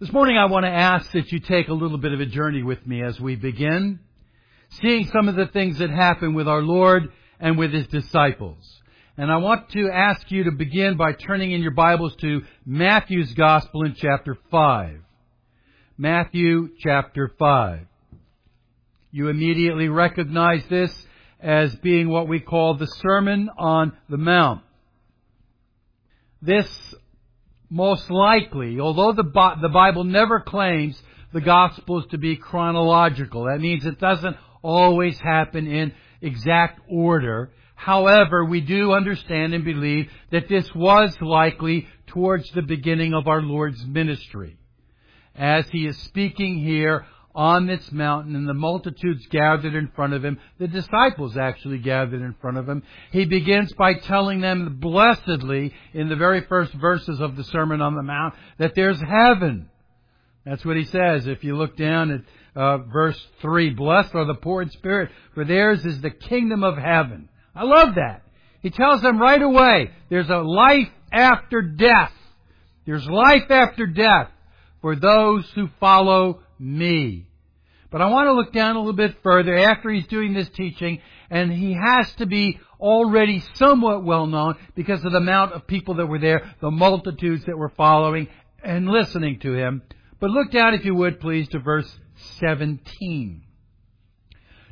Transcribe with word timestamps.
This 0.00 0.14
morning 0.14 0.38
I 0.38 0.46
want 0.46 0.64
to 0.64 0.70
ask 0.70 1.12
that 1.12 1.30
you 1.30 1.40
take 1.40 1.68
a 1.68 1.74
little 1.74 1.98
bit 1.98 2.14
of 2.14 2.20
a 2.20 2.24
journey 2.24 2.62
with 2.62 2.86
me 2.86 3.02
as 3.02 3.20
we 3.20 3.36
begin, 3.36 4.00
seeing 4.80 5.06
some 5.08 5.28
of 5.28 5.36
the 5.36 5.48
things 5.48 5.76
that 5.76 5.90
happen 5.90 6.32
with 6.32 6.48
our 6.48 6.62
Lord 6.62 7.12
and 7.38 7.58
with 7.58 7.74
His 7.74 7.86
disciples. 7.88 8.80
And 9.18 9.30
I 9.30 9.36
want 9.36 9.68
to 9.72 9.90
ask 9.90 10.30
you 10.30 10.44
to 10.44 10.52
begin 10.52 10.96
by 10.96 11.12
turning 11.12 11.52
in 11.52 11.60
your 11.60 11.72
Bibles 11.72 12.16
to 12.22 12.40
Matthew's 12.64 13.34
Gospel 13.34 13.82
in 13.84 13.94
chapter 13.94 14.38
5. 14.50 15.00
Matthew 15.98 16.70
chapter 16.78 17.34
5. 17.38 17.80
You 19.10 19.28
immediately 19.28 19.90
recognize 19.90 20.64
this 20.70 21.06
as 21.40 21.74
being 21.76 22.08
what 22.08 22.26
we 22.26 22.40
call 22.40 22.72
the 22.72 22.86
Sermon 22.86 23.50
on 23.58 23.92
the 24.08 24.16
Mount. 24.16 24.62
This 26.40 26.94
most 27.70 28.10
likely, 28.10 28.80
although 28.80 29.12
the, 29.12 29.22
the 29.62 29.68
Bible 29.68 30.04
never 30.04 30.40
claims 30.40 31.00
the 31.32 31.40
Gospels 31.40 32.04
to 32.10 32.18
be 32.18 32.36
chronological, 32.36 33.44
that 33.44 33.60
means 33.60 33.86
it 33.86 34.00
doesn't 34.00 34.36
always 34.60 35.18
happen 35.20 35.68
in 35.68 35.92
exact 36.20 36.80
order. 36.88 37.52
However, 37.76 38.44
we 38.44 38.60
do 38.60 38.92
understand 38.92 39.54
and 39.54 39.64
believe 39.64 40.10
that 40.32 40.48
this 40.48 40.68
was 40.74 41.16
likely 41.20 41.86
towards 42.08 42.50
the 42.50 42.62
beginning 42.62 43.14
of 43.14 43.28
our 43.28 43.40
Lord's 43.40 43.84
ministry. 43.86 44.56
As 45.36 45.66
he 45.70 45.86
is 45.86 45.96
speaking 45.98 46.58
here 46.58 47.06
on 47.34 47.66
this 47.66 47.92
mountain 47.92 48.34
and 48.34 48.48
the 48.48 48.54
multitudes 48.54 49.24
gathered 49.30 49.74
in 49.74 49.90
front 49.94 50.12
of 50.12 50.24
him, 50.24 50.38
the 50.58 50.66
disciples 50.66 51.36
actually 51.36 51.78
gathered 51.78 52.20
in 52.20 52.34
front 52.40 52.56
of 52.58 52.68
him, 52.68 52.82
he 53.12 53.24
begins 53.24 53.72
by 53.74 53.94
telling 53.94 54.40
them 54.40 54.78
blessedly 54.80 55.72
in 55.94 56.08
the 56.08 56.16
very 56.16 56.42
first 56.42 56.72
verses 56.74 57.20
of 57.20 57.36
the 57.36 57.44
Sermon 57.44 57.80
on 57.80 57.94
the 57.94 58.02
Mount 58.02 58.34
that 58.58 58.74
there's 58.74 59.00
heaven. 59.00 59.68
That's 60.44 60.64
what 60.64 60.76
he 60.76 60.84
says. 60.84 61.26
If 61.26 61.44
you 61.44 61.56
look 61.56 61.76
down 61.76 62.10
at 62.10 62.60
uh, 62.60 62.78
verse 62.78 63.20
3, 63.42 63.70
blessed 63.70 64.14
are 64.14 64.24
the 64.24 64.34
poor 64.34 64.62
in 64.62 64.70
spirit, 64.70 65.10
for 65.34 65.44
theirs 65.44 65.84
is 65.84 66.00
the 66.00 66.10
kingdom 66.10 66.64
of 66.64 66.76
heaven. 66.76 67.28
I 67.54 67.64
love 67.64 67.94
that. 67.94 68.22
He 68.62 68.70
tells 68.70 69.02
them 69.02 69.20
right 69.20 69.40
away, 69.40 69.90
there's 70.08 70.28
a 70.28 70.38
life 70.38 70.88
after 71.12 71.62
death. 71.62 72.12
There's 72.86 73.06
life 73.06 73.50
after 73.50 73.86
death 73.86 74.30
for 74.80 74.96
those 74.96 75.48
who 75.54 75.68
follow 75.78 76.40
me. 76.60 77.26
But 77.90 78.02
I 78.02 78.06
want 78.06 78.28
to 78.28 78.34
look 78.34 78.52
down 78.52 78.76
a 78.76 78.78
little 78.78 78.92
bit 78.92 79.16
further 79.22 79.56
after 79.56 79.90
he's 79.90 80.06
doing 80.06 80.32
this 80.32 80.48
teaching, 80.50 81.00
and 81.28 81.52
he 81.52 81.72
has 81.72 82.12
to 82.14 82.26
be 82.26 82.60
already 82.78 83.42
somewhat 83.54 84.04
well 84.04 84.26
known 84.26 84.54
because 84.76 85.04
of 85.04 85.12
the 85.12 85.18
amount 85.18 85.52
of 85.52 85.66
people 85.66 85.94
that 85.94 86.06
were 86.06 86.20
there, 86.20 86.54
the 86.60 86.70
multitudes 86.70 87.44
that 87.46 87.58
were 87.58 87.70
following 87.70 88.28
and 88.62 88.88
listening 88.88 89.40
to 89.40 89.54
him. 89.54 89.82
But 90.20 90.30
look 90.30 90.52
down, 90.52 90.74
if 90.74 90.84
you 90.84 90.94
would, 90.94 91.18
please, 91.18 91.48
to 91.48 91.58
verse 91.58 91.90
17. 92.38 93.42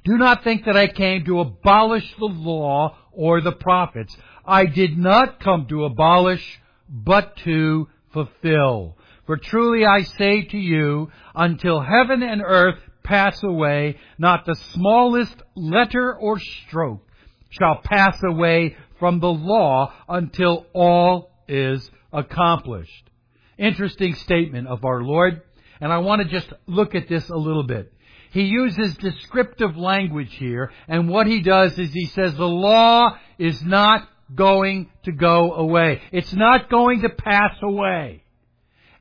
Do 0.04 0.16
not 0.16 0.44
think 0.44 0.64
that 0.66 0.76
I 0.76 0.86
came 0.86 1.24
to 1.24 1.40
abolish 1.40 2.08
the 2.18 2.26
law 2.26 2.96
or 3.12 3.40
the 3.40 3.52
prophets. 3.52 4.16
I 4.44 4.66
did 4.66 4.96
not 4.96 5.40
come 5.40 5.66
to 5.68 5.84
abolish, 5.84 6.60
but 6.88 7.36
to 7.38 7.88
fulfill. 8.12 8.96
For 9.28 9.36
truly 9.36 9.84
I 9.84 10.04
say 10.04 10.40
to 10.40 10.56
you, 10.56 11.10
until 11.34 11.82
heaven 11.82 12.22
and 12.22 12.40
earth 12.42 12.78
pass 13.02 13.42
away, 13.42 13.98
not 14.16 14.46
the 14.46 14.54
smallest 14.54 15.34
letter 15.54 16.16
or 16.16 16.38
stroke 16.38 17.06
shall 17.50 17.82
pass 17.84 18.18
away 18.24 18.78
from 18.98 19.20
the 19.20 19.30
law 19.30 19.92
until 20.08 20.64
all 20.72 21.30
is 21.46 21.90
accomplished. 22.10 23.10
Interesting 23.58 24.14
statement 24.14 24.66
of 24.66 24.86
our 24.86 25.02
Lord, 25.02 25.42
and 25.78 25.92
I 25.92 25.98
want 25.98 26.22
to 26.22 26.28
just 26.28 26.50
look 26.66 26.94
at 26.94 27.10
this 27.10 27.28
a 27.28 27.36
little 27.36 27.64
bit. 27.64 27.92
He 28.32 28.44
uses 28.44 28.96
descriptive 28.96 29.76
language 29.76 30.34
here, 30.36 30.72
and 30.88 31.06
what 31.06 31.26
he 31.26 31.42
does 31.42 31.78
is 31.78 31.92
he 31.92 32.06
says 32.06 32.34
the 32.34 32.46
law 32.46 33.18
is 33.38 33.62
not 33.62 34.08
going 34.34 34.88
to 35.02 35.12
go 35.12 35.52
away. 35.52 36.00
It's 36.12 36.32
not 36.32 36.70
going 36.70 37.02
to 37.02 37.10
pass 37.10 37.52
away. 37.62 38.22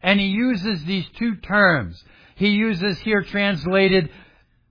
And 0.02 0.20
he 0.20 0.28
uses 0.28 0.84
these 0.86 1.06
two 1.18 1.36
terms. 1.36 2.04
He 2.36 2.50
uses 2.50 3.00
here 3.00 3.24
translated 3.24 4.10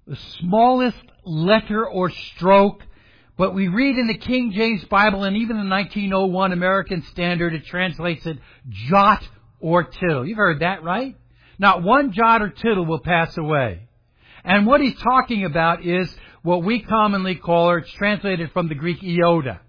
the 0.06 0.16
smallest 0.38 1.02
letter 1.24 1.86
or 1.86 2.10
stroke, 2.10 2.82
but 3.36 3.54
we 3.54 3.68
read 3.68 3.98
in 3.98 4.06
the 4.06 4.16
King 4.16 4.52
James 4.52 4.84
Bible 4.84 5.24
and 5.24 5.36
even 5.36 5.56
the 5.56 5.68
1901 5.68 6.52
American 6.52 7.02
Standard, 7.02 7.54
it 7.54 7.66
translates 7.66 8.24
it 8.24 8.38
jot 8.68 9.26
or 9.60 9.84
tittle. 9.84 10.26
You've 10.26 10.36
heard 10.36 10.60
that, 10.60 10.84
right? 10.84 11.16
Not 11.58 11.82
one 11.82 12.12
jot 12.12 12.42
or 12.42 12.50
tittle 12.50 12.86
will 12.86 13.00
pass 13.00 13.36
away. 13.36 13.88
And 14.44 14.66
what 14.66 14.80
he's 14.80 14.98
talking 15.00 15.44
about 15.44 15.84
is 15.84 16.14
what 16.42 16.62
we 16.62 16.80
commonly 16.80 17.34
call, 17.34 17.70
or 17.70 17.78
it's 17.78 17.92
translated 17.92 18.52
from 18.52 18.68
the 18.68 18.76
Greek 18.76 19.02
iota. 19.02 19.60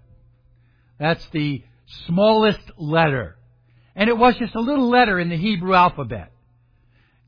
That's 1.00 1.26
the 1.30 1.64
smallest 2.06 2.60
letter. 2.76 3.37
And 3.98 4.08
it 4.08 4.16
was 4.16 4.36
just 4.36 4.54
a 4.54 4.60
little 4.60 4.88
letter 4.88 5.18
in 5.18 5.28
the 5.28 5.36
Hebrew 5.36 5.74
alphabet. 5.74 6.30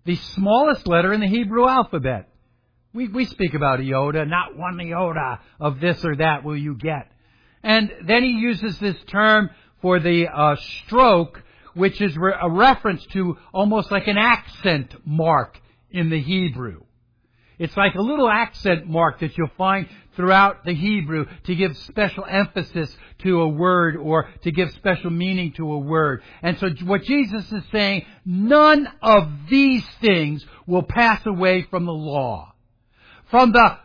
The 0.05 0.15
smallest 0.15 0.87
letter 0.87 1.13
in 1.13 1.19
the 1.19 1.27
Hebrew 1.27 1.69
alphabet. 1.69 2.29
We, 2.95 3.09
we 3.09 3.25
speak 3.25 3.55
about 3.55 3.81
iota, 3.81 4.25
not 4.25 4.57
one 4.57 4.81
iota 4.81 5.41
of 5.59 5.81
this 5.81 6.05
or 6.05 6.15
that 6.15 6.45
will 6.45 6.57
you 6.57 6.77
get. 6.77 7.11
And 7.65 7.91
then 8.07 8.23
he 8.23 8.31
uses 8.31 8.79
this 8.79 8.97
term 9.09 9.51
for 9.83 9.99
the 9.99 10.29
uh, 10.29 10.55
stroke, 10.85 11.43
which 11.75 12.01
is 12.01 12.17
re- 12.17 12.39
a 12.41 12.49
reference 12.49 13.05
to 13.15 13.37
almost 13.53 13.91
like 13.91 14.07
an 14.07 14.17
accent 14.17 14.95
mark 15.05 15.59
in 15.91 16.09
the 16.09 16.21
Hebrew. 16.21 16.83
It's 17.61 17.77
like 17.77 17.95
a 17.95 18.01
little 18.01 18.31
accent 18.31 18.89
mark 18.89 19.21
that 19.21 19.37
you'll 19.37 19.51
find 19.59 19.87
throughout 20.17 20.65
the 20.65 20.73
Hebrew 20.73 21.27
to 21.45 21.55
give 21.55 21.77
special 21.77 22.25
emphasis 22.25 22.97
to 23.19 23.43
a 23.43 23.49
word 23.49 23.97
or 23.97 24.31
to 24.45 24.51
give 24.51 24.71
special 24.73 25.11
meaning 25.11 25.53
to 25.53 25.71
a 25.75 25.79
word. 25.79 26.23
And 26.43 26.59
so 26.59 26.71
what 26.87 27.03
Jesus 27.03 27.53
is 27.53 27.63
saying, 27.71 28.07
none 28.25 28.89
of 29.03 29.29
these 29.51 29.85
things 30.01 30.43
will 30.67 30.83
pass 30.83 31.21
away 31.27 31.67
from 31.71 31.85
the 31.85 31.93
law. 31.93 32.55
From 33.31 33.53
the 33.53 33.79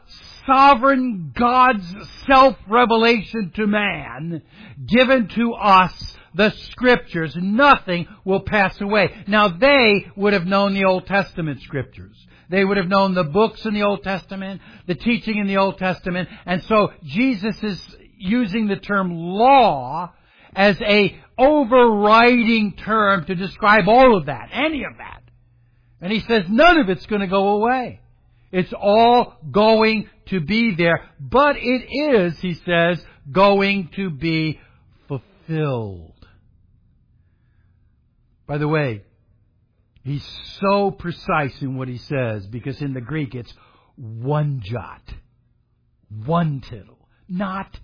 sovereign 0.48 1.34
God's 1.36 1.86
self-revelation 2.28 3.52
to 3.56 3.68
man, 3.68 4.42
given 4.86 5.28
to 5.30 5.54
us 5.54 6.18
the 6.34 6.50
scriptures, 6.50 7.36
nothing 7.40 8.08
will 8.24 8.42
pass 8.42 8.80
away. 8.82 9.14
Now 9.28 9.48
they 9.48 10.08
would 10.16 10.34
have 10.34 10.46
known 10.46 10.74
the 10.74 10.86
Old 10.86 11.08
Testament 11.08 11.62
scriptures. 11.62 12.16
They 12.50 12.66
would 12.66 12.78
have 12.78 12.88
known 12.88 13.14
the 13.14 13.24
books 13.24 13.66
in 13.66 13.74
the 13.74 13.84
Old 13.84 14.04
Testament, 14.04 14.62
the 14.88 14.96
teaching 14.96 15.38
in 15.38 15.48
the 15.48 15.58
Old 15.58 15.78
Testament, 15.78 16.30
and 16.46 16.64
so 16.64 16.92
Jesus 17.04 17.62
is 17.64 17.98
using 18.18 18.68
the 18.68 18.76
term 18.76 19.12
law 19.16 20.14
as 20.56 20.80
a 20.82 21.18
overriding 21.38 22.74
term 22.78 23.26
to 23.26 23.36
describe 23.36 23.88
all 23.88 24.16
of 24.16 24.28
that, 24.28 24.50
any 24.52 24.84
of 24.84 24.98
that. 24.98 25.24
And 26.02 26.12
he 26.12 26.20
says 26.22 26.46
none 26.50 26.78
of 26.78 26.90
it's 26.90 27.06
going 27.06 27.22
to 27.22 27.28
go 27.28 27.50
away. 27.50 28.00
It's 28.52 28.74
all 28.74 29.38
going 29.52 30.10
to 30.28 30.40
be 30.40 30.76
there, 30.76 31.10
but 31.20 31.56
it 31.58 31.88
is, 31.90 32.40
he 32.40 32.54
says, 32.54 33.04
going 33.32 33.90
to 33.96 34.10
be 34.10 34.60
fulfilled. 35.08 36.14
By 38.48 38.58
the 38.58 38.68
way, 38.68 39.02
He's 40.06 40.24
so 40.62 40.92
precise 40.92 41.60
in 41.64 41.78
what 41.78 41.88
he 41.88 41.98
says 41.98 42.46
because 42.46 42.80
in 42.80 42.94
the 42.94 43.02
Greek 43.02 43.34
it's 43.34 43.52
one 43.96 44.62
jot, 44.64 45.02
one 46.26 46.62
tittle, 46.62 47.10
not 47.28 47.80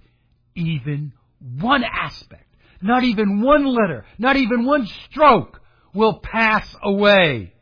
even 0.54 1.14
one 1.40 1.84
aspect, 1.84 2.46
not 2.80 3.04
even 3.04 3.42
one 3.42 3.66
letter, 3.66 4.06
not 4.20 4.36
even 4.36 4.66
one 4.66 4.86
stroke 4.86 5.62
will 5.96 6.20
pass 6.20 6.76
away. 6.84 7.54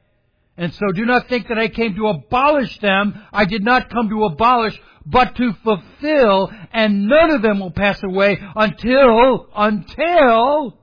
And 0.59 0.73
so 0.73 0.91
do 0.93 1.05
not 1.05 1.27
think 1.27 1.47
that 1.47 1.57
I 1.57 1.69
came 1.69 1.95
to 1.95 2.07
abolish 2.07 2.77
them. 2.79 3.19
I 3.33 3.45
did 3.45 3.63
not 3.63 3.89
come 3.89 4.09
to 4.09 4.25
abolish, 4.25 4.79
but 5.05 5.35
to 5.37 5.53
fulfill, 5.63 6.51
and 6.71 7.07
none 7.07 7.31
of 7.31 7.41
them 7.41 7.59
will 7.59 7.71
pass 7.71 8.03
away 8.03 8.37
until, 8.55 9.47
until 9.55 10.77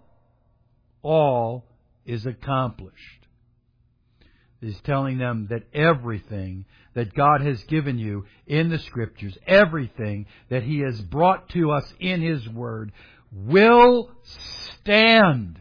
all 1.02 1.64
is 2.05 2.26
accomplished 2.26 3.17
He's 4.61 4.81
telling 4.81 5.19
them 5.19 5.49
that 5.50 5.64
everything 5.75 6.64
that 6.94 7.14
God 7.14 7.43
has 7.43 7.62
given 7.64 7.99
you 7.99 8.25
in 8.46 8.70
the 8.70 8.78
scriptures, 8.78 9.37
everything 9.46 10.26
that 10.49 10.62
He 10.62 10.81
has 10.81 11.00
brought 11.00 11.49
to 11.50 11.70
us 11.70 11.93
in 12.00 12.23
His 12.23 12.49
Word 12.49 12.93
will 13.31 14.11
stand. 14.25 15.61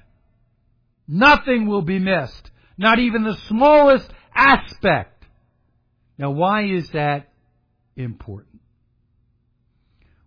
Nothing 1.07 1.67
will 1.67 1.81
be 1.81 1.99
missed. 1.99 2.49
Not 2.77 2.99
even 2.99 3.23
the 3.23 3.37
smallest 3.47 4.09
aspect. 4.33 5.23
Now 6.17 6.31
why 6.31 6.65
is 6.65 6.89
that 6.91 7.29
important? 7.95 8.61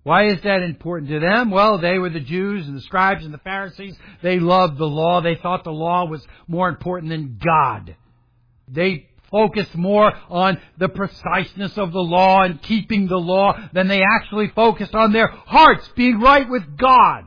Why 0.03 0.29
is 0.29 0.41
that 0.43 0.63
important 0.63 1.11
to 1.11 1.21
them? 1.21 1.51
Well, 1.51 1.79
they 1.79 1.99
were 1.99 2.09
the 2.09 2.21
Jews 2.21 2.67
and 2.67 2.77
the 2.77 2.81
scribes 2.81 3.25
and 3.25 3.35
the 3.35 3.39
Pharisees. 3.39 3.95
They 4.23 4.39
loved 4.41 4.79
the 4.79 4.87
law. 4.87 5.21
They 5.21 5.35
thought 5.35 5.65
the 5.65 5.71
law 5.71 6.07
was 6.07 6.27
more 6.47 6.71
important 6.71 7.11
than 7.11 7.39
God. 7.45 7.95
They 8.69 9.09
focused 9.31 9.75
more 9.75 10.11
on 10.31 10.59
the 10.79 10.89
preciseness 10.89 11.77
of 11.77 11.93
the 11.93 12.01
law 12.01 12.43
and 12.43 12.63
keeping 12.63 13.07
the 13.07 13.19
law 13.19 13.59
than 13.75 13.89
they 13.89 14.01
actually 14.03 14.49
focused 14.49 14.95
on 14.95 15.13
their 15.13 15.29
hearts 15.29 15.87
being 15.95 16.21
right 16.21 16.49
with 16.49 16.79
God. 16.79 17.25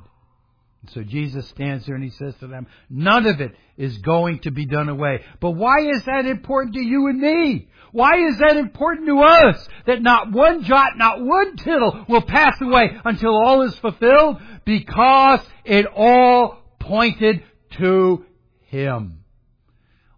So 0.89 1.04
Jesus 1.04 1.48
stands 1.50 1.86
there 1.86 1.95
and 1.95 2.04
he 2.04 2.10
says 2.10 2.33
to 2.39 2.48
them, 2.48 2.66
none 2.89 3.28
of 3.28 3.39
it 3.39 3.51
is 3.78 4.00
going 4.00 4.39
to 4.39 4.51
be 4.51 4.66
done 4.66 4.89
away. 4.89 5.24
But 5.39 5.51
why 5.51 5.81
is 5.81 6.04
that 6.06 6.25
important 6.25 6.74
to 6.74 6.81
you 6.81 7.07
and 7.07 7.19
me? 7.19 7.68
Why 7.92 8.28
is 8.28 8.39
that 8.39 8.57
important 8.57 9.07
to 9.07 9.19
us? 9.19 9.68
That 9.86 10.01
not 10.01 10.31
one 10.31 10.63
jot, 10.63 10.98
not 10.98 11.24
one 11.24 11.56
tittle 11.57 12.06
will 12.10 12.24
pass 12.24 12.60
away 12.62 12.98
until 13.06 13.36
all 13.36 13.62
is 13.62 13.75
fulfilled? 13.75 14.42
Because 14.66 15.42
it 15.66 15.86
all 15.86 16.63
pointed 16.80 17.44
to 17.77 18.25
Him. 18.62 19.24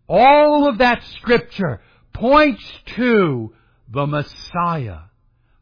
All 0.08 0.70
of 0.70 0.78
that 0.78 1.04
scripture 1.18 1.82
points 2.14 2.64
to 2.96 3.54
the 3.90 4.08
Messiah, 4.08 5.00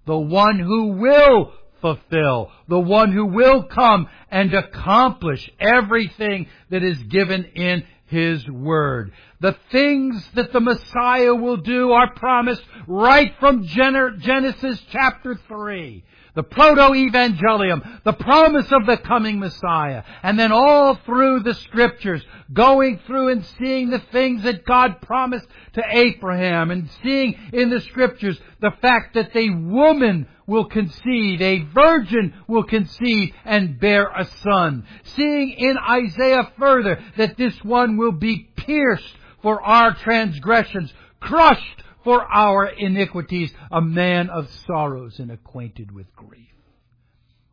the 0.06 0.18
one 0.18 0.60
who 0.60 0.88
will 0.90 1.54
fulfill, 1.82 2.52
the 2.68 2.80
one 2.80 3.12
who 3.12 3.26
will 3.26 3.64
come 3.64 4.08
and 4.30 4.54
accomplish 4.54 5.50
everything 5.60 6.48
that 6.70 6.84
is 6.84 7.02
given 7.04 7.46
in 7.46 7.84
His 8.06 8.48
Word. 8.48 9.12
The 9.40 9.56
things 9.72 10.28
that 10.36 10.54
the 10.54 10.62
Messiah 10.62 11.36
will 11.36 11.58
do 11.58 11.92
are 11.92 12.14
promised 12.14 12.64
right 12.88 13.34
from 13.40 13.66
Genesis 13.66 14.82
chapter 14.92 15.40
3 15.48 16.04
the 16.34 16.44
proto-evangelium, 16.44 18.04
the 18.04 18.14
promise 18.14 18.72
of 18.72 18.86
the 18.86 18.98
coming 18.98 19.40
Messiah, 19.40 20.04
and 20.24 20.40
then 20.40 20.52
all 20.52 20.96
through 20.96 21.42
the 21.42 21.54
scriptures, 21.54 22.24
going 22.54 23.00
through 23.06 23.30
and 23.30 23.46
seeing 23.60 23.90
the 23.90 24.00
things 24.12 24.44
that 24.44 24.66
God 24.66 25.02
promised 25.02 25.48
to 25.74 25.84
Abraham, 25.90 26.72
and 26.72 26.90
seeing 27.04 27.38
in 27.52 27.70
the 27.70 27.82
scriptures 27.82 28.40
the 28.62 28.72
fact 28.82 29.16
that 29.16 29.34
the 29.34 29.50
woman 29.50 30.28
will 30.52 30.66
conceive, 30.66 31.42
a 31.42 31.64
virgin 31.74 32.34
will 32.46 32.66
conceive 32.66 33.34
and 33.46 33.80
bear 33.80 34.08
a 34.10 34.26
son. 34.44 34.86
Seeing 35.04 35.52
in 35.52 35.78
Isaiah 35.78 36.52
further 36.60 37.02
that 37.18 37.38
this 37.38 37.56
one 37.64 37.98
will 37.98 38.12
be 38.12 38.50
pierced 38.58 39.16
for 39.42 39.62
our 39.62 39.96
transgressions, 39.96 40.94
crushed 41.22 41.84
for 42.04 42.22
our 42.22 42.66
iniquities, 42.66 43.54
a 43.72 43.82
man 43.82 44.30
of 44.30 44.52
sorrows 44.68 45.20
and 45.20 45.32
acquainted 45.32 45.92
with 45.92 46.14
grief. 46.16 46.50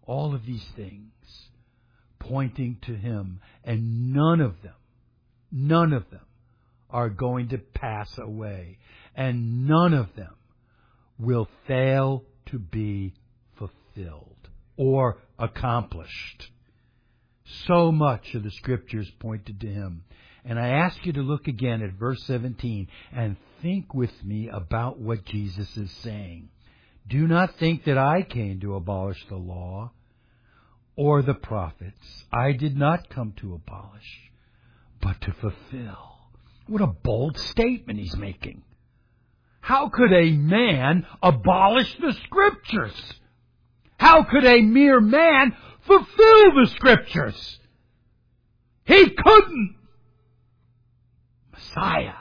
All 0.05 0.35
of 0.35 0.45
these 0.45 0.67
things 0.75 1.13
pointing 2.19 2.79
to 2.83 2.95
Him, 2.95 3.41
and 3.63 4.13
none 4.13 4.41
of 4.41 4.61
them, 4.63 4.75
none 5.53 5.93
of 5.93 6.11
them 6.11 6.27
are 6.91 7.11
going 7.11 7.51
to 7.51 7.59
pass 7.59 8.19
away, 8.19 8.79
and 9.15 9.69
none 9.69 9.95
of 9.95 10.15
them 10.17 10.35
will 11.19 11.49
fail 11.67 12.25
to 12.51 12.59
be 12.59 13.15
fulfilled 13.57 14.49
or 14.77 15.19
accomplished. 15.39 16.51
So 17.67 17.91
much 17.91 18.35
of 18.35 18.43
the 18.43 18.51
scriptures 18.51 19.11
pointed 19.19 19.61
to 19.61 19.67
Him. 19.67 20.05
And 20.45 20.59
I 20.59 20.69
ask 20.69 21.05
you 21.05 21.13
to 21.15 21.21
look 21.21 21.49
again 21.49 21.83
at 21.83 21.93
verse 21.93 22.23
17 22.25 22.89
and 23.13 23.37
think 23.61 23.95
with 23.95 24.13
me 24.25 24.49
about 24.49 24.99
what 24.99 25.25
Jesus 25.25 25.77
is 25.77 25.91
saying. 26.03 26.49
Do 27.09 27.27
not 27.27 27.57
think 27.57 27.85
that 27.85 27.99
I 27.99 28.23
came 28.23 28.61
to 28.61 28.75
abolish 28.75 29.25
the 29.29 29.37
law 29.37 29.93
or 30.95 31.23
the 31.23 31.35
prophets. 31.35 32.25
I 32.33 32.53
did 32.53 32.77
not 32.77 33.09
come 33.09 33.33
to 33.41 33.55
abolish, 33.55 34.31
but 35.01 35.21
to 35.23 35.33
fulfill. 35.33 36.19
What 36.67 36.83
a 36.83 36.87
bold 36.87 37.39
statement 37.39 37.99
he's 37.99 38.17
making. 38.17 38.63
How 39.69 39.91
could 39.91 40.15
a 40.15 40.33
man 40.33 41.07
abolish 41.23 41.95
the 42.01 42.15
scriptures? 42.25 42.95
How 43.99 44.23
could 44.23 44.47
a 44.47 44.63
mere 44.63 44.99
man 44.99 45.55
fulfill 45.87 46.07
the 46.55 46.71
scriptures? 46.75 47.61
He 48.87 49.11
couldn't. 49.11 49.77
Messiah 51.53 52.15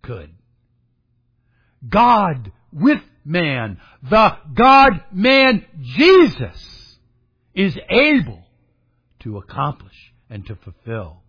could. 0.00 0.30
God 1.86 2.50
with 2.72 3.02
man, 3.26 3.78
the 4.02 4.34
God-man 4.54 5.66
Jesus 5.82 6.96
is 7.52 7.76
able 7.90 8.42
to 9.20 9.36
accomplish 9.36 10.14
and 10.30 10.46
to 10.46 10.56
fulfill. 10.56 11.23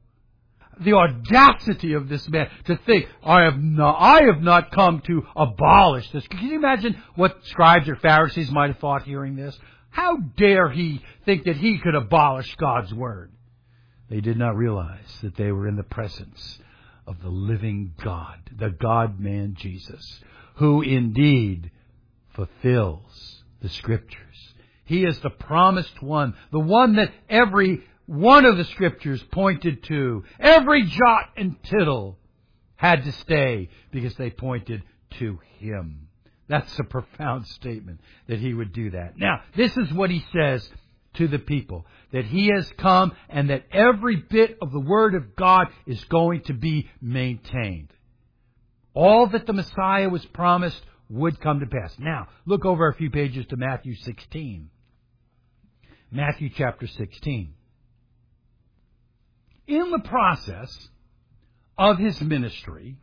The 0.80 0.94
audacity 0.94 1.94
of 1.94 2.10
this 2.10 2.27
man 2.30 2.50
to 2.66 2.77
think, 2.86 3.07
I 3.24 3.44
have 3.44 3.62
not, 3.62 3.95
I 4.00 4.24
have 4.24 4.42
not 4.42 4.72
come 4.72 5.01
to 5.07 5.25
abolish 5.36 6.10
this. 6.12 6.27
Can 6.27 6.39
you 6.39 6.56
imagine 6.56 7.01
what 7.16 7.45
scribes 7.45 7.88
or 7.88 7.95
Pharisees 7.95 8.51
might 8.51 8.72
have 8.72 8.80
thought 8.80 9.04
hearing 9.04 9.36
this? 9.36 9.57
How 9.89 10.18
dare 10.18 10.69
he 10.69 11.01
think 11.24 11.45
that 11.45 11.56
he 11.56 11.77
could 11.77 11.95
abolish 11.95 12.54
God's 12.57 12.94
word? 12.94 13.31
They 14.10 14.22
did 14.22 14.38
not 14.38 14.56
realize 14.57 15.19
that 15.24 15.36
they 15.36 15.51
were 15.51 15.68
in 15.68 15.77
the 15.77 15.83
presence 15.83 16.60
of 17.07 17.21
the 17.21 17.30
living 17.30 17.94
God, 18.04 18.39
the 18.56 18.69
God 18.69 19.19
man 19.19 19.56
Jesus, 19.57 20.21
who 20.56 20.81
indeed 20.81 21.71
fulfills 22.33 23.44
the 23.62 23.69
scriptures. 23.69 24.54
He 24.86 25.04
is 25.04 25.18
the 25.19 25.30
promised 25.30 26.01
one, 26.01 26.36
the 26.51 26.60
one 26.60 26.95
that 26.98 27.12
every 27.30 27.83
one 28.06 28.46
of 28.46 28.57
the 28.57 28.66
scriptures 28.66 29.24
pointed 29.31 29.84
to. 29.86 30.24
Every 30.40 30.84
jot 30.84 31.30
and 31.36 31.62
tittle 31.63 32.18
had 32.75 33.04
to 33.06 33.12
stay 33.12 33.69
because 33.92 34.16
they 34.16 34.30
pointed 34.30 34.84
to 35.19 35.40
Him. 35.57 36.07
That's 36.48 36.78
a 36.78 36.84
profound 36.84 37.48
statement 37.48 38.02
that 38.28 38.40
He 38.40 38.54
would 38.54 38.74
do 38.74 38.92
that. 38.92 39.18
Now, 39.18 39.42
this 39.56 39.75
is 39.78 39.92
what 39.92 40.12
He 40.12 40.24
says 40.31 40.69
to 41.16 41.28
the 41.28 41.40
people. 41.40 41.88
That 42.12 42.25
He 42.25 42.52
has 42.54 42.72
come 42.78 43.13
and 43.30 43.50
that 43.50 43.66
every 43.72 44.18
bit 44.18 44.57
of 44.62 44.72
the 44.72 44.80
Word 44.80 45.16
of 45.16 45.36
God 45.36 45.68
is 45.88 46.04
going 46.06 46.42
to 46.44 46.54
be 46.54 46.90
maintained. 47.02 47.92
All 48.94 49.28
that 49.28 49.48
the 49.48 49.54
Messiah 49.54 50.10
was 50.10 50.25
promised 50.28 50.81
would 51.10 51.40
come 51.42 51.60
to 51.60 51.66
pass. 51.66 51.96
Now, 52.00 52.28
look 52.46 52.66
over 52.66 52.88
a 52.88 52.96
few 52.96 53.10
pages 53.10 53.46
to 53.48 53.57
Matthew 53.57 53.96
16. 53.96 54.69
Matthew 56.12 56.50
chapter 56.56 56.88
16. 56.88 57.55
In 59.67 59.91
the 59.91 60.00
process 60.00 60.89
of 61.77 61.97
his 61.97 62.19
ministry, 62.21 62.97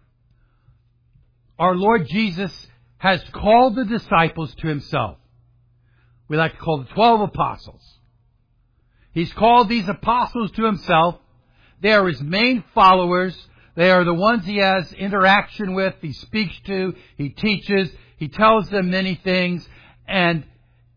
our 1.58 1.74
Lord 1.74 2.06
Jesus 2.08 2.66
has 2.98 3.22
called 3.32 3.74
the 3.74 3.84
disciples 3.84 4.54
to 4.56 4.68
himself. 4.68 5.18
We 6.28 6.36
like 6.36 6.52
to 6.52 6.58
call 6.58 6.78
the 6.78 6.94
twelve 6.94 7.20
apostles. 7.20 7.82
He's 9.12 9.32
called 9.32 9.68
these 9.68 9.88
apostles 9.88 10.52
to 10.52 10.64
himself. 10.64 11.18
They 11.80 11.92
are 11.92 12.06
his 12.06 12.22
main 12.22 12.64
followers. 12.74 13.36
They 13.74 13.90
are 13.90 14.04
the 14.04 14.14
ones 14.14 14.44
he 14.44 14.58
has 14.58 14.92
interaction 14.92 15.74
with, 15.74 15.94
he 16.00 16.12
speaks 16.12 16.54
to, 16.66 16.94
he 17.16 17.30
teaches, 17.30 17.90
he 18.18 18.28
tells 18.28 18.68
them 18.68 18.90
many 18.90 19.14
things, 19.14 19.66
and 20.06 20.44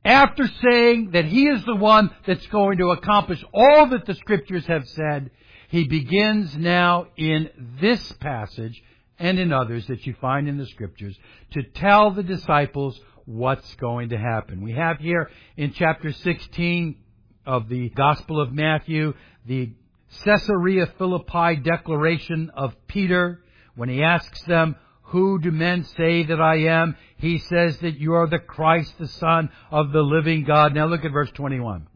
after 0.04 0.48
saying 0.62 1.12
that 1.12 1.26
he 1.26 1.48
is 1.48 1.64
the 1.64 1.76
one 1.76 2.12
that's 2.28 2.46
going 2.48 2.78
to 2.80 2.92
accomplish 2.92 3.44
all 3.54 3.88
that 3.88 4.06
the 4.06 4.14
scriptures 4.14 4.66
have 4.68 4.88
said, 4.90 5.32
he 5.70 5.88
begins 5.88 6.56
now 6.56 7.08
in 7.18 7.50
this 7.80 8.12
passage 8.14 8.82
and 9.18 9.40
in 9.40 9.54
others 9.54 9.88
that 9.88 10.06
you 10.06 10.14
find 10.20 10.48
in 10.48 10.58
the 10.58 10.66
scriptures 10.66 11.18
to 11.52 11.64
tell 11.64 12.12
the 12.12 12.24
disciples 12.24 13.00
what's 13.26 13.76
going 13.76 14.10
to 14.10 14.18
happen. 14.18 14.62
We 14.62 14.74
have 14.74 15.00
here 15.00 15.30
in 15.58 15.74
chapter 15.74 16.12
16 16.12 16.98
of 17.46 17.70
the 17.70 17.90
Gospel 17.90 18.42
of 18.42 18.52
Matthew 18.52 19.14
the 19.46 19.72
Caesarea 20.24 20.88
Philippi 20.98 21.58
declaration 21.58 22.52
of 22.56 22.76
Peter 22.88 23.42
when 23.76 23.90
he 23.90 24.04
asks 24.04 24.42
them, 24.44 24.76
who 25.10 25.40
do 25.40 25.52
men 25.52 25.84
say 25.84 26.24
that 26.24 26.42
I 26.42 26.64
am? 26.64 26.98
He 27.18 27.38
says 27.38 27.78
that 27.80 28.00
you 28.00 28.14
are 28.14 28.28
the 28.28 28.40
Christ, 28.40 28.98
the 28.98 29.08
Son 29.08 29.50
of 29.70 29.92
the 29.92 30.02
living 30.02 30.44
God. 30.44 30.74
Now 30.74 30.88
look 30.88 31.06
at 31.06 31.12
verse 31.12 31.30
21. 31.32 31.88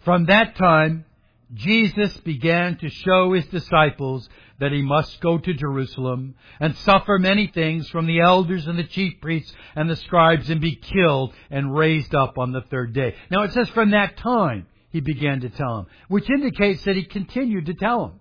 From 0.00 0.26
that 0.26 0.56
time, 0.56 1.04
Jesus 1.52 2.16
began 2.18 2.76
to 2.78 2.88
show 2.88 3.32
his 3.32 3.46
disciples 3.46 4.28
that 4.60 4.72
he 4.72 4.82
must 4.82 5.20
go 5.20 5.38
to 5.38 5.54
Jerusalem 5.54 6.34
and 6.60 6.76
suffer 6.76 7.18
many 7.18 7.48
things 7.48 7.88
from 7.88 8.06
the 8.06 8.20
elders 8.20 8.66
and 8.66 8.78
the 8.78 8.84
chief 8.84 9.20
priests 9.20 9.52
and 9.74 9.90
the 9.90 9.96
scribes 9.96 10.48
and 10.48 10.60
be 10.60 10.76
killed 10.76 11.34
and 11.50 11.74
raised 11.74 12.14
up 12.14 12.38
on 12.38 12.52
the 12.52 12.60
third 12.62 12.92
day. 12.92 13.16
Now 13.30 13.42
it 13.42 13.52
says 13.52 13.68
from 13.70 13.90
that 13.90 14.16
time 14.16 14.66
he 14.90 15.00
began 15.00 15.40
to 15.40 15.48
tell 15.48 15.76
them, 15.78 15.86
which 16.08 16.30
indicates 16.30 16.84
that 16.84 16.96
he 16.96 17.04
continued 17.04 17.66
to 17.66 17.74
tell 17.74 18.06
them. 18.06 18.20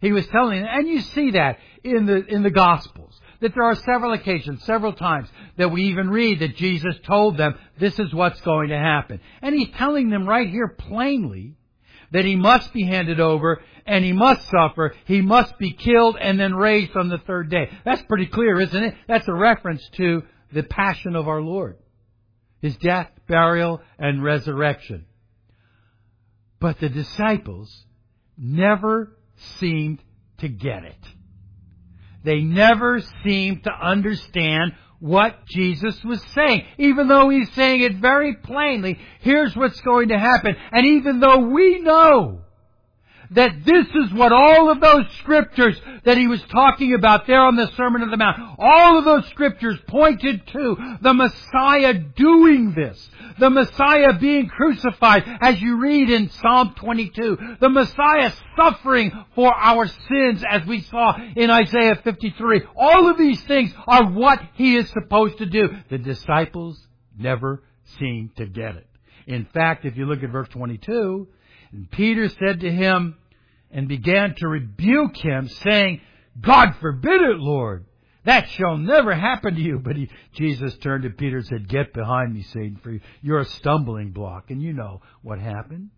He 0.00 0.12
was 0.12 0.26
telling 0.26 0.60
them, 0.60 0.70
and 0.70 0.86
you 0.86 1.00
see 1.00 1.30
that 1.32 1.58
in 1.82 2.04
the, 2.04 2.26
in 2.26 2.42
the 2.42 2.50
Gospels, 2.50 3.18
that 3.40 3.54
there 3.54 3.64
are 3.64 3.74
several 3.74 4.12
occasions, 4.12 4.62
several 4.64 4.92
times, 4.92 5.28
that 5.56 5.72
we 5.72 5.84
even 5.84 6.10
read 6.10 6.40
that 6.40 6.56
Jesus 6.56 6.94
told 7.04 7.38
them, 7.38 7.54
this 7.78 7.98
is 7.98 8.12
what's 8.12 8.40
going 8.42 8.68
to 8.68 8.78
happen. 8.78 9.20
And 9.40 9.54
he's 9.54 9.70
telling 9.76 10.10
them 10.10 10.28
right 10.28 10.48
here 10.48 10.68
plainly 10.68 11.54
that 12.14 12.24
he 12.24 12.36
must 12.36 12.72
be 12.72 12.84
handed 12.84 13.18
over 13.18 13.60
and 13.84 14.04
he 14.04 14.12
must 14.12 14.48
suffer, 14.48 14.94
he 15.04 15.20
must 15.20 15.58
be 15.58 15.72
killed 15.72 16.16
and 16.18 16.38
then 16.38 16.54
raised 16.54 16.96
on 16.96 17.08
the 17.08 17.18
third 17.18 17.50
day. 17.50 17.68
That's 17.84 18.02
pretty 18.02 18.26
clear, 18.26 18.58
isn't 18.60 18.84
it? 18.84 18.94
That's 19.08 19.26
a 19.28 19.34
reference 19.34 19.86
to 19.96 20.22
the 20.52 20.62
passion 20.62 21.16
of 21.16 21.26
our 21.26 21.42
Lord. 21.42 21.76
His 22.62 22.76
death, 22.76 23.10
burial, 23.28 23.82
and 23.98 24.22
resurrection. 24.22 25.06
But 26.60 26.78
the 26.78 26.88
disciples 26.88 27.84
never 28.38 29.18
seemed 29.58 29.98
to 30.38 30.48
get 30.48 30.84
it. 30.84 31.04
They 32.22 32.40
never 32.40 33.02
seemed 33.24 33.64
to 33.64 33.72
understand 33.72 34.72
what 35.04 35.44
Jesus 35.44 36.02
was 36.02 36.22
saying. 36.34 36.64
Even 36.78 37.08
though 37.08 37.28
he's 37.28 37.52
saying 37.52 37.82
it 37.82 37.96
very 37.96 38.36
plainly, 38.36 38.98
here's 39.20 39.54
what's 39.54 39.78
going 39.82 40.08
to 40.08 40.18
happen. 40.18 40.56
And 40.72 40.86
even 40.86 41.20
though 41.20 41.40
we 41.40 41.80
know 41.80 42.43
that 43.30 43.64
this 43.64 43.86
is 43.86 44.12
what 44.12 44.32
all 44.32 44.70
of 44.70 44.80
those 44.80 45.06
scriptures 45.18 45.80
that 46.04 46.18
he 46.18 46.26
was 46.26 46.42
talking 46.50 46.94
about 46.94 47.26
there 47.26 47.40
on 47.40 47.56
the 47.56 47.70
Sermon 47.76 48.02
on 48.02 48.10
the 48.10 48.16
Mount, 48.16 48.56
all 48.58 48.98
of 48.98 49.04
those 49.04 49.26
scriptures 49.28 49.78
pointed 49.88 50.46
to 50.48 50.76
the 51.00 51.14
Messiah 51.14 51.94
doing 51.94 52.72
this. 52.74 53.10
The 53.38 53.50
Messiah 53.50 54.18
being 54.18 54.48
crucified, 54.48 55.24
as 55.40 55.60
you 55.60 55.78
read 55.78 56.10
in 56.10 56.30
Psalm 56.30 56.74
22. 56.76 57.38
The 57.60 57.68
Messiah 57.68 58.32
suffering 58.56 59.12
for 59.34 59.52
our 59.52 59.86
sins, 59.86 60.44
as 60.48 60.64
we 60.66 60.80
saw 60.82 61.16
in 61.36 61.50
Isaiah 61.50 62.00
53. 62.02 62.62
All 62.76 63.08
of 63.08 63.18
these 63.18 63.42
things 63.42 63.72
are 63.88 64.10
what 64.10 64.40
he 64.54 64.76
is 64.76 64.88
supposed 64.90 65.38
to 65.38 65.46
do. 65.46 65.68
The 65.90 65.98
disciples 65.98 66.80
never 67.18 67.62
seem 67.98 68.30
to 68.36 68.46
get 68.46 68.76
it. 68.76 68.86
In 69.26 69.46
fact, 69.46 69.84
if 69.84 69.96
you 69.96 70.06
look 70.06 70.22
at 70.22 70.30
verse 70.30 70.48
22, 70.50 71.28
Peter 71.90 72.28
said 72.28 72.60
to 72.60 72.70
him 72.70 73.16
and 73.70 73.88
began 73.88 74.34
to 74.36 74.48
rebuke 74.48 75.16
him, 75.16 75.48
saying, 75.48 76.00
God 76.40 76.76
forbid 76.80 77.20
it, 77.20 77.38
Lord. 77.38 77.86
That 78.24 78.48
shall 78.50 78.78
never 78.78 79.14
happen 79.14 79.54
to 79.54 79.60
you. 79.60 79.78
But 79.78 79.96
he, 79.96 80.08
Jesus 80.32 80.74
turned 80.78 81.02
to 81.02 81.10
Peter 81.10 81.38
and 81.38 81.46
said, 81.46 81.68
Get 81.68 81.92
behind 81.92 82.32
me, 82.32 82.42
Satan, 82.42 82.78
for 82.82 82.98
you're 83.20 83.40
a 83.40 83.44
stumbling 83.44 84.12
block. 84.12 84.50
And 84.50 84.62
you 84.62 84.72
know 84.72 85.02
what 85.22 85.38
happened. 85.38 85.90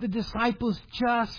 The 0.00 0.08
disciples 0.08 0.80
just 0.92 1.38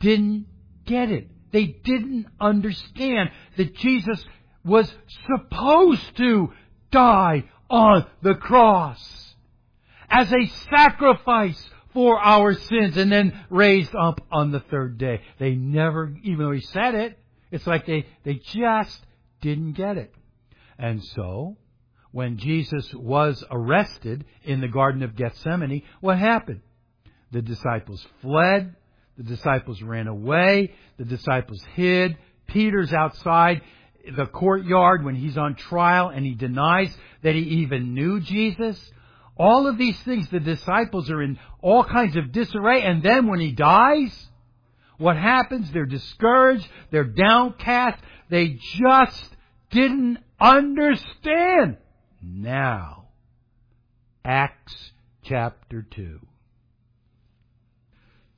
didn't 0.00 0.46
get 0.86 1.10
it. 1.10 1.28
They 1.52 1.66
didn't 1.66 2.26
understand 2.40 3.30
that 3.56 3.76
Jesus 3.76 4.24
was 4.64 4.92
supposed 5.26 6.16
to 6.16 6.52
die 6.90 7.44
on 7.70 8.06
the 8.22 8.34
cross 8.34 9.34
as 10.10 10.32
a 10.32 10.46
sacrifice 10.70 11.70
for 11.96 12.20
our 12.20 12.52
sins 12.52 12.94
and 12.98 13.10
then 13.10 13.32
raised 13.48 13.94
up 13.94 14.20
on 14.30 14.50
the 14.50 14.60
third 14.60 14.98
day. 14.98 15.22
They 15.38 15.54
never, 15.54 16.14
even 16.24 16.44
though 16.44 16.52
he 16.52 16.60
said 16.60 16.94
it, 16.94 17.18
it's 17.50 17.66
like 17.66 17.86
they, 17.86 18.04
they 18.22 18.34
just 18.34 19.00
didn't 19.40 19.72
get 19.72 19.96
it. 19.96 20.14
And 20.78 21.02
so, 21.02 21.56
when 22.12 22.36
Jesus 22.36 22.92
was 22.92 23.42
arrested 23.50 24.26
in 24.44 24.60
the 24.60 24.68
Garden 24.68 25.02
of 25.02 25.16
Gethsemane, 25.16 25.84
what 26.02 26.18
happened? 26.18 26.60
The 27.30 27.40
disciples 27.40 28.06
fled. 28.20 28.76
The 29.16 29.24
disciples 29.24 29.80
ran 29.80 30.06
away. 30.06 30.74
The 30.98 31.06
disciples 31.06 31.64
hid. 31.76 32.18
Peter's 32.46 32.92
outside 32.92 33.62
the 34.14 34.26
courtyard 34.26 35.02
when 35.02 35.14
he's 35.14 35.38
on 35.38 35.54
trial 35.54 36.10
and 36.10 36.26
he 36.26 36.34
denies 36.34 36.94
that 37.22 37.34
he 37.34 37.40
even 37.40 37.94
knew 37.94 38.20
Jesus. 38.20 38.92
All 39.36 39.66
of 39.66 39.76
these 39.76 39.98
things, 40.00 40.28
the 40.30 40.40
disciples 40.40 41.10
are 41.10 41.22
in 41.22 41.38
all 41.60 41.84
kinds 41.84 42.16
of 42.16 42.32
disarray, 42.32 42.82
and 42.82 43.02
then 43.02 43.26
when 43.26 43.40
he 43.40 43.52
dies, 43.52 44.28
what 44.98 45.16
happens? 45.16 45.70
They're 45.70 45.84
discouraged, 45.84 46.66
they're 46.90 47.04
downcast, 47.04 48.02
they 48.30 48.58
just 48.78 49.36
didn't 49.70 50.18
understand. 50.40 51.76
Now, 52.22 53.08
Acts 54.24 54.92
chapter 55.22 55.82
2. 55.82 56.20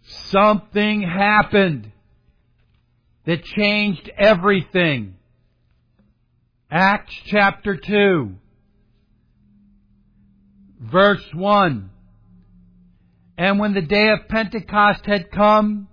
Something 0.02 1.02
happened 1.02 1.92
that 3.24 3.44
changed 3.44 4.10
everything. 4.18 5.16
Acts 6.70 7.14
chapter 7.26 7.76
2 7.76 8.34
verse 10.80 11.24
1. 11.34 11.90
And 13.36 13.58
when 13.58 13.74
the 13.74 13.82
day 13.82 14.10
of 14.10 14.28
Pentecost 14.28 15.06
had 15.06 15.30
come, 15.30 15.88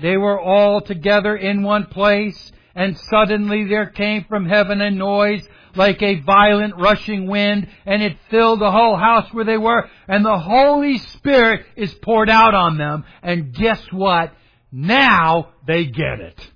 they 0.00 0.16
were 0.16 0.40
all 0.40 0.80
together 0.80 1.36
in 1.36 1.62
one 1.62 1.86
place, 1.86 2.52
and 2.74 2.98
suddenly 2.98 3.64
there 3.64 3.86
came 3.86 4.24
from 4.28 4.46
heaven 4.46 4.80
a 4.80 4.90
noise 4.90 5.46
like 5.74 6.02
a 6.02 6.20
violent 6.20 6.74
rushing 6.76 7.28
wind, 7.28 7.68
and 7.86 8.02
it 8.02 8.16
filled 8.30 8.60
the 8.60 8.70
whole 8.70 8.96
house 8.96 9.32
where 9.32 9.44
they 9.44 9.56
were, 9.56 9.88
and 10.08 10.24
the 10.24 10.38
Holy 10.38 10.98
Spirit 10.98 11.64
is 11.76 11.94
poured 11.94 12.30
out 12.30 12.54
on 12.54 12.78
them, 12.78 13.04
and 13.22 13.54
guess 13.54 13.80
what? 13.92 14.32
Now 14.72 15.50
they 15.66 15.86
get 15.86 16.20
it. 16.20 16.50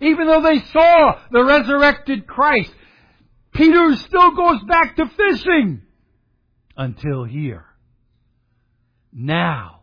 Even 0.00 0.26
though 0.26 0.42
they 0.42 0.60
saw 0.60 1.18
the 1.30 1.44
resurrected 1.44 2.26
Christ, 2.26 2.72
Peter 3.52 3.96
still 3.96 4.32
goes 4.32 4.62
back 4.68 4.96
to 4.96 5.06
fishing 5.06 5.83
until 6.76 7.24
here. 7.24 7.64
Now, 9.12 9.80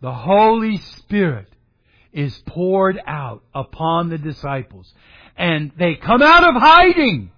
the 0.00 0.12
Holy 0.12 0.78
Spirit 0.78 1.48
is 2.12 2.36
poured 2.46 3.00
out 3.06 3.42
upon 3.54 4.08
the 4.08 4.18
disciples 4.18 4.92
and 5.36 5.72
they 5.78 5.94
come 5.94 6.22
out 6.22 6.44
of 6.44 6.60
hiding. 6.60 7.30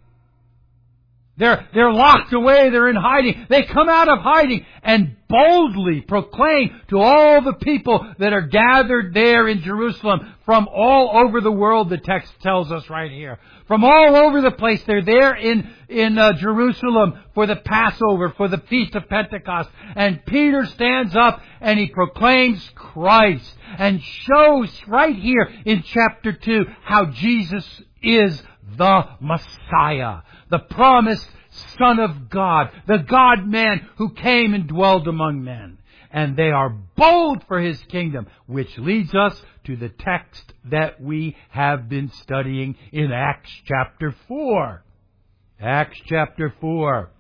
They're, 1.39 1.67
they're 1.73 1.93
locked 1.93 2.35
away, 2.35 2.69
they're 2.69 2.91
in 2.91 2.97
hiding. 2.97 3.47
They 3.49 3.63
come 3.63 3.89
out 3.89 4.09
of 4.09 4.19
hiding 4.19 4.67
and 4.83 5.17
boldly 5.29 6.03
proclaim 6.03 6.79
to 6.89 7.01
all 7.01 7.41
the 7.41 7.55
people 7.55 8.07
that 8.19 8.35
are 8.35 8.43
gathered 8.43 9.15
there 9.15 9.49
in 9.49 9.63
Jerusalem 9.63 10.35
from 10.45 10.69
all 10.69 11.11
over 11.25 11.41
the 11.41 11.51
world, 11.51 11.89
the 11.89 11.97
text 11.97 12.35
tells 12.43 12.71
us 12.71 12.91
right 12.91 13.11
here. 13.11 13.39
From 13.67 13.83
all 13.83 14.15
over 14.15 14.43
the 14.43 14.51
place, 14.51 14.83
they're 14.87 15.05
there 15.05 15.35
in, 15.35 15.71
in 15.89 16.19
uh, 16.19 16.35
Jerusalem 16.35 17.15
for 17.35 17.47
the 17.47 17.57
Passover, 17.57 18.35
for 18.37 18.49
the 18.49 18.59
Feast 18.69 18.95
of 18.95 19.09
Pentecost. 19.09 19.71
And 19.97 20.23
Peter 20.27 20.67
stands 20.67 21.17
up 21.17 21.41
and 21.63 21.79
he 21.79 21.87
proclaims 21.87 22.71
Christ 22.75 23.57
and 23.79 24.03
shows 24.03 24.71
right 24.87 25.17
here 25.17 25.51
in 25.65 25.83
chapter 25.83 26.33
2 26.33 26.67
how 26.83 27.07
Jesus 27.07 27.83
is 28.03 28.43
the 28.77 29.09
Messiah 29.21 30.23
the 30.53 30.59
promised 30.59 31.29
Son 31.79 31.99
of 31.99 32.29
God, 32.29 32.71
the 32.87 32.99
God 32.99 33.49
man 33.49 33.89
who 33.97 34.13
came 34.13 34.53
and 34.53 34.69
dwelled 34.69 35.09
among 35.09 35.43
men. 35.43 35.79
And 36.11 36.37
they 36.37 36.51
are 36.51 36.69
bold 36.69 37.43
for 37.49 37.59
his 37.59 37.83
kingdom, 37.85 38.27
which 38.47 38.77
leads 38.77 39.15
us 39.15 39.43
to 39.65 39.77
the 39.77 39.89
text 39.89 40.53
that 40.67 41.01
we 41.01 41.37
have 41.49 41.89
been 41.89 42.11
studying 42.11 42.77
in 42.93 43.11
Acts 43.13 43.51
chapter 43.65 44.15
4. 44.29 44.85
Acts 45.59 45.99
chapter 46.05 46.55
4. 46.61 47.11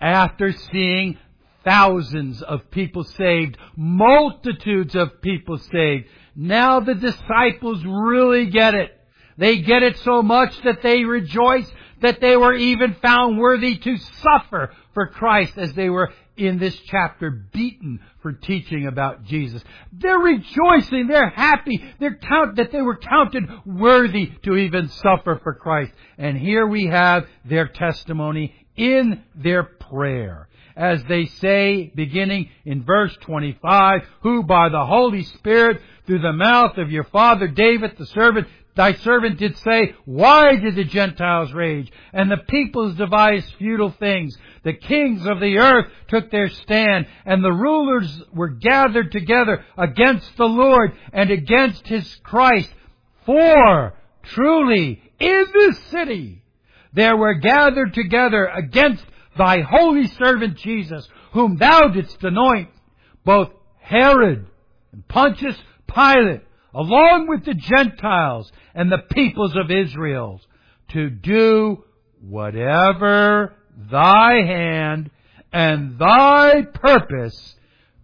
After 0.00 0.52
seeing 0.52 1.18
thousands 1.64 2.42
of 2.42 2.70
people 2.70 3.02
saved, 3.02 3.58
multitudes 3.76 4.94
of 4.94 5.20
people 5.20 5.58
saved, 5.58 6.06
now 6.36 6.78
the 6.78 6.94
disciples 6.94 7.84
really 7.84 8.46
get 8.46 8.74
it. 8.74 8.99
They 9.40 9.62
get 9.62 9.82
it 9.82 9.96
so 10.00 10.22
much 10.22 10.54
that 10.64 10.82
they 10.82 11.04
rejoice 11.04 11.66
that 12.02 12.20
they 12.20 12.36
were 12.36 12.54
even 12.54 12.94
found 13.02 13.38
worthy 13.38 13.78
to 13.78 13.96
suffer 13.96 14.70
for 14.92 15.06
Christ 15.06 15.56
as 15.56 15.72
they 15.72 15.88
were 15.88 16.12
in 16.36 16.58
this 16.58 16.76
chapter 16.86 17.30
beaten 17.30 18.00
for 18.20 18.32
teaching 18.32 18.86
about 18.86 19.24
Jesus. 19.24 19.62
They're 19.92 20.18
rejoicing, 20.18 21.06
they're 21.06 21.30
happy, 21.30 21.82
they're 21.98 22.16
count 22.16 22.56
that 22.56 22.70
they 22.70 22.82
were 22.82 22.98
counted 22.98 23.44
worthy 23.64 24.30
to 24.42 24.56
even 24.56 24.90
suffer 24.90 25.40
for 25.42 25.54
Christ. 25.54 25.92
And 26.18 26.36
here 26.36 26.66
we 26.66 26.86
have 26.88 27.26
their 27.46 27.66
testimony 27.66 28.54
in 28.76 29.22
their 29.34 29.62
prayer. 29.62 30.48
As 30.76 31.02
they 31.04 31.26
say, 31.26 31.90
beginning 31.94 32.50
in 32.66 32.84
verse 32.84 33.16
25, 33.22 34.02
who 34.22 34.42
by 34.42 34.68
the 34.68 34.84
Holy 34.84 35.24
Spirit, 35.24 35.80
through 36.06 36.20
the 36.20 36.32
mouth 36.32 36.76
of 36.76 36.90
your 36.90 37.04
father 37.04 37.46
David 37.46 37.96
the 37.96 38.06
servant, 38.06 38.48
Thy 38.76 38.94
servant 38.94 39.38
did 39.38 39.56
say, 39.58 39.94
Why 40.04 40.56
did 40.56 40.76
the 40.76 40.84
Gentiles 40.84 41.52
rage? 41.52 41.90
And 42.12 42.30
the 42.30 42.36
peoples 42.36 42.94
devise 42.94 43.48
futile 43.58 43.90
things. 43.90 44.36
The 44.62 44.74
kings 44.74 45.26
of 45.26 45.40
the 45.40 45.58
earth 45.58 45.86
took 46.08 46.30
their 46.30 46.48
stand, 46.48 47.06
and 47.24 47.42
the 47.42 47.52
rulers 47.52 48.22
were 48.32 48.48
gathered 48.48 49.10
together 49.10 49.64
against 49.76 50.36
the 50.36 50.46
Lord 50.46 50.92
and 51.12 51.30
against 51.30 51.86
his 51.88 52.16
Christ. 52.22 52.70
For 53.26 53.94
truly 54.22 55.02
in 55.18 55.44
this 55.52 55.78
city 55.90 56.42
there 56.92 57.16
were 57.16 57.34
gathered 57.34 57.94
together 57.94 58.46
against 58.46 59.04
thy 59.36 59.60
holy 59.60 60.06
servant 60.06 60.56
Jesus, 60.56 61.08
whom 61.32 61.56
thou 61.56 61.88
didst 61.88 62.22
anoint, 62.22 62.70
both 63.24 63.50
Herod 63.78 64.46
and 64.92 65.06
Pontius 65.08 65.56
Pilate, 65.86 66.42
along 66.74 67.28
with 67.28 67.44
the 67.44 67.54
Gentiles 67.54 68.50
and 68.74 68.90
the 68.90 68.98
peoples 68.98 69.56
of 69.56 69.70
Israel, 69.70 70.40
to 70.88 71.10
do 71.10 71.84
whatever 72.20 73.54
thy 73.90 74.42
hand 74.42 75.10
and 75.52 75.98
thy 75.98 76.62
purpose 76.62 77.54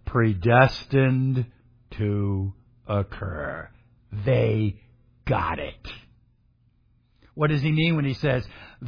predestined 0.05 1.45
to 1.91 2.53
occur. 2.87 3.69
They 4.25 4.79
got 5.25 5.59
it. 5.59 5.91
What 7.33 7.51
does 7.51 7.61
he 7.61 7.71
mean 7.71 7.95
when 7.95 8.05
he 8.05 8.15
says, 8.15 8.47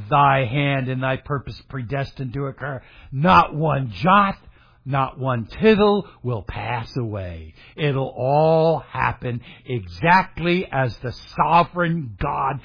thy 0.09 0.45
hand 0.45 0.87
and 0.87 1.03
thy 1.03 1.17
purpose 1.17 1.61
predestined 1.69 2.33
to 2.33 2.45
occur? 2.47 2.81
Not 3.11 3.53
one 3.53 3.91
jot, 3.91 4.37
not 4.85 5.19
one 5.19 5.45
tittle 5.45 6.07
will 6.23 6.41
pass 6.41 6.95
away. 6.97 7.53
It'll 7.75 8.13
all 8.15 8.79
happen 8.79 9.41
exactly 9.65 10.67
as 10.71 10.97
the 10.97 11.11
sovereign 11.11 12.17
God 12.19 12.61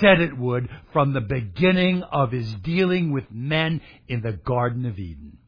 said 0.00 0.20
it 0.20 0.36
would 0.36 0.68
from 0.92 1.12
the 1.12 1.20
beginning 1.20 2.02
of 2.02 2.32
his 2.32 2.52
dealing 2.54 3.12
with 3.12 3.30
men 3.30 3.80
in 4.08 4.22
the 4.22 4.32
Garden 4.32 4.86
of 4.86 4.98
Eden. 4.98 5.38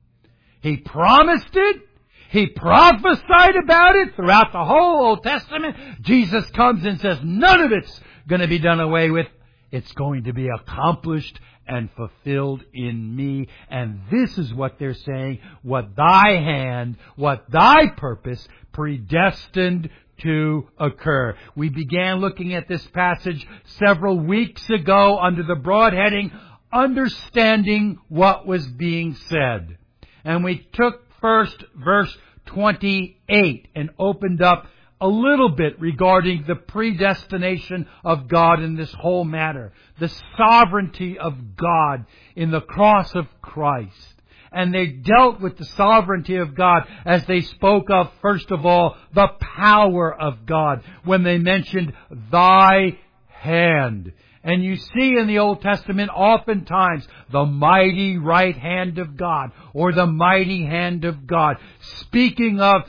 He 0.60 0.76
promised 0.76 1.54
it. 1.54 1.82
He 2.30 2.46
prophesied 2.46 3.56
about 3.56 3.96
it 3.96 4.14
throughout 4.14 4.52
the 4.52 4.64
whole 4.64 5.06
Old 5.06 5.24
Testament. 5.24 5.74
Jesus 6.02 6.48
comes 6.50 6.84
and 6.84 7.00
says 7.00 7.18
none 7.24 7.60
of 7.60 7.72
it's 7.72 8.00
going 8.28 8.40
to 8.40 8.46
be 8.46 8.60
done 8.60 8.78
away 8.78 9.10
with. 9.10 9.26
It's 9.70 9.92
going 9.92 10.24
to 10.24 10.32
be 10.32 10.48
accomplished 10.48 11.38
and 11.66 11.88
fulfilled 11.92 12.64
in 12.74 13.14
me. 13.14 13.48
And 13.68 14.00
this 14.10 14.36
is 14.36 14.52
what 14.52 14.78
they're 14.78 14.94
saying, 14.94 15.38
what 15.62 15.94
thy 15.96 16.32
hand, 16.32 16.96
what 17.16 17.50
thy 17.50 17.88
purpose 17.96 18.46
predestined 18.72 19.90
to 20.18 20.68
occur. 20.78 21.36
We 21.54 21.68
began 21.68 22.18
looking 22.18 22.54
at 22.54 22.68
this 22.68 22.86
passage 22.88 23.46
several 23.78 24.18
weeks 24.18 24.68
ago 24.68 25.18
under 25.18 25.42
the 25.42 25.54
broad 25.54 25.92
heading, 25.92 26.32
understanding 26.72 27.98
what 28.08 28.46
was 28.46 28.66
being 28.66 29.14
said. 29.28 29.78
And 30.24 30.44
we 30.44 30.68
took 30.72 31.02
first 31.20 31.64
verse 31.74 32.14
28 32.46 33.68
and 33.74 33.90
opened 33.98 34.42
up 34.42 34.66
a 35.00 35.08
little 35.08 35.48
bit 35.48 35.80
regarding 35.80 36.44
the 36.46 36.54
predestination 36.54 37.88
of 38.04 38.28
God 38.28 38.62
in 38.62 38.76
this 38.76 38.92
whole 38.92 39.24
matter, 39.24 39.72
the 39.98 40.12
sovereignty 40.36 41.18
of 41.18 41.56
God 41.56 42.04
in 42.36 42.50
the 42.50 42.60
cross 42.60 43.14
of 43.14 43.26
Christ. 43.40 44.14
And 44.52 44.74
they 44.74 44.86
dealt 44.86 45.40
with 45.40 45.56
the 45.56 45.64
sovereignty 45.64 46.36
of 46.36 46.54
God 46.54 46.82
as 47.04 47.24
they 47.26 47.40
spoke 47.40 47.88
of, 47.88 48.10
first 48.20 48.50
of 48.50 48.66
all, 48.66 48.96
the 49.14 49.28
power 49.40 50.12
of 50.12 50.44
God 50.44 50.82
when 51.04 51.22
they 51.22 51.38
mentioned 51.38 51.92
thy 52.30 52.98
hand. 53.28 54.12
And 54.42 54.64
you 54.64 54.76
see 54.76 55.16
in 55.18 55.26
the 55.26 55.38
Old 55.38 55.62
Testament 55.62 56.10
oftentimes 56.14 57.06
the 57.30 57.44
mighty 57.44 58.16
right 58.16 58.56
hand 58.56 58.98
of 58.98 59.16
God 59.16 59.52
or 59.72 59.92
the 59.92 60.06
mighty 60.06 60.64
hand 60.64 61.04
of 61.04 61.26
God 61.26 61.56
speaking 61.98 62.60
of 62.60 62.82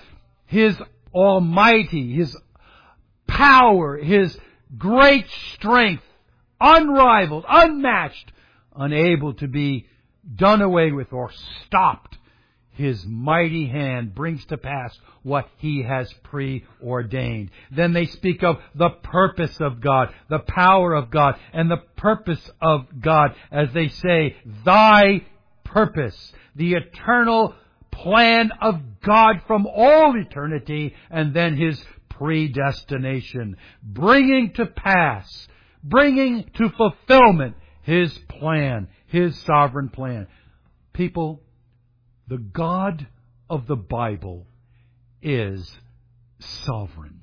His 0.46 0.77
Almighty, 1.13 2.13
His 2.13 2.36
power, 3.27 3.98
His 3.98 4.38
great 4.77 5.30
strength, 5.53 6.03
unrivaled, 6.60 7.46
unmatched, 7.48 8.32
unable 8.75 9.34
to 9.36 9.48
be 9.48 9.88
done 10.36 10.62
away 10.62 10.91
with 10.91 11.12
or 11.12 11.32
stopped. 11.65 12.18
His 12.74 13.06
mighty 13.06 13.68
hand 13.68 14.15
brings 14.15 14.46
to 14.46 14.58
pass 14.58 14.98
what 15.24 15.48
He 15.58 15.84
has 15.84 16.12
preordained. 16.24 17.51
Then 17.70 17.94
they 17.94 18.06
speak 18.06 18.44
of 18.44 18.60
the 18.75 18.89
purpose 18.89 19.60
of 19.60 19.82
God, 19.82 20.13
the 20.30 20.39
power 20.39 20.94
of 20.94 21.12
God, 21.12 21.36
and 21.53 21.70
the 21.70 21.84
purpose 21.98 22.50
of 22.62 22.88
God 23.01 23.36
as 23.51 23.74
they 23.74 23.89
say, 23.89 24.38
Thy 24.65 25.25
purpose, 25.64 26.33
the 26.55 26.74
eternal 26.74 27.55
plan 27.92 28.51
of 28.62 29.01
God 29.01 29.42
from 29.48 29.68
all 29.68 30.16
eternity 30.18 30.96
and 31.10 31.34
then 31.34 31.58
His 31.58 31.84
predestination, 32.10 33.58
bringing 33.84 34.54
to 34.54 34.66
pass, 34.66 35.48
bringing 35.84 36.50
to 36.56 36.70
fulfillment 36.70 37.56
His 37.82 38.18
plan, 38.27 38.88
His 39.08 39.38
sovereign 39.42 39.90
plan. 39.90 40.27
People, 40.94 41.42
the 42.27 42.38
God 42.38 43.08
of 43.50 43.68
the 43.68 43.75
Bible 43.75 44.48
is 45.22 45.72
sovereign. 46.40 47.22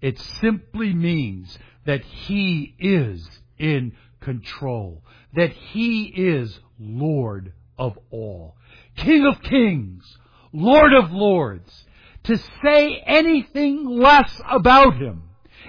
It 0.00 0.18
simply 0.40 0.92
means 0.92 1.58
that 1.84 2.02
He 2.04 2.74
is 2.78 3.28
in 3.58 3.92
control, 4.20 5.02
that 5.34 5.52
He 5.52 6.04
is 6.04 6.58
Lord 6.78 7.52
of 7.78 7.98
all. 8.10 8.56
King 8.98 9.26
of 9.26 9.42
kings, 9.42 10.04
Lord 10.52 10.92
of 10.92 11.10
lords. 11.12 11.84
To 12.24 12.36
say 12.62 13.02
anything 13.06 13.86
less 13.88 14.40
about 14.48 14.96
him 14.96 15.22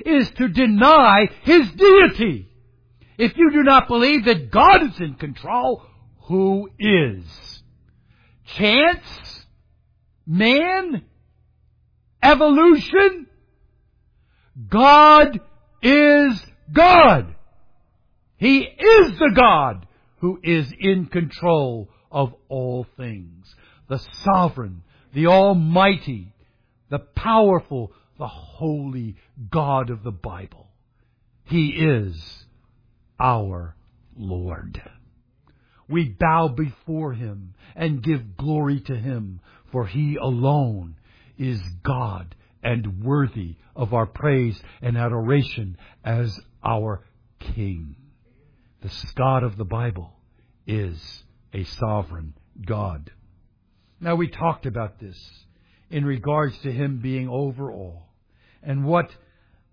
is 0.06 0.30
to 0.32 0.48
deny 0.50 1.30
his 1.44 1.72
deity. 1.72 2.48
If 3.18 3.38
you 3.38 3.52
do 3.52 3.64
not 3.64 3.88
believe 3.88 4.26
that 4.26 4.52
God 4.52 4.84
is 4.84 5.00
in 5.00 5.16
control, 5.16 5.84
who 6.24 6.70
is? 6.80 7.24
Chance? 8.46 9.46
Man? 10.26 11.04
Evolution? 12.22 13.28
God 14.70 15.40
is 15.82 16.46
God. 16.72 17.36
He 18.38 18.60
is 18.60 19.20
the 19.20 19.32
God 19.36 19.86
who 20.18 20.40
is 20.44 20.72
in 20.78 21.06
control 21.06 21.90
of 22.12 22.34
all 22.48 22.86
things. 22.98 23.56
The 23.88 24.00
sovereign, 24.24 24.84
the 25.14 25.28
almighty, 25.28 26.34
the 26.90 27.00
powerful, 27.00 27.92
the 28.18 28.28
holy 28.28 29.16
God 29.50 29.90
of 29.90 30.04
the 30.04 30.12
Bible. 30.12 30.68
He 31.46 31.70
is 31.70 32.46
our 33.20 33.76
Lord. 34.16 34.82
We 35.88 36.10
bow 36.10 36.50
before 36.50 37.14
Him 37.14 37.56
and 37.76 38.04
give 38.04 38.38
glory 38.38 38.80
to 38.82 38.96
Him, 38.96 39.42
for 39.72 39.88
He 39.88 40.16
alone 40.16 40.96
is 41.38 41.62
God 41.84 42.36
and 42.62 43.04
worthy 43.04 43.56
of 43.76 43.94
our 43.94 44.06
praise 44.06 44.62
and 44.82 44.98
adoration 44.98 45.78
as 46.04 46.40
our 46.64 47.04
King. 47.40 47.96
The 48.82 48.92
God 49.16 49.44
of 49.44 49.58
the 49.58 49.66
Bible 49.66 50.14
is 50.68 51.24
a 51.54 51.64
sovereign 51.64 52.34
God. 52.66 53.12
Now 54.00 54.16
we 54.16 54.28
talked 54.28 54.66
about 54.66 55.00
this 55.00 55.18
in 55.90 56.06
regards 56.06 56.58
to 56.60 56.72
Him 56.72 57.00
being 57.02 57.28
over 57.28 57.72
all 57.72 58.10
and 58.62 58.86
what 58.86 59.10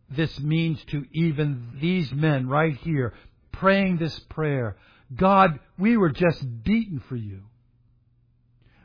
this 0.08 0.38
means 0.40 0.82
to 0.86 1.04
even 1.12 1.78
these 1.80 2.12
men 2.12 2.48
right 2.48 2.76
here 2.76 3.14
praying 3.52 3.98
this 3.98 4.18
prayer. 4.30 4.76
God, 5.14 5.58
we 5.78 5.96
were 5.96 6.10
just 6.10 6.44
beaten 6.62 7.02
for 7.08 7.16
you. 7.16 7.42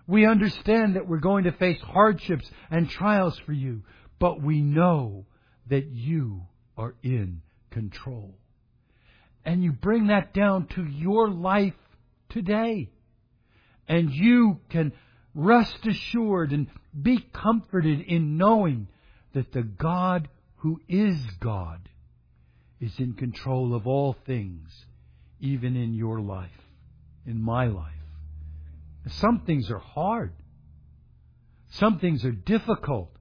We 0.08 0.25
understand 0.25 0.95
that 0.95 1.08
we're 1.08 1.19
going 1.19 1.45
to 1.45 1.51
face 1.51 1.80
hardships 1.82 2.49
and 2.69 2.89
trials 2.89 3.39
for 3.45 3.54
you, 3.54 3.84
but 4.19 4.41
we 4.41 4.62
know 4.62 5.25
that 5.69 5.88
you 5.88 6.41
are 6.77 6.95
in 7.04 7.41
control. 7.69 8.36
And 9.45 9.63
you 9.63 9.71
bring 9.71 10.08
that 10.08 10.34
down 10.34 10.67
to 10.75 10.84
your 10.86 11.30
life 11.30 11.73
today. 12.31 12.89
And 13.87 14.11
you 14.11 14.59
can 14.69 14.93
rest 15.33 15.85
assured 15.85 16.51
and 16.51 16.67
be 16.99 17.19
comforted 17.33 18.01
in 18.01 18.37
knowing 18.37 18.87
that 19.33 19.51
the 19.51 19.63
God 19.63 20.27
who 20.57 20.79
is 20.87 21.17
God 21.39 21.89
is 22.79 22.93
in 22.99 23.13
control 23.13 23.73
of 23.73 23.87
all 23.87 24.15
things, 24.25 24.85
even 25.39 25.75
in 25.75 25.93
your 25.93 26.19
life, 26.19 26.49
in 27.25 27.41
my 27.41 27.67
life. 27.67 27.93
Some 29.07 29.41
things 29.45 29.71
are 29.71 29.79
hard. 29.79 30.33
Some 31.71 31.99
things 31.99 32.25
are 32.25 32.31
difficult. 32.31 33.11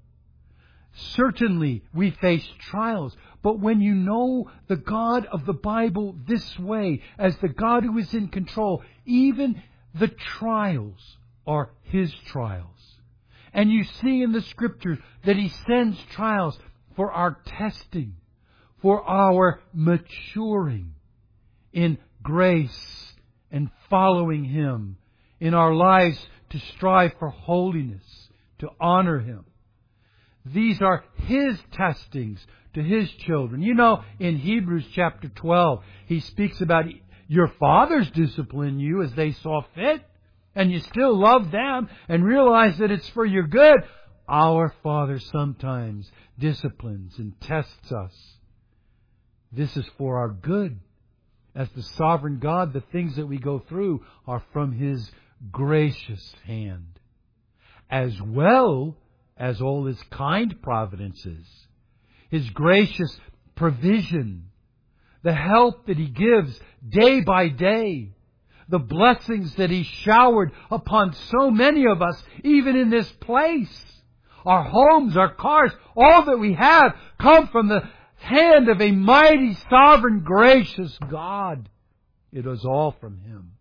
Certainly 0.92 1.84
we 1.94 2.10
face 2.10 2.46
trials, 2.58 3.16
but 3.42 3.58
when 3.58 3.80
you 3.80 3.94
know 3.94 4.50
the 4.68 4.76
God 4.76 5.26
of 5.26 5.46
the 5.46 5.54
Bible 5.54 6.14
this 6.26 6.58
way, 6.58 7.02
as 7.18 7.36
the 7.38 7.48
God 7.48 7.84
who 7.84 7.96
is 7.98 8.12
in 8.12 8.28
control, 8.28 8.82
even 9.06 9.62
the 9.94 10.08
trials 10.08 11.16
are 11.46 11.70
His 11.82 12.12
trials. 12.26 12.66
And 13.52 13.70
you 13.70 13.84
see 13.84 14.22
in 14.22 14.32
the 14.32 14.42
scriptures 14.42 14.98
that 15.24 15.36
He 15.36 15.48
sends 15.66 15.98
trials 16.10 16.58
for 16.96 17.10
our 17.12 17.38
testing, 17.46 18.16
for 18.82 19.02
our 19.08 19.60
maturing 19.72 20.94
in 21.72 21.98
grace 22.22 23.14
and 23.50 23.70
following 23.88 24.44
Him, 24.44 24.96
in 25.40 25.54
our 25.54 25.74
lives 25.74 26.18
to 26.50 26.58
strive 26.58 27.12
for 27.18 27.30
holiness, 27.30 28.28
to 28.58 28.68
honor 28.78 29.18
Him. 29.18 29.46
These 30.44 30.80
are 30.80 31.04
His 31.16 31.58
testings 31.72 32.44
to 32.74 32.82
His 32.82 33.10
children. 33.12 33.62
You 33.62 33.74
know, 33.74 34.02
in 34.18 34.36
Hebrews 34.36 34.86
chapter 34.94 35.28
12, 35.28 35.82
He 36.06 36.20
speaks 36.20 36.60
about 36.60 36.86
your 37.28 37.48
fathers 37.60 38.10
discipline 38.10 38.78
you 38.78 39.02
as 39.02 39.12
they 39.14 39.32
saw 39.32 39.62
fit, 39.74 40.02
and 40.54 40.72
you 40.72 40.80
still 40.80 41.16
love 41.16 41.50
them 41.50 41.88
and 42.08 42.24
realize 42.24 42.78
that 42.78 42.90
it's 42.90 43.08
for 43.10 43.24
your 43.24 43.46
good. 43.46 43.78
Our 44.28 44.74
Father 44.82 45.18
sometimes 45.18 46.10
disciplines 46.38 47.18
and 47.18 47.40
tests 47.40 47.92
us. 47.92 48.12
This 49.52 49.76
is 49.76 49.86
for 49.98 50.18
our 50.18 50.28
good. 50.28 50.80
As 51.54 51.68
the 51.70 51.82
sovereign 51.82 52.38
God, 52.38 52.72
the 52.72 52.82
things 52.92 53.16
that 53.16 53.26
we 53.26 53.38
go 53.38 53.58
through 53.58 54.04
are 54.26 54.42
from 54.52 54.72
His 54.72 55.10
gracious 55.50 56.34
hand, 56.46 56.98
as 57.90 58.20
well 58.22 58.96
as 59.40 59.62
all 59.62 59.86
His 59.86 60.00
kind 60.10 60.60
providences, 60.62 61.46
His 62.30 62.48
gracious 62.50 63.18
provision, 63.56 64.50
the 65.22 65.32
help 65.32 65.86
that 65.86 65.96
He 65.96 66.06
gives 66.06 66.60
day 66.86 67.22
by 67.22 67.48
day, 67.48 68.10
the 68.68 68.78
blessings 68.78 69.54
that 69.56 69.70
He 69.70 69.82
showered 69.82 70.52
upon 70.70 71.14
so 71.14 71.50
many 71.50 71.86
of 71.86 72.02
us, 72.02 72.22
even 72.44 72.76
in 72.76 72.90
this 72.90 73.10
place. 73.20 73.84
Our 74.44 74.62
homes, 74.62 75.16
our 75.16 75.34
cars, 75.34 75.72
all 75.96 76.26
that 76.26 76.38
we 76.38 76.54
have 76.54 76.94
come 77.18 77.48
from 77.48 77.68
the 77.68 77.82
hand 78.16 78.68
of 78.68 78.80
a 78.80 78.92
mighty, 78.92 79.54
sovereign, 79.68 80.20
gracious 80.20 80.96
God. 81.10 81.68
It 82.32 82.44
was 82.44 82.64
all 82.64 82.94
from 83.00 83.18
Him, 83.20 83.52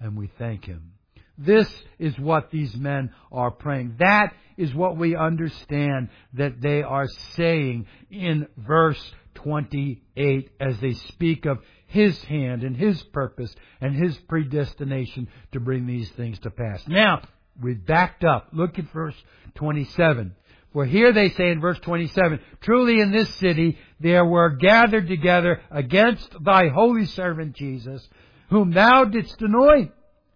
and 0.00 0.16
we 0.16 0.30
thank 0.38 0.64
Him. 0.64 0.93
This 1.36 1.72
is 1.98 2.18
what 2.18 2.50
these 2.50 2.76
men 2.76 3.12
are 3.32 3.50
praying. 3.50 3.96
That 3.98 4.32
is 4.56 4.74
what 4.74 4.96
we 4.96 5.16
understand 5.16 6.10
that 6.34 6.60
they 6.60 6.82
are 6.82 7.08
saying 7.36 7.86
in 8.10 8.46
verse 8.56 9.12
28 9.34 10.50
as 10.60 10.78
they 10.78 10.92
speak 10.92 11.44
of 11.44 11.58
His 11.86 12.22
hand 12.24 12.62
and 12.62 12.76
His 12.76 13.02
purpose 13.02 13.54
and 13.80 13.94
His 13.94 14.16
predestination 14.16 15.28
to 15.52 15.60
bring 15.60 15.86
these 15.86 16.10
things 16.10 16.38
to 16.40 16.50
pass. 16.50 16.86
Now, 16.86 17.22
we've 17.60 17.84
backed 17.84 18.24
up. 18.24 18.48
Look 18.52 18.78
at 18.78 18.90
verse 18.92 19.16
27. 19.56 20.36
For 20.72 20.84
here 20.84 21.12
they 21.12 21.30
say 21.30 21.50
in 21.50 21.60
verse 21.60 21.78
27, 21.80 22.40
Truly 22.60 23.00
in 23.00 23.12
this 23.12 23.32
city 23.36 23.78
there 24.00 24.24
were 24.24 24.50
gathered 24.50 25.06
together 25.06 25.60
against 25.70 26.34
thy 26.42 26.68
holy 26.68 27.06
servant 27.06 27.54
Jesus, 27.54 28.08
whom 28.50 28.72
thou 28.72 29.04
didst 29.04 29.40
anoint, 29.40 29.92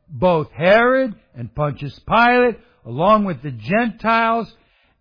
both 0.09 0.51
Herod 0.53 1.15
and 1.35 1.55
Pontius 1.55 1.99
Pilate, 2.01 2.59
along 2.85 3.25
with 3.25 3.43
the 3.43 3.51
Gentiles 3.51 4.53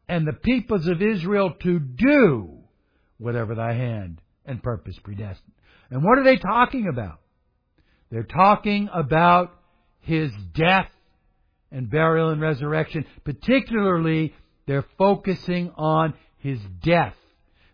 and 0.08 0.28
the 0.28 0.34
peoples 0.34 0.88
of 0.88 1.02
Israel 1.02 1.54
to 1.64 1.80
do 1.80 2.60
whatever 3.18 3.56
thy 3.56 3.74
hand 3.74 4.22
and 4.46 4.62
purpose 4.62 4.98
predestined. 5.04 5.54
And 5.90 6.04
what 6.04 6.18
are 6.18 6.24
they 6.24 6.38
talking 6.38 6.88
about? 6.88 7.20
They're 8.12 8.24
talking 8.24 8.90
about 8.94 9.54
his 10.00 10.32
death 10.54 10.90
and 11.72 11.90
burial 11.90 12.30
and 12.30 12.42
resurrection, 12.42 13.06
particularly 13.24 14.34
they're 14.66 14.86
focusing 14.98 15.72
on 15.76 16.14
his 16.38 16.60
death 16.84 17.16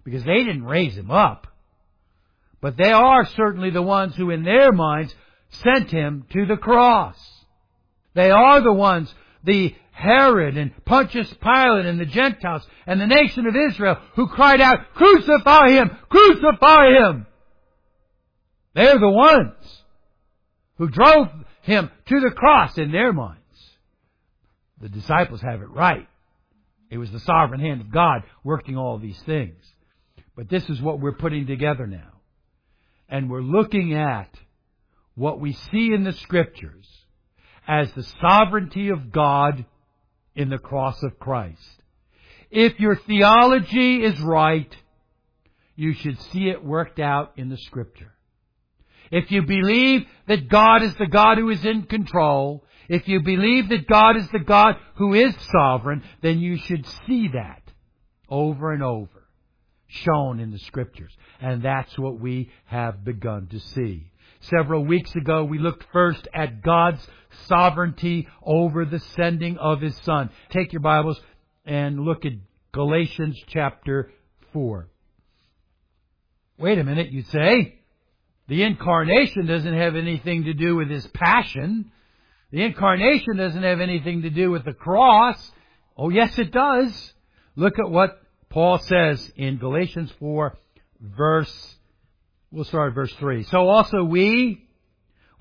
because 0.03 0.23
they 0.23 0.43
didn't 0.43 0.65
raise 0.65 0.95
him 0.95 1.11
up. 1.11 1.47
But 2.61 2.77
they 2.77 2.91
are 2.91 3.25
certainly 3.35 3.71
the 3.71 3.81
ones 3.81 4.15
who 4.15 4.29
in 4.29 4.43
their 4.43 4.71
minds 4.71 5.13
sent 5.53 5.91
him 5.91 6.25
to 6.31 6.45
the 6.45 6.57
cross. 6.57 7.17
They 8.13 8.31
are 8.31 8.61
the 8.61 8.73
ones, 8.73 9.13
the 9.43 9.75
Herod 9.91 10.57
and 10.57 10.71
Pontius 10.85 11.33
Pilate 11.41 11.85
and 11.85 11.99
the 11.99 12.05
Gentiles 12.05 12.65
and 12.87 12.99
the 12.99 13.07
nation 13.07 13.45
of 13.45 13.55
Israel 13.55 13.97
who 14.15 14.27
cried 14.27 14.61
out, 14.61 14.79
crucify 14.93 15.69
him! 15.69 15.91
Crucify 16.09 16.87
him! 16.97 17.27
They're 18.73 18.99
the 18.99 19.09
ones 19.09 19.83
who 20.77 20.89
drove 20.89 21.27
him 21.61 21.91
to 22.07 22.19
the 22.19 22.31
cross 22.31 22.77
in 22.77 22.91
their 22.91 23.13
minds. 23.13 23.39
The 24.81 24.89
disciples 24.89 25.41
have 25.41 25.61
it 25.61 25.69
right. 25.69 26.07
It 26.89 26.97
was 26.97 27.11
the 27.11 27.19
sovereign 27.19 27.61
hand 27.61 27.81
of 27.81 27.91
God 27.91 28.23
working 28.43 28.77
all 28.77 28.97
these 28.97 29.21
things. 29.23 29.55
But 30.35 30.49
this 30.49 30.67
is 30.69 30.81
what 30.81 30.99
we're 30.99 31.13
putting 31.13 31.45
together 31.45 31.87
now. 31.87 32.09
And 33.07 33.29
we're 33.29 33.41
looking 33.41 33.93
at 33.93 34.29
what 35.15 35.39
we 35.39 35.53
see 35.53 35.93
in 35.93 36.03
the 36.03 36.13
scriptures 36.13 36.87
as 37.67 37.91
the 37.93 38.03
sovereignty 38.21 38.89
of 38.89 39.11
God 39.11 39.65
in 40.35 40.49
the 40.49 40.57
cross 40.57 41.01
of 41.03 41.19
Christ. 41.19 41.61
If 42.49 42.79
your 42.79 42.95
theology 42.95 44.03
is 44.03 44.19
right, 44.19 44.75
you 45.75 45.93
should 45.93 46.19
see 46.31 46.49
it 46.49 46.63
worked 46.63 46.99
out 46.99 47.33
in 47.37 47.49
the 47.49 47.57
scripture. 47.57 48.13
If 49.11 49.31
you 49.31 49.43
believe 49.43 50.05
that 50.27 50.49
God 50.49 50.83
is 50.83 50.93
the 50.95 51.07
God 51.07 51.37
who 51.37 51.49
is 51.49 51.63
in 51.63 51.83
control, 51.83 52.63
if 52.89 53.07
you 53.07 53.21
believe 53.21 53.69
that 53.69 53.87
God 53.87 54.17
is 54.17 54.27
the 54.29 54.39
God 54.39 54.75
who 54.95 55.13
is 55.13 55.33
sovereign, 55.51 56.03
then 56.21 56.39
you 56.39 56.57
should 56.57 56.85
see 57.07 57.29
that 57.33 57.61
over 58.29 58.71
and 58.71 58.83
over 58.83 59.23
shown 59.87 60.39
in 60.39 60.51
the 60.51 60.59
scriptures. 60.59 61.15
And 61.39 61.61
that's 61.61 61.97
what 61.97 62.19
we 62.19 62.51
have 62.65 63.03
begun 63.03 63.47
to 63.51 63.59
see. 63.59 64.11
Several 64.49 64.83
weeks 64.83 65.15
ago, 65.15 65.45
we 65.45 65.57
looked 65.57 65.85
first 65.93 66.27
at 66.33 66.61
God's 66.61 67.05
sovereignty 67.47 68.27
over 68.41 68.83
the 68.83 68.99
sending 69.15 69.57
of 69.57 69.79
His 69.79 69.95
Son. 70.03 70.29
Take 70.49 70.73
your 70.73 70.81
Bibles 70.81 71.19
and 71.65 72.01
look 72.01 72.25
at 72.25 72.33
Galatians 72.73 73.41
chapter 73.47 74.11
4. 74.51 74.89
Wait 76.57 76.77
a 76.77 76.83
minute, 76.83 77.09
you 77.11 77.21
say. 77.23 77.79
The 78.49 78.63
incarnation 78.63 79.45
doesn't 79.45 79.73
have 79.73 79.95
anything 79.95 80.43
to 80.43 80.53
do 80.53 80.75
with 80.75 80.89
His 80.89 81.07
passion. 81.07 81.91
The 82.51 82.63
incarnation 82.63 83.37
doesn't 83.37 83.63
have 83.63 83.79
anything 83.79 84.23
to 84.23 84.29
do 84.29 84.51
with 84.51 84.65
the 84.65 84.73
cross. 84.73 85.51
Oh 85.95 86.09
yes 86.09 86.37
it 86.37 86.51
does. 86.51 87.13
Look 87.55 87.79
at 87.79 87.89
what 87.89 88.21
Paul 88.49 88.77
says 88.79 89.31
in 89.37 89.57
Galatians 89.57 90.11
4 90.19 90.57
verse, 90.99 91.75
we'll 92.53 92.63
start 92.65 92.89
at 92.89 92.95
verse 92.95 93.13
3. 93.13 93.43
So 93.43 93.67
also 93.67 94.03
we, 94.03 94.67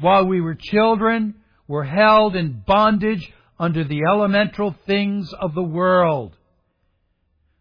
while 0.01 0.27
we 0.27 0.41
were 0.41 0.55
children, 0.55 1.35
were 1.69 1.85
held 1.85 2.35
in 2.35 2.63
bondage 2.67 3.31
under 3.59 3.85
the 3.85 4.03
elemental 4.11 4.75
things 4.87 5.33
of 5.35 5.55
the 5.55 5.63
world. 5.63 6.35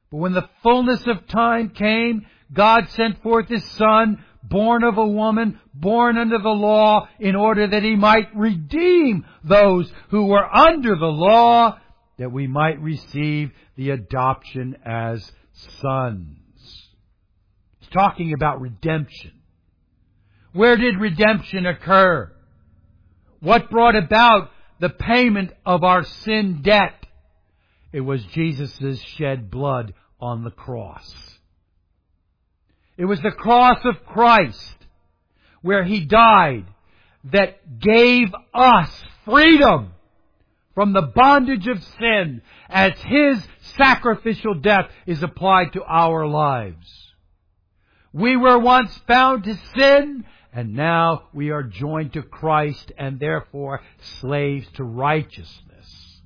But 0.10 0.18
when 0.18 0.34
the 0.34 0.50
fullness 0.64 1.06
of 1.06 1.28
time 1.28 1.70
came, 1.70 2.26
God 2.52 2.90
sent 2.90 3.22
forth 3.22 3.50
His 3.50 3.64
Son, 3.72 4.24
born 4.42 4.84
of 4.84 4.98
a 4.98 5.08
woman, 5.08 5.60
born 5.74 6.18
under 6.18 6.40
the 6.40 6.50
law, 6.50 7.08
in 7.20 7.36
order 7.36 7.68
that 7.68 7.84
he 7.84 7.96
might 7.96 8.36
redeem 8.36 9.26
those 9.44 9.92
who 10.10 10.26
were 10.26 10.54
under 10.54 10.96
the 10.96 11.06
law, 11.06 11.78
that 12.18 12.32
we 12.32 12.48
might 12.48 12.82
receive 12.82 13.52
the 13.76 13.92
adoption 13.92 14.78
as 14.86 15.32
sons. 15.82 16.38
He's 17.80 17.90
talking 17.90 18.34
about 18.34 18.62
redemption. 18.62 19.41
Where 20.54 20.76
did 20.76 21.00
redemption 21.00 21.66
occur? 21.66 22.32
What 23.40 23.70
brought 23.70 23.96
about 23.96 24.52
the 24.80 24.90
payment 24.90 25.52
of 25.66 25.84
our 25.84 26.04
sin 26.04 26.62
debt? 26.62 27.06
It 27.92 28.02
was 28.02 28.24
Jesus' 28.26 29.02
shed 29.02 29.50
blood 29.50 29.94
on 30.20 30.44
the 30.44 30.52
cross. 30.52 31.14
It 32.98 33.06
was 33.06 33.22
the 33.22 33.32
cross 33.32 33.80
of 33.86 34.06
Christ 34.06 34.76
where 35.62 35.84
He 35.84 36.06
died 36.06 36.66
that 37.26 37.80
gave 37.80 38.28
us 38.54 39.04
freedom 39.26 39.94
from 40.74 40.94
the 40.94 41.02
bondage 41.02 41.68
of 41.68 41.84
sin 42.00 42.42
as 42.70 42.94
His 43.02 43.46
sacrificial 43.76 44.56
death 44.56 44.90
is 45.06 45.24
applied 45.24 45.74
to 45.74 45.84
our 45.84 46.28
lives. 46.28 47.12
We 48.14 48.36
were 48.36 48.60
once 48.60 48.98
bound 49.08 49.46
to 49.46 49.58
sin 49.76 50.26
and 50.54 50.74
now 50.76 51.30
we 51.34 51.50
are 51.52 51.64
joined 51.64 52.14
to 52.14 52.24
Christ 52.24 52.92
and 52.98 53.20
therefore 53.20 53.82
slaves 54.20 54.68
to 54.74 54.84
righteousness. 54.84 56.22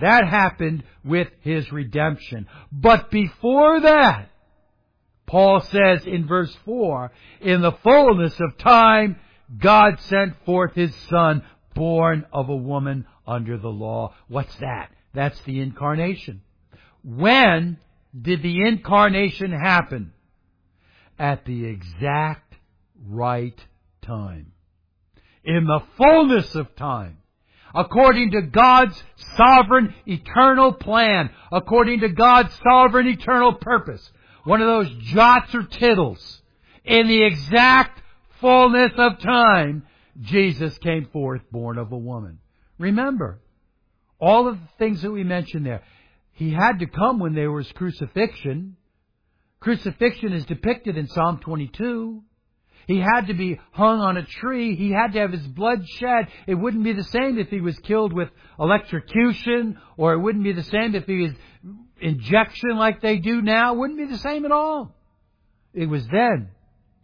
That 0.00 0.28
happened 0.28 0.84
with 1.04 1.28
His 1.40 1.72
redemption. 1.72 2.46
But 2.70 3.10
before 3.10 3.80
that, 3.80 4.30
Paul 5.26 5.60
says 5.60 6.06
in 6.06 6.26
verse 6.26 6.54
4, 6.64 7.10
in 7.40 7.60
the 7.60 7.72
fullness 7.72 8.38
of 8.38 8.58
time, 8.58 9.16
God 9.58 10.00
sent 10.00 10.44
forth 10.44 10.74
His 10.74 10.94
Son, 11.08 11.42
born 11.74 12.26
of 12.32 12.48
a 12.48 12.56
woman 12.56 13.06
under 13.26 13.58
the 13.58 13.68
law. 13.68 14.14
What's 14.28 14.54
that? 14.56 14.90
That's 15.14 15.40
the 15.42 15.60
incarnation. 15.60 16.42
When 17.02 17.78
did 18.20 18.42
the 18.42 18.62
incarnation 18.62 19.52
happen? 19.52 20.12
At 21.18 21.46
the 21.46 21.64
exact 21.64 22.45
right 23.04 23.58
time. 24.02 24.52
In 25.44 25.64
the 25.64 25.80
fullness 25.96 26.54
of 26.54 26.74
time. 26.76 27.18
according 27.76 28.30
to 28.30 28.42
God's 28.42 29.00
sovereign 29.36 29.94
eternal 30.06 30.72
plan, 30.72 31.30
according 31.52 32.00
to 32.00 32.08
God's 32.08 32.58
sovereign 32.62 33.06
eternal 33.06 33.52
purpose. 33.54 34.10
One 34.44 34.62
of 34.62 34.66
those 34.66 34.90
jots 35.04 35.54
or 35.54 35.62
tittles 35.64 36.42
in 36.84 37.06
the 37.06 37.24
exact 37.24 38.00
fullness 38.40 38.92
of 38.96 39.20
time, 39.20 39.86
Jesus 40.20 40.76
came 40.78 41.06
forth 41.12 41.42
born 41.50 41.78
of 41.78 41.92
a 41.92 41.98
woman. 41.98 42.38
Remember, 42.78 43.40
all 44.18 44.48
of 44.48 44.56
the 44.56 44.68
things 44.78 45.02
that 45.02 45.10
we 45.10 45.24
mentioned 45.24 45.66
there. 45.66 45.82
He 46.32 46.52
had 46.52 46.78
to 46.78 46.86
come 46.86 47.18
when 47.18 47.34
there 47.34 47.52
was 47.52 47.70
crucifixion. 47.72 48.76
Crucifixion 49.60 50.32
is 50.32 50.44
depicted 50.46 50.96
in 50.96 51.08
Psalm 51.08 51.38
22. 51.38 52.22
He 52.86 53.00
had 53.00 53.26
to 53.28 53.34
be 53.34 53.58
hung 53.72 54.00
on 54.00 54.16
a 54.16 54.24
tree. 54.24 54.76
He 54.76 54.90
had 54.92 55.12
to 55.12 55.18
have 55.18 55.32
his 55.32 55.46
blood 55.46 55.88
shed. 55.88 56.28
It 56.46 56.54
wouldn't 56.54 56.84
be 56.84 56.92
the 56.92 57.04
same 57.04 57.38
if 57.38 57.48
he 57.48 57.60
was 57.60 57.78
killed 57.80 58.12
with 58.12 58.28
electrocution, 58.58 59.78
or 59.96 60.12
it 60.12 60.20
wouldn't 60.20 60.44
be 60.44 60.52
the 60.52 60.62
same 60.62 60.94
if 60.94 61.06
he 61.06 61.22
was 61.22 61.32
injection 62.00 62.76
like 62.76 63.00
they 63.00 63.18
do 63.18 63.42
now. 63.42 63.74
It 63.74 63.78
wouldn't 63.78 63.98
be 63.98 64.06
the 64.06 64.18
same 64.18 64.44
at 64.44 64.52
all. 64.52 64.94
It 65.74 65.86
was 65.86 66.06
then 66.08 66.50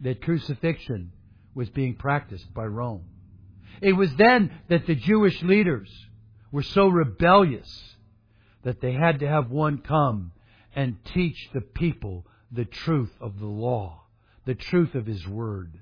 that 0.01 0.21
crucifixion 0.21 1.11
was 1.53 1.69
being 1.69 1.95
practiced 1.95 2.53
by 2.53 2.65
Rome. 2.65 3.03
It 3.81 3.93
was 3.93 4.15
then 4.15 4.51
that 4.69 4.87
the 4.87 4.95
Jewish 4.95 5.41
leaders 5.43 5.91
were 6.51 6.63
so 6.63 6.87
rebellious 6.87 7.95
that 8.63 8.79
they 8.79 8.93
had 8.93 9.19
to 9.19 9.27
have 9.27 9.49
one 9.49 9.79
come 9.79 10.31
and 10.75 11.03
teach 11.05 11.49
the 11.53 11.61
people 11.61 12.25
the 12.51 12.65
truth 12.65 13.11
of 13.19 13.39
the 13.39 13.45
law, 13.45 14.02
the 14.45 14.55
truth 14.55 14.95
of 14.95 15.05
His 15.05 15.27
Word. 15.27 15.79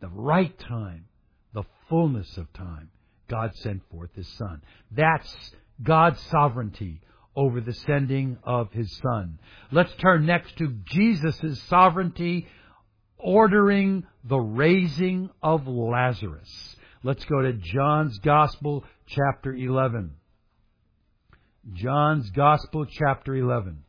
The 0.00 0.08
right 0.08 0.56
time, 0.58 1.06
the 1.52 1.64
fullness 1.88 2.36
of 2.36 2.52
time, 2.52 2.90
God 3.28 3.54
sent 3.56 3.82
forth 3.90 4.10
His 4.14 4.28
Son. 4.28 4.62
That's 4.90 5.52
God's 5.82 6.20
sovereignty 6.30 7.00
over 7.34 7.60
the 7.60 7.72
sending 7.72 8.38
of 8.44 8.72
His 8.72 8.96
Son. 9.02 9.38
Let's 9.70 9.94
turn 9.96 10.26
next 10.26 10.56
to 10.58 10.74
Jesus' 10.84 11.60
sovereignty 11.68 12.46
ordering 13.18 14.06
the 14.24 14.38
raising 14.38 15.30
of 15.42 15.66
Lazarus. 15.66 16.76
Let's 17.02 17.24
go 17.24 17.42
to 17.42 17.52
John's 17.52 18.18
Gospel, 18.18 18.84
chapter 19.06 19.54
11. 19.54 20.12
John's 21.74 22.30
Gospel, 22.30 22.86
chapter 22.86 23.36
11. 23.36 23.84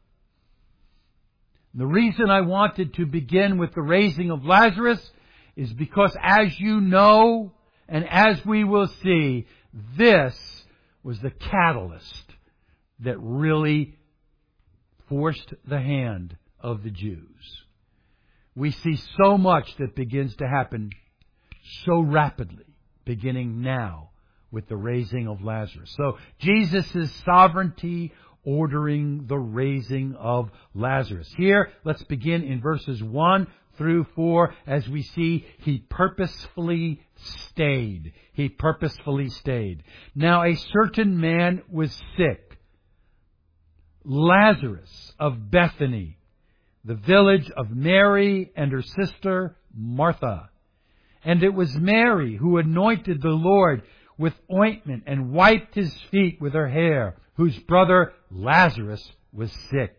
The 1.79 1.87
reason 1.87 2.29
I 2.29 2.41
wanted 2.41 2.95
to 2.95 3.05
begin 3.05 3.57
with 3.57 3.73
the 3.73 3.81
raising 3.81 4.31
of 4.31 4.43
Lazarus 4.43 4.99
is 5.55 5.71
because 5.71 6.13
as 6.21 6.59
you 6.59 6.81
know, 6.81 7.53
and 7.87 8.05
as 8.09 8.45
we 8.45 8.65
will 8.65 8.87
see, 9.01 9.47
this 9.97 10.37
was 11.03 11.21
the 11.21 11.29
catalyst 11.29 12.25
that 12.99 13.17
really 13.21 13.97
forced 15.07 15.53
the 15.65 15.79
hand 15.79 16.35
of 16.59 16.83
the 16.83 16.89
Jews. 16.89 17.63
We 18.57 18.71
see 18.71 18.99
so 19.17 19.37
much 19.37 19.73
that 19.77 19.95
begins 19.95 20.35
to 20.35 20.49
happen 20.49 20.89
so 21.85 22.01
rapidly, 22.01 22.75
beginning 23.05 23.61
now 23.61 24.09
with 24.51 24.67
the 24.67 24.75
raising 24.75 25.29
of 25.29 25.41
Lazarus. 25.41 25.95
So 25.95 26.17
Jesus' 26.39 27.09
sovereignty 27.23 28.11
ordering 28.43 29.25
the 29.27 29.37
raising 29.37 30.15
of 30.15 30.49
Lazarus. 30.73 31.31
Here, 31.37 31.71
let's 31.83 32.03
begin 32.03 32.43
in 32.43 32.61
verses 32.61 33.03
1 33.03 33.47
through 33.77 34.05
4 34.15 34.53
as 34.67 34.87
we 34.89 35.01
see 35.01 35.45
he 35.59 35.79
purposefully 35.89 37.01
stayed. 37.15 38.13
He 38.33 38.49
purposefully 38.49 39.29
stayed. 39.29 39.83
Now 40.15 40.43
a 40.43 40.55
certain 40.55 41.19
man 41.19 41.63
was 41.71 41.91
sick. 42.17 42.57
Lazarus 44.03 45.13
of 45.19 45.51
Bethany, 45.51 46.17
the 46.83 46.95
village 46.95 47.49
of 47.55 47.69
Mary 47.69 48.51
and 48.55 48.71
her 48.71 48.81
sister 48.81 49.55
Martha. 49.73 50.49
And 51.23 51.43
it 51.43 51.53
was 51.53 51.75
Mary 51.75 52.35
who 52.35 52.57
anointed 52.57 53.21
the 53.21 53.29
Lord 53.29 53.83
with 54.17 54.33
ointment 54.51 55.03
and 55.05 55.31
wiped 55.31 55.75
his 55.75 55.93
feet 56.11 56.41
with 56.41 56.53
her 56.53 56.67
hair, 56.67 57.15
whose 57.39 57.57
brother 57.59 58.11
Lazarus 58.29 59.13
was 59.31 59.49
sick. 59.71 59.95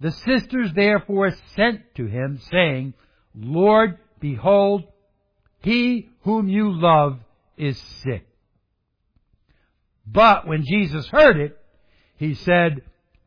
The 0.00 0.10
sisters 0.10 0.70
therefore 0.74 1.30
sent 1.56 1.80
to 1.94 2.04
him, 2.04 2.38
saying, 2.50 2.92
Lord, 3.34 3.96
behold, 4.20 4.84
he 5.62 6.10
whom 6.24 6.50
you 6.50 6.70
love 6.70 7.20
is 7.56 7.78
sick. 8.02 8.26
But 10.06 10.46
when 10.46 10.66
Jesus 10.66 11.06
heard 11.06 11.38
it, 11.38 11.58
he 12.18 12.34
said, 12.34 12.82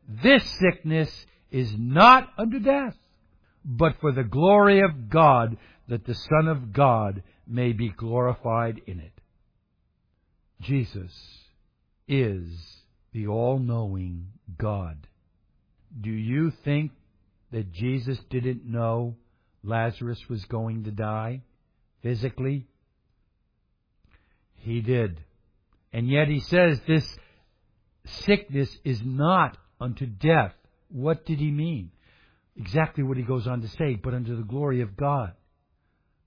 This 0.08 0.44
sickness 0.60 1.26
is 1.50 1.74
not 1.76 2.28
unto 2.38 2.60
death, 2.60 2.96
but 3.64 3.96
for 4.00 4.12
the 4.12 4.22
glory 4.22 4.82
of 4.82 5.10
God, 5.10 5.56
that 5.88 6.04
the 6.04 6.14
Son 6.14 6.46
of 6.46 6.72
God 6.72 7.24
may 7.44 7.72
be 7.72 7.88
glorified 7.88 8.82
in 8.86 9.00
it. 9.00 9.20
Jesus 10.60 11.12
is 12.06 12.76
the 13.16 13.28
all-knowing 13.28 14.26
God. 14.58 14.98
Do 15.98 16.10
you 16.10 16.52
think 16.64 16.92
that 17.50 17.72
Jesus 17.72 18.18
didn't 18.28 18.66
know 18.66 19.16
Lazarus 19.64 20.20
was 20.28 20.44
going 20.44 20.84
to 20.84 20.90
die 20.90 21.40
physically? 22.02 22.66
He 24.56 24.82
did. 24.82 25.18
And 25.94 26.10
yet 26.10 26.28
he 26.28 26.40
says 26.40 26.78
this 26.86 27.16
sickness 28.04 28.68
is 28.84 29.00
not 29.02 29.56
unto 29.80 30.04
death. 30.04 30.52
What 30.88 31.24
did 31.24 31.38
he 31.38 31.50
mean? 31.50 31.92
Exactly 32.54 33.02
what 33.02 33.16
he 33.16 33.22
goes 33.22 33.46
on 33.46 33.62
to 33.62 33.68
say, 33.68 33.94
but 33.94 34.12
unto 34.12 34.36
the 34.36 34.42
glory 34.42 34.82
of 34.82 34.94
God. 34.94 35.32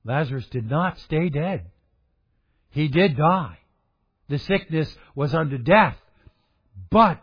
Lazarus 0.03 0.47
did 0.47 0.67
not 0.67 0.97
stay 0.97 1.29
dead. 1.29 1.67
He 2.71 2.87
did 2.87 3.15
die. 3.15 3.59
The 4.27 4.39
sickness 4.39 4.91
was 5.13 5.35
unto 5.35 5.59
death. 5.59 5.95
But 6.89 7.21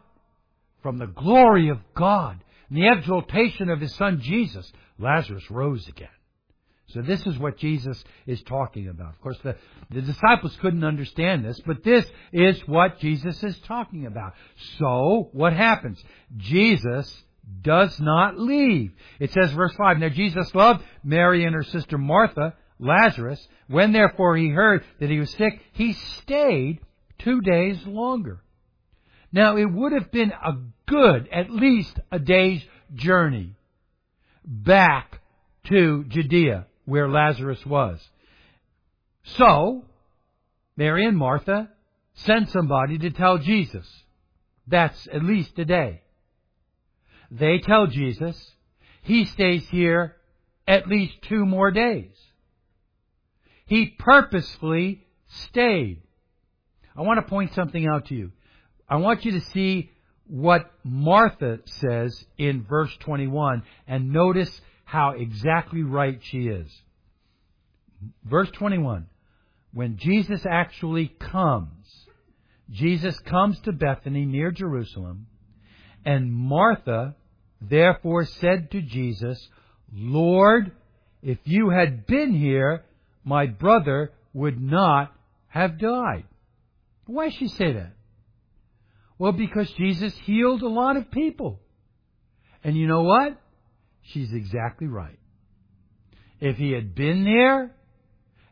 from 0.82 0.98
the 0.98 1.06
glory 1.06 1.68
of 1.68 1.78
God 1.94 2.42
and 2.68 2.78
the 2.78 2.88
exaltation 2.88 3.70
of 3.70 3.80
His 3.80 3.94
Son 3.94 4.20
Jesus, 4.20 4.70
Lazarus 4.98 5.50
rose 5.50 5.86
again. 5.88 6.08
So 6.88 7.02
this 7.02 7.26
is 7.26 7.36
what 7.38 7.58
Jesus 7.58 8.02
is 8.26 8.42
talking 8.42 8.88
about. 8.88 9.14
Of 9.14 9.20
course, 9.20 9.38
the, 9.42 9.56
the 9.90 10.02
disciples 10.02 10.56
couldn't 10.60 10.84
understand 10.84 11.44
this, 11.44 11.60
but 11.66 11.82
this 11.82 12.06
is 12.32 12.60
what 12.66 13.00
Jesus 13.00 13.42
is 13.42 13.58
talking 13.60 14.06
about. 14.06 14.34
So, 14.78 15.28
what 15.32 15.52
happens? 15.52 16.02
Jesus 16.36 17.24
does 17.62 17.98
not 18.00 18.38
leave. 18.38 18.92
It 19.18 19.32
says, 19.32 19.52
verse 19.52 19.74
5, 19.76 19.98
Now 19.98 20.08
Jesus 20.08 20.54
loved 20.54 20.84
Mary 21.02 21.44
and 21.44 21.54
her 21.54 21.64
sister 21.64 21.98
Martha, 21.98 22.54
Lazarus. 22.78 23.46
When 23.68 23.92
therefore 23.92 24.36
he 24.36 24.48
heard 24.48 24.84
that 25.00 25.10
he 25.10 25.18
was 25.18 25.30
sick, 25.32 25.60
he 25.72 25.92
stayed 25.92 26.80
two 27.18 27.40
days 27.40 27.84
longer. 27.84 28.40
Now 29.32 29.56
it 29.56 29.66
would 29.66 29.92
have 29.92 30.10
been 30.10 30.32
a 30.32 30.52
good, 30.86 31.28
at 31.32 31.50
least 31.50 31.98
a 32.10 32.18
day's 32.18 32.62
journey 32.94 33.54
back 34.44 35.20
to 35.64 36.04
Judea 36.04 36.66
where 36.84 37.08
Lazarus 37.08 37.64
was. 37.66 38.00
So, 39.24 39.84
Mary 40.76 41.04
and 41.04 41.16
Martha 41.16 41.68
sent 42.14 42.50
somebody 42.50 42.98
to 42.98 43.10
tell 43.10 43.38
Jesus. 43.38 43.86
That's 44.66 45.08
at 45.12 45.24
least 45.24 45.58
a 45.58 45.64
day. 45.64 46.02
They 47.30 47.58
tell 47.58 47.86
Jesus, 47.88 48.52
he 49.02 49.24
stays 49.24 49.66
here 49.68 50.16
at 50.66 50.88
least 50.88 51.14
two 51.22 51.44
more 51.44 51.70
days. 51.70 52.12
He 53.66 53.86
purposefully 53.86 55.04
stayed. 55.26 56.02
I 56.96 57.02
want 57.02 57.18
to 57.18 57.28
point 57.28 57.52
something 57.54 57.86
out 57.86 58.06
to 58.06 58.14
you. 58.14 58.32
I 58.88 58.96
want 58.96 59.24
you 59.24 59.32
to 59.32 59.40
see 59.40 59.90
what 60.28 60.70
Martha 60.84 61.60
says 61.64 62.24
in 62.38 62.64
verse 62.64 62.94
21 63.00 63.62
and 63.86 64.12
notice 64.12 64.60
how 64.84 65.10
exactly 65.10 65.82
right 65.82 66.18
she 66.22 66.48
is. 66.48 66.70
Verse 68.24 68.50
21. 68.52 69.06
When 69.72 69.96
Jesus 69.96 70.44
actually 70.48 71.08
comes, 71.08 72.06
Jesus 72.70 73.18
comes 73.20 73.60
to 73.60 73.72
Bethany 73.72 74.24
near 74.24 74.50
Jerusalem, 74.50 75.26
and 76.04 76.32
Martha 76.32 77.14
therefore 77.60 78.24
said 78.24 78.70
to 78.70 78.80
Jesus, 78.80 79.48
Lord, 79.92 80.72
if 81.22 81.38
you 81.44 81.70
had 81.70 82.06
been 82.06 82.32
here, 82.32 82.84
my 83.24 83.46
brother 83.46 84.12
would 84.32 84.60
not 84.60 85.12
have 85.48 85.78
died. 85.78 86.24
Why 87.06 87.26
does 87.26 87.34
she 87.34 87.48
say 87.48 87.72
that? 87.72 87.92
Well, 89.18 89.32
because 89.32 89.70
Jesus 89.72 90.14
healed 90.24 90.62
a 90.62 90.68
lot 90.68 90.96
of 90.96 91.10
people. 91.10 91.60
And 92.62 92.76
you 92.76 92.86
know 92.86 93.02
what? 93.02 93.40
She's 94.02 94.32
exactly 94.32 94.86
right. 94.86 95.18
If 96.40 96.56
he 96.56 96.72
had 96.72 96.94
been 96.94 97.24
there 97.24 97.74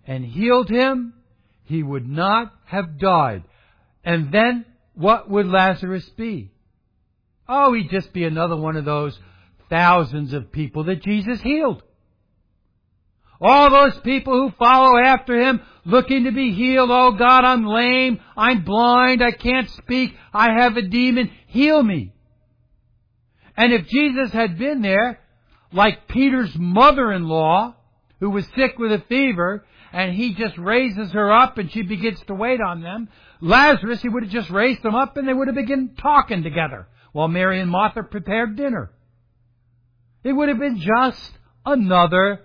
and 0.07 0.24
healed 0.24 0.70
him, 0.70 1.14
he 1.64 1.83
would 1.83 2.09
not 2.09 2.53
have 2.66 2.98
died. 2.98 3.44
And 4.05 4.33
then 4.33 4.64
what 4.94 5.29
would 5.31 5.46
Lazarus 5.46 6.09
be? 6.11 6.50
Oh, 7.48 7.74
he'd 7.74 7.90
just 7.90 8.12
be 8.12 8.24
another 8.24 8.57
one 8.57 8.77
of 8.77 8.85
those 8.85 9.18
thousands 9.68 10.33
of 10.33 10.53
people 10.53 10.85
that 10.85 11.03
Jesus 11.03 11.40
healed. 11.40 11.83
All 13.47 13.71
those 13.71 14.01
people 14.01 14.33
who 14.33 14.55
follow 14.59 14.97
after 14.97 15.39
him 15.39 15.61
looking 15.85 16.25
to 16.25 16.33
be 16.33 16.53
healed. 16.53 16.91
Oh 16.91 17.13
God, 17.13 17.45
I'm 17.45 17.67
lame. 17.67 18.19
I'm 18.39 18.65
blind. 18.65 19.23
I 19.23 19.33
can't 19.33 19.69
speak. 19.69 20.17
I 20.33 20.55
have 20.55 20.79
a 20.79 20.83
demon. 20.83 21.31
Heal 21.49 21.83
me. 21.83 22.15
And 23.55 23.71
if 23.71 23.87
Jesus 23.87 24.33
had 24.33 24.57
been 24.57 24.81
there, 24.81 25.21
like 25.75 26.09
Peter's 26.09 26.57
mother-in-law, 26.57 27.77
who 28.21 28.31
was 28.31 28.47
sick 28.57 28.79
with 28.79 28.93
a 28.93 29.05
fever, 29.11 29.67
and 29.93 30.15
he 30.15 30.33
just 30.33 30.57
raises 30.57 31.13
her 31.13 31.31
up 31.31 31.59
and 31.59 31.71
she 31.71 31.83
begins 31.83 32.21
to 32.29 32.35
wait 32.35 32.63
on 32.63 32.81
them, 32.81 33.11
Lazarus, 33.43 34.01
he 34.01 34.09
would 34.09 34.23
have 34.23 34.33
just 34.33 34.49
raised 34.49 34.83
them 34.83 34.95
up 34.95 35.19
and 35.19 35.29
they 35.29 35.35
would 35.35 35.49
have 35.49 35.55
begun 35.55 35.95
talking 36.01 36.43
together 36.43 36.89
while 37.13 37.29
Mary 37.29 37.61
and 37.61 37.71
Martha 37.71 38.03
prepared 38.03 38.57
dinner. 38.57 38.91
It 40.25 40.33
would 40.33 40.49
have 40.49 40.59
been 40.59 40.81
just 40.81 41.31
another 41.67 42.41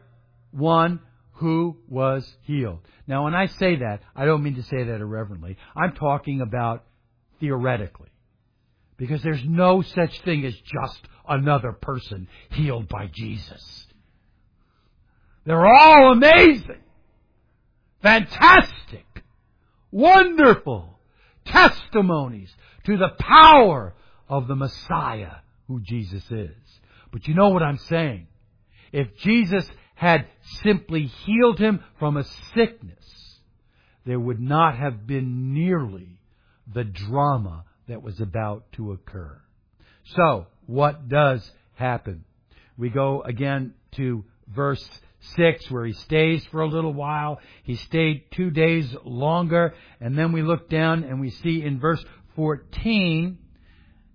one 0.51 0.99
who 1.33 1.77
was 1.87 2.29
healed. 2.41 2.79
Now, 3.07 3.23
when 3.23 3.33
I 3.33 3.47
say 3.47 3.77
that, 3.77 4.01
I 4.15 4.25
don't 4.25 4.43
mean 4.43 4.55
to 4.55 4.63
say 4.63 4.83
that 4.83 5.01
irreverently. 5.01 5.57
I'm 5.75 5.93
talking 5.93 6.41
about 6.41 6.83
theoretically. 7.39 8.09
Because 8.97 9.23
there's 9.23 9.43
no 9.45 9.81
such 9.81 10.21
thing 10.21 10.45
as 10.45 10.53
just 10.53 10.99
another 11.27 11.71
person 11.71 12.27
healed 12.51 12.89
by 12.89 13.09
Jesus. 13.13 13.87
They're 15.45 15.65
all 15.65 16.11
amazing, 16.11 16.83
fantastic, 18.01 19.23
wonderful 19.89 20.99
testimonies 21.45 22.53
to 22.85 22.97
the 22.97 23.11
power 23.17 23.93
of 24.27 24.47
the 24.47 24.55
Messiah 24.55 25.37
who 25.67 25.79
Jesus 25.79 26.23
is. 26.29 26.51
But 27.11 27.27
you 27.27 27.33
know 27.33 27.49
what 27.49 27.63
I'm 27.63 27.77
saying? 27.77 28.27
If 28.91 29.15
Jesus 29.17 29.65
had 29.95 30.27
simply 30.63 31.05
healed 31.05 31.59
him 31.59 31.83
from 31.97 32.17
a 32.17 32.23
sickness, 32.53 33.39
there 34.05 34.19
would 34.19 34.39
not 34.39 34.77
have 34.77 35.05
been 35.05 35.53
nearly 35.53 36.19
the 36.71 36.83
drama 36.83 37.65
that 37.87 38.01
was 38.01 38.19
about 38.19 38.71
to 38.73 38.91
occur. 38.91 39.39
So, 40.15 40.47
what 40.65 41.09
does 41.09 41.49
happen? 41.75 42.23
We 42.77 42.89
go 42.89 43.21
again 43.21 43.73
to 43.93 44.23
verse 44.47 44.87
6 45.35 45.69
where 45.69 45.85
he 45.85 45.93
stays 45.93 46.45
for 46.45 46.61
a 46.61 46.67
little 46.67 46.93
while. 46.93 47.39
He 47.63 47.75
stayed 47.75 48.31
two 48.31 48.51
days 48.51 48.95
longer 49.03 49.73
and 49.99 50.17
then 50.17 50.31
we 50.31 50.41
look 50.41 50.69
down 50.69 51.03
and 51.03 51.19
we 51.19 51.29
see 51.29 51.63
in 51.63 51.79
verse 51.79 52.03
14, 52.35 53.37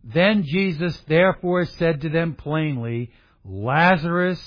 then 0.03 0.44
Jesus 0.44 0.99
therefore 1.07 1.66
said 1.66 2.03
to 2.03 2.09
them 2.09 2.35
plainly, 2.35 3.11
Lazarus 3.44 4.40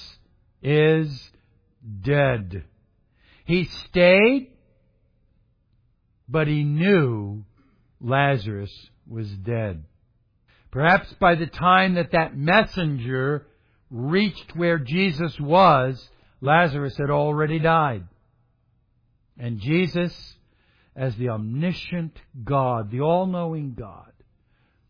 is 0.63 1.31
dead. 2.01 2.63
He 3.45 3.65
stayed, 3.65 4.51
but 6.27 6.47
he 6.47 6.63
knew 6.63 7.45
Lazarus 8.01 8.71
was 9.07 9.29
dead. 9.29 9.85
Perhaps 10.71 11.13
by 11.19 11.35
the 11.35 11.47
time 11.47 11.95
that 11.95 12.11
that 12.11 12.37
messenger 12.37 13.47
reached 13.89 14.55
where 14.55 14.77
Jesus 14.77 15.39
was, 15.39 16.09
Lazarus 16.41 16.97
had 16.97 17.09
already 17.09 17.59
died. 17.59 18.03
And 19.39 19.59
Jesus, 19.59 20.35
as 20.95 21.15
the 21.15 21.29
omniscient 21.29 22.19
God, 22.43 22.91
the 22.91 23.01
all-knowing 23.01 23.75
God, 23.75 24.11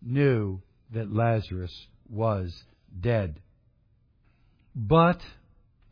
knew 0.01 0.61
that 0.93 1.13
Lazarus 1.13 1.87
was 2.09 2.63
dead. 2.99 3.39
But 4.75 5.21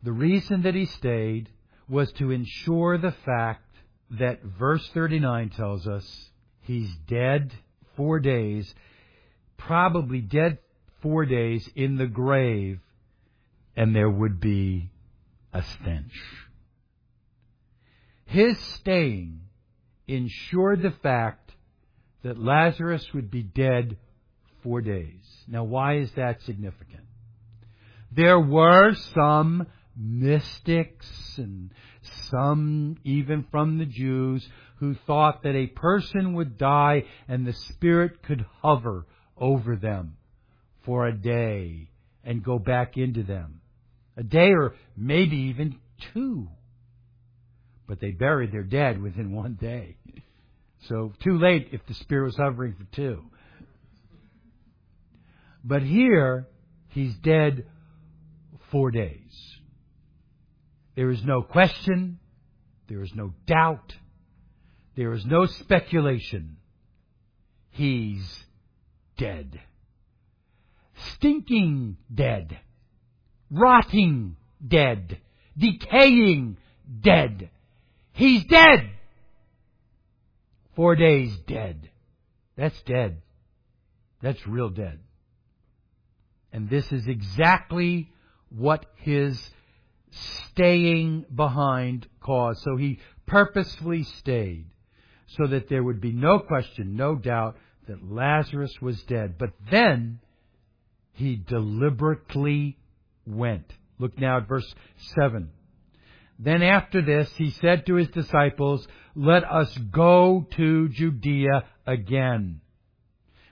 the 0.06 0.12
reason 0.12 0.62
that 0.62 0.76
he 0.76 0.86
stayed 0.86 1.48
was 1.88 2.12
to 2.12 2.30
ensure 2.30 2.96
the 2.96 3.14
fact 3.24 3.68
that 4.08 4.40
verse 4.40 4.88
39 4.94 5.50
tells 5.50 5.88
us 5.88 6.30
he's 6.60 6.88
dead 7.08 7.52
four 7.96 8.20
days, 8.20 8.72
probably 9.56 10.20
dead 10.20 10.58
four 11.02 11.26
days 11.26 11.68
in 11.74 11.96
the 11.96 12.06
grave, 12.06 12.78
and 13.76 13.96
there 13.96 14.08
would 14.08 14.38
be 14.38 14.90
a 15.52 15.64
stench. 15.64 16.14
His 18.26 18.56
staying 18.60 19.40
ensured 20.06 20.82
the 20.82 20.94
fact 21.02 21.50
that 22.22 22.38
Lazarus 22.38 23.04
would 23.12 23.28
be 23.28 23.42
dead 23.42 23.96
four 24.62 24.82
days. 24.82 25.24
Now, 25.48 25.64
why 25.64 25.96
is 25.96 26.12
that 26.12 26.42
significant? 26.42 27.02
There 28.12 28.38
were 28.38 28.94
some 29.14 29.66
mystics 29.96 31.08
and 31.38 31.72
some 32.30 32.96
even 33.04 33.46
from 33.50 33.78
the 33.78 33.86
Jews 33.86 34.46
who 34.76 34.94
thought 35.06 35.42
that 35.42 35.54
a 35.54 35.66
person 35.66 36.34
would 36.34 36.58
die 36.58 37.04
and 37.28 37.46
the 37.46 37.52
Spirit 37.52 38.22
could 38.22 38.44
hover 38.60 39.06
over 39.36 39.76
them 39.76 40.16
for 40.84 41.06
a 41.06 41.16
day 41.16 41.88
and 42.24 42.44
go 42.44 42.58
back 42.58 42.96
into 42.96 43.22
them. 43.22 43.60
A 44.16 44.22
day 44.22 44.52
or 44.52 44.74
maybe 44.96 45.36
even 45.36 45.78
two. 46.12 46.48
But 47.86 48.00
they 48.00 48.10
buried 48.10 48.52
their 48.52 48.64
dead 48.64 49.00
within 49.00 49.32
one 49.32 49.54
day. 49.54 49.96
So 50.88 51.12
too 51.22 51.38
late 51.38 51.68
if 51.72 51.84
the 51.86 51.94
Spirit 51.94 52.26
was 52.26 52.36
hovering 52.36 52.74
for 52.74 52.96
two. 52.96 53.22
But 55.64 55.82
here, 55.82 56.46
he's 56.90 57.14
dead 57.16 57.66
four 58.70 58.90
days. 58.90 59.55
There 60.96 61.10
is 61.10 61.22
no 61.24 61.42
question. 61.42 62.18
There 62.88 63.02
is 63.02 63.14
no 63.14 63.34
doubt. 63.46 63.94
There 64.96 65.12
is 65.12 65.24
no 65.26 65.44
speculation. 65.44 66.56
He's 67.70 68.44
dead. 69.18 69.60
Stinking 71.14 71.98
dead. 72.12 72.58
Rotting 73.50 74.36
dead. 74.66 75.20
Decaying 75.56 76.56
dead. 77.02 77.50
He's 78.12 78.44
dead. 78.44 78.90
Four 80.74 80.96
days 80.96 81.36
dead. 81.46 81.90
That's 82.56 82.80
dead. 82.82 83.20
That's 84.22 84.46
real 84.46 84.70
dead. 84.70 84.98
And 86.52 86.70
this 86.70 86.90
is 86.90 87.06
exactly 87.06 88.10
what 88.48 88.86
his 88.96 89.38
staying 90.16 91.26
behind 91.34 92.06
caused. 92.20 92.62
So 92.62 92.76
he 92.76 92.98
purposefully 93.26 94.04
stayed 94.04 94.66
so 95.26 95.46
that 95.46 95.68
there 95.68 95.82
would 95.82 96.00
be 96.00 96.12
no 96.12 96.38
question, 96.38 96.96
no 96.96 97.14
doubt 97.14 97.56
that 97.88 98.10
Lazarus 98.10 98.80
was 98.80 99.02
dead. 99.02 99.36
But 99.38 99.50
then 99.70 100.20
he 101.12 101.36
deliberately 101.36 102.78
went. 103.26 103.72
Look 103.98 104.18
now 104.18 104.38
at 104.38 104.48
verse 104.48 104.74
7. 105.14 105.50
Then 106.38 106.62
after 106.62 107.00
this, 107.00 107.32
he 107.36 107.50
said 107.50 107.86
to 107.86 107.94
his 107.94 108.08
disciples, 108.08 108.86
Let 109.14 109.44
us 109.44 109.76
go 109.90 110.46
to 110.52 110.88
Judea 110.88 111.64
again. 111.86 112.60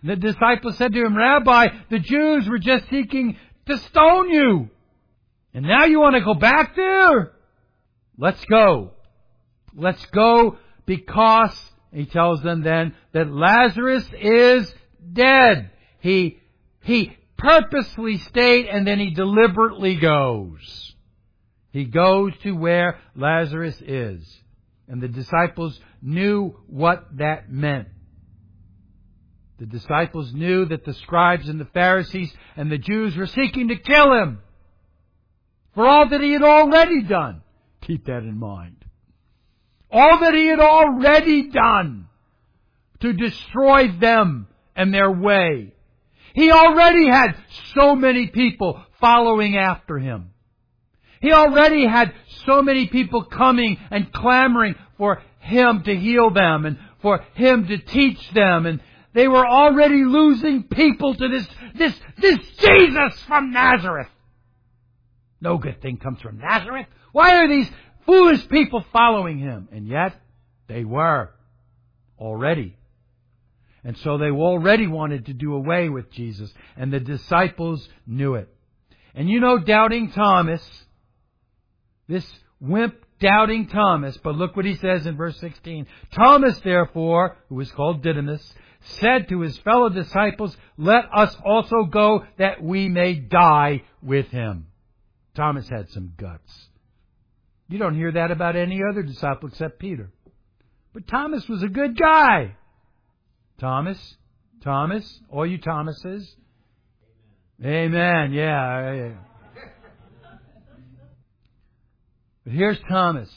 The 0.03 0.17
disciples 0.17 0.77
said 0.77 0.93
to 0.93 1.05
him, 1.05 1.17
Rabbi, 1.17 1.69
the 1.89 1.99
Jews 1.99 2.47
were 2.47 2.59
just 2.59 2.91
seeking 2.91 3.39
to 3.67 3.79
stone 3.79 4.29
you. 4.29 4.69
And 5.55 5.65
now 5.65 5.85
you 5.85 6.01
want 6.01 6.17
to 6.17 6.21
go 6.21 6.35
back 6.35 6.75
there? 6.75 7.33
Let's 8.19 8.45
go. 8.47 8.91
Let's 9.73 10.05
go 10.07 10.59
because, 10.85 11.57
he 11.93 12.07
tells 12.07 12.43
them 12.43 12.63
then, 12.63 12.95
that 13.13 13.33
Lazarus 13.33 14.05
is 14.21 14.73
dead. 15.13 15.71
He, 16.01 16.41
he 16.83 17.17
purposely 17.37 18.19
stayed 18.19 18.67
and 18.67 18.85
then 18.85 18.99
he 18.99 19.11
deliberately 19.11 19.95
goes. 19.95 20.95
He 21.71 21.85
goes 21.85 22.33
to 22.43 22.53
where 22.53 22.99
Lazarus 23.15 23.81
is. 23.81 24.41
And 24.89 25.01
the 25.01 25.09
disciples 25.09 25.79
knew 26.03 26.57
what 26.67 27.17
that 27.19 27.51
meant. 27.51 27.89
The 29.59 29.67
disciples 29.67 30.33
knew 30.35 30.67
that 30.67 30.85
the 30.85 30.95
scribes 30.95 31.49
and 31.49 31.61
the 31.61 31.65
Pharisees 31.67 32.33
and 32.57 32.71
the 32.71 32.79
Jews 32.79 33.17
were 33.17 33.27
seeking 33.27 33.69
to 33.69 33.77
kill 33.77 34.13
him 34.13 34.41
for 35.75 35.87
all 35.87 36.09
that 36.09 36.21
he 36.21 36.33
had 36.33 36.43
already 36.43 37.03
done. 37.03 37.43
Keep 37.83 38.07
that 38.07 38.23
in 38.23 38.39
mind. 38.39 38.85
All 39.91 40.21
that 40.21 40.35
he 40.35 40.47
had 40.47 40.61
already 40.61 41.51
done 41.51 42.09
to 43.01 43.13
destroy 43.13 43.89
them 43.93 44.49
and 44.75 44.93
their 44.93 45.11
way. 45.11 45.75
He 46.35 46.51
already 46.51 47.09
had 47.09 47.37
so 47.75 47.95
many 47.95 48.29
people 48.29 48.83
following 49.01 49.57
after 49.57 49.99
him. 49.99 50.31
He 51.21 51.33
already 51.33 51.87
had 51.87 52.13
so 52.47 52.63
many 52.63 52.89
people 52.89 53.25
coming 53.25 53.79
and 53.91 54.13
clamoring 54.13 54.75
for 54.99 55.23
him 55.41 55.83
to 55.85 55.95
heal 55.95 56.31
them 56.31 56.65
and 56.67 56.79
for 57.03 57.21
him 57.35 57.67
to 57.69 57.79
teach 57.79 58.19
them 58.33 58.67
and 58.67 58.81
they 59.15 59.29
were 59.29 59.47
already 59.47 60.05
losing 60.05 60.65
people 60.65 61.15
to 61.15 61.29
this, 61.29 61.47
this, 61.77 61.95
this 62.19 62.39
Jesus 62.59 63.23
from 63.29 63.53
Nazareth. 63.53 64.09
No 65.45 65.59
good 65.59 65.83
thing 65.83 65.99
comes 65.99 66.23
from 66.23 66.39
Nazareth. 66.39 66.87
Why 67.13 67.37
are 67.37 67.47
these 67.47 67.69
foolish 68.07 68.49
people 68.49 68.83
following 68.95 69.39
him? 69.39 69.69
And 69.71 69.87
yet, 69.87 70.19
they 70.69 70.85
were 70.85 71.35
already. 72.19 72.79
And 73.85 73.99
so 73.99 74.17
they 74.17 74.31
already 74.31 74.87
wanted 74.87 75.27
to 75.27 75.35
do 75.35 75.53
away 75.53 75.91
with 75.91 76.11
Jesus, 76.11 76.51
and 76.79 76.91
the 76.91 76.99
disciples 76.99 77.87
knew 78.07 78.37
it. 78.37 78.49
And 79.15 79.29
you 79.29 79.39
know, 79.39 79.59
doubting 79.59 80.13
Thomas, 80.13 80.67
this 82.09 82.27
wimp 82.59 82.95
doubting 83.21 83.69
Thomas, 83.69 84.17
but 84.25 84.37
look 84.37 84.57
what 84.57 84.65
he 84.65 84.77
says 84.77 85.05
in 85.05 85.15
verse 85.15 85.39
16. 85.41 85.87
Thomas, 86.15 86.59
therefore, 86.61 87.37
who 87.51 87.61
is 87.61 87.71
called 87.71 88.03
Didymus, 88.03 88.55
said 88.81 89.29
to 89.29 89.41
his 89.41 89.59
fellow 89.59 89.91
disciples, 89.91 90.57
Let 90.79 91.05
us 91.15 91.37
also 91.45 91.85
go 91.85 92.25
that 92.39 92.63
we 92.63 92.89
may 92.89 93.17
die 93.17 93.83
with 94.03 94.29
him. 94.29 94.69
Thomas 95.35 95.69
had 95.69 95.91
some 95.91 96.13
guts. 96.17 96.69
You 97.69 97.79
don't 97.79 97.97
hear 97.97 98.13
that 98.13 98.31
about 98.31 98.57
any 98.57 98.81
other 98.89 99.03
disciple 99.03 99.49
except 99.49 99.79
Peter. 99.79 100.11
But 100.93 101.09
Thomas 101.09 101.49
was 101.49 101.63
a 101.63 101.69
good 101.69 101.99
guy. 101.99 102.57
Thomas, 103.59 104.17
Thomas, 104.63 105.21
all 105.29 105.47
you 105.47 105.59
Thomases. 105.59 106.37
Amen. 107.65 108.33
Yeah. 108.33 109.13
But 112.45 112.53
here's 112.53 112.79
Thomas. 112.89 113.31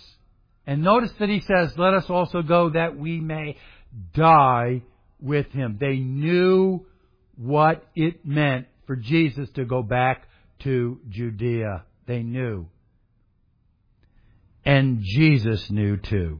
And 0.65 0.83
notice 0.83 1.11
that 1.19 1.29
he 1.29 1.39
says, 1.39 1.77
let 1.77 1.93
us 1.93 2.09
also 2.09 2.41
go 2.41 2.69
that 2.71 2.97
we 2.97 3.21
may 3.21 3.57
die 4.13 4.83
with 5.19 5.47
him. 5.51 5.77
They 5.79 5.97
knew 5.97 6.85
what 7.37 7.87
it 7.95 8.25
meant 8.25 8.67
for 8.85 8.95
Jesus 8.95 9.49
to 9.51 9.63
go 9.63 9.81
back 9.81 10.27
to 10.59 10.99
Judea. 11.09 11.85
They 12.07 12.23
knew. 12.23 12.67
And 14.65 15.01
Jesus 15.03 15.69
knew 15.69 15.97
too. 15.97 16.39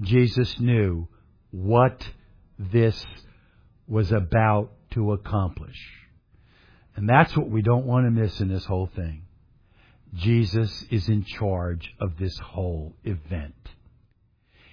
Jesus 0.00 0.60
knew 0.60 1.08
what 1.50 2.04
this 2.58 3.04
was 3.86 4.12
about 4.12 4.70
to 4.90 5.12
accomplish. 5.12 5.78
And 6.94 7.08
that's 7.08 7.36
what 7.36 7.48
we 7.48 7.62
don't 7.62 7.86
want 7.86 8.06
to 8.06 8.10
miss 8.10 8.40
in 8.40 8.48
this 8.48 8.64
whole 8.64 8.90
thing. 8.94 9.22
Jesus 10.14 10.84
is 10.90 11.08
in 11.08 11.24
charge 11.24 11.94
of 12.00 12.18
this 12.18 12.36
whole 12.38 12.94
event. 13.04 13.54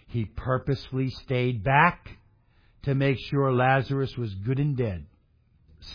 He 0.07 0.25
purposefully 0.25 1.09
stayed 1.09 1.63
back 1.63 2.09
to 2.83 2.95
make 2.95 3.17
sure 3.29 3.51
Lazarus 3.51 4.15
was 4.17 4.33
good 4.33 4.59
and 4.59 4.77
dead. 4.77 5.05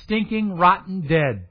Stinking, 0.05 0.57
rotten 0.57 1.01
dead. 1.03 1.47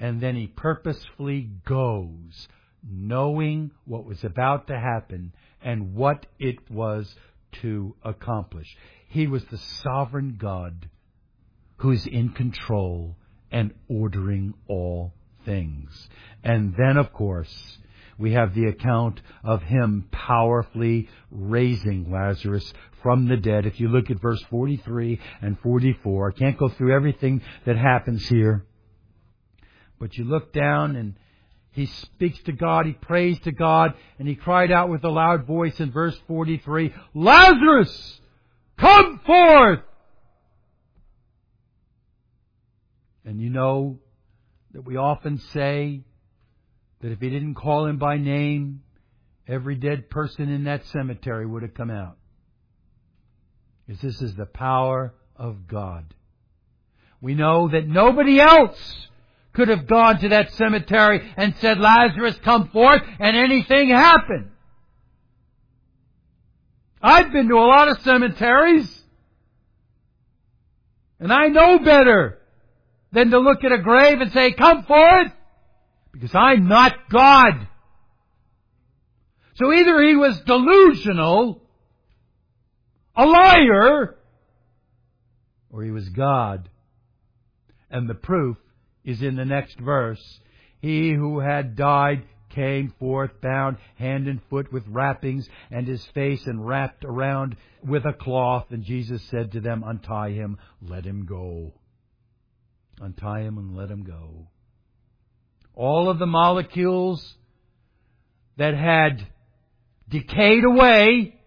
And 0.00 0.20
then 0.20 0.34
he 0.34 0.46
purposefully 0.46 1.50
goes, 1.66 2.48
knowing 2.82 3.70
what 3.84 4.06
was 4.06 4.24
about 4.24 4.66
to 4.68 4.78
happen 4.78 5.32
and 5.62 5.94
what 5.94 6.26
it 6.38 6.70
was 6.70 7.14
to 7.60 7.94
accomplish. 8.02 8.76
He 9.08 9.26
was 9.26 9.44
the 9.44 9.58
sovereign 9.58 10.36
God 10.38 10.88
who's 11.76 12.06
in 12.06 12.30
control 12.30 13.16
and 13.50 13.74
ordering 13.88 14.54
all 14.68 15.12
things. 15.44 16.08
And 16.42 16.74
then, 16.76 16.96
of 16.96 17.12
course, 17.12 17.78
we 18.18 18.32
have 18.32 18.54
the 18.54 18.66
account 18.66 19.20
of 19.42 19.62
him 19.62 20.06
powerfully 20.12 21.08
raising 21.30 22.10
Lazarus 22.10 22.72
from 23.02 23.28
the 23.28 23.36
dead. 23.36 23.66
If 23.66 23.80
you 23.80 23.88
look 23.88 24.10
at 24.10 24.20
verse 24.20 24.42
43 24.50 25.18
and 25.40 25.58
44, 25.60 26.30
I 26.30 26.38
can't 26.38 26.58
go 26.58 26.68
through 26.68 26.94
everything 26.94 27.42
that 27.64 27.76
happens 27.76 28.26
here, 28.28 28.66
but 30.00 30.16
you 30.16 30.24
look 30.24 30.52
down 30.52 30.96
and 30.96 31.14
he 31.72 31.86
speaks 31.86 32.38
to 32.44 32.52
God, 32.52 32.86
he 32.86 32.92
prays 32.92 33.38
to 33.40 33.52
God, 33.52 33.94
and 34.18 34.26
he 34.26 34.34
cried 34.34 34.72
out 34.72 34.88
with 34.88 35.04
a 35.04 35.08
loud 35.08 35.46
voice 35.46 35.78
in 35.78 35.92
verse 35.92 36.18
43, 36.26 36.92
Lazarus, 37.14 38.20
come 38.76 39.20
forth! 39.24 39.80
And 43.24 43.40
you 43.40 43.50
know 43.50 44.00
that 44.72 44.82
we 44.82 44.96
often 44.96 45.38
say 45.52 46.00
that 47.00 47.12
if 47.12 47.20
he 47.20 47.30
didn't 47.30 47.54
call 47.54 47.86
him 47.86 47.98
by 47.98 48.16
name, 48.16 48.82
every 49.46 49.76
dead 49.76 50.10
person 50.10 50.50
in 50.50 50.64
that 50.64 50.86
cemetery 50.86 51.46
would 51.46 51.62
have 51.62 51.74
come 51.74 51.90
out. 51.90 52.16
Because 53.86 54.02
this 54.02 54.22
is 54.22 54.34
the 54.34 54.46
power 54.46 55.14
of 55.36 55.68
God. 55.68 56.14
We 57.20 57.34
know 57.34 57.68
that 57.68 57.86
nobody 57.86 58.40
else 58.40 59.08
could 59.52 59.68
have 59.68 59.86
gone 59.86 60.20
to 60.20 60.28
that 60.30 60.52
cemetery 60.52 61.32
and 61.36 61.54
said, 61.56 61.78
Lazarus, 61.78 62.38
come 62.44 62.68
forth, 62.68 63.02
and 63.18 63.36
anything 63.36 63.90
happened. 63.90 64.50
I've 67.02 67.32
been 67.32 67.48
to 67.48 67.54
a 67.54 67.66
lot 67.66 67.88
of 67.88 68.00
cemeteries, 68.02 69.02
and 71.18 71.32
I 71.32 71.48
know 71.48 71.78
better 71.78 72.38
than 73.12 73.30
to 73.30 73.38
look 73.38 73.64
at 73.64 73.72
a 73.72 73.78
grave 73.78 74.20
and 74.20 74.32
say, 74.32 74.52
come 74.52 74.84
forth, 74.84 75.32
because 76.12 76.34
I'm 76.34 76.68
not 76.68 76.92
God. 77.10 77.66
So 79.54 79.72
either 79.72 80.00
he 80.02 80.16
was 80.16 80.40
delusional, 80.46 81.62
a 83.16 83.24
liar, 83.24 84.16
or 85.70 85.82
he 85.82 85.90
was 85.90 86.08
God. 86.08 86.68
And 87.90 88.08
the 88.08 88.14
proof 88.14 88.56
is 89.04 89.22
in 89.22 89.36
the 89.36 89.44
next 89.44 89.78
verse. 89.78 90.40
He 90.80 91.12
who 91.12 91.40
had 91.40 91.76
died 91.76 92.24
came 92.50 92.92
forth 92.98 93.40
bound 93.40 93.76
hand 93.96 94.26
and 94.26 94.40
foot 94.50 94.72
with 94.72 94.82
wrappings 94.88 95.48
and 95.70 95.86
his 95.86 96.04
face 96.06 96.46
and 96.46 96.66
wrapped 96.66 97.04
around 97.04 97.56
with 97.84 98.04
a 98.04 98.12
cloth. 98.12 98.66
And 98.70 98.82
Jesus 98.84 99.22
said 99.30 99.52
to 99.52 99.60
them, 99.60 99.84
untie 99.86 100.30
him, 100.30 100.58
let 100.82 101.04
him 101.04 101.26
go. 101.26 101.72
Untie 103.00 103.42
him 103.42 103.56
and 103.56 103.76
let 103.76 103.90
him 103.90 104.02
go. 104.02 104.48
All 105.74 106.10
of 106.10 106.18
the 106.18 106.26
molecules 106.26 107.36
that 108.56 108.74
had 108.74 109.26
decayed 110.08 110.64
away, 110.64 111.40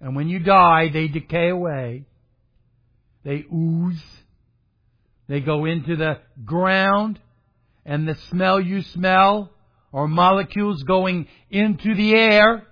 and 0.00 0.14
when 0.14 0.28
you 0.28 0.38
die, 0.38 0.88
they 0.88 1.08
decay 1.08 1.48
away. 1.48 2.04
They 3.24 3.44
ooze 3.52 4.02
they 5.28 5.40
go 5.40 5.66
into 5.66 5.96
the 5.96 6.18
ground 6.44 7.20
and 7.84 8.08
the 8.08 8.16
smell 8.30 8.60
you 8.60 8.82
smell 8.82 9.50
or 9.92 10.08
molecules 10.08 10.82
going 10.82 11.28
into 11.50 11.94
the 11.94 12.14
air. 12.14 12.66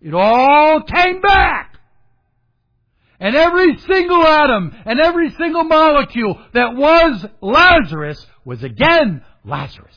It 0.00 0.14
all 0.14 0.82
came 0.82 1.20
back. 1.20 1.78
And 3.20 3.36
every 3.36 3.78
single 3.78 4.22
atom 4.22 4.74
and 4.84 5.00
every 5.00 5.30
single 5.30 5.64
molecule 5.64 6.38
that 6.52 6.74
was 6.74 7.24
Lazarus 7.40 8.26
was 8.44 8.62
again 8.62 9.24
Lazarus 9.44 9.96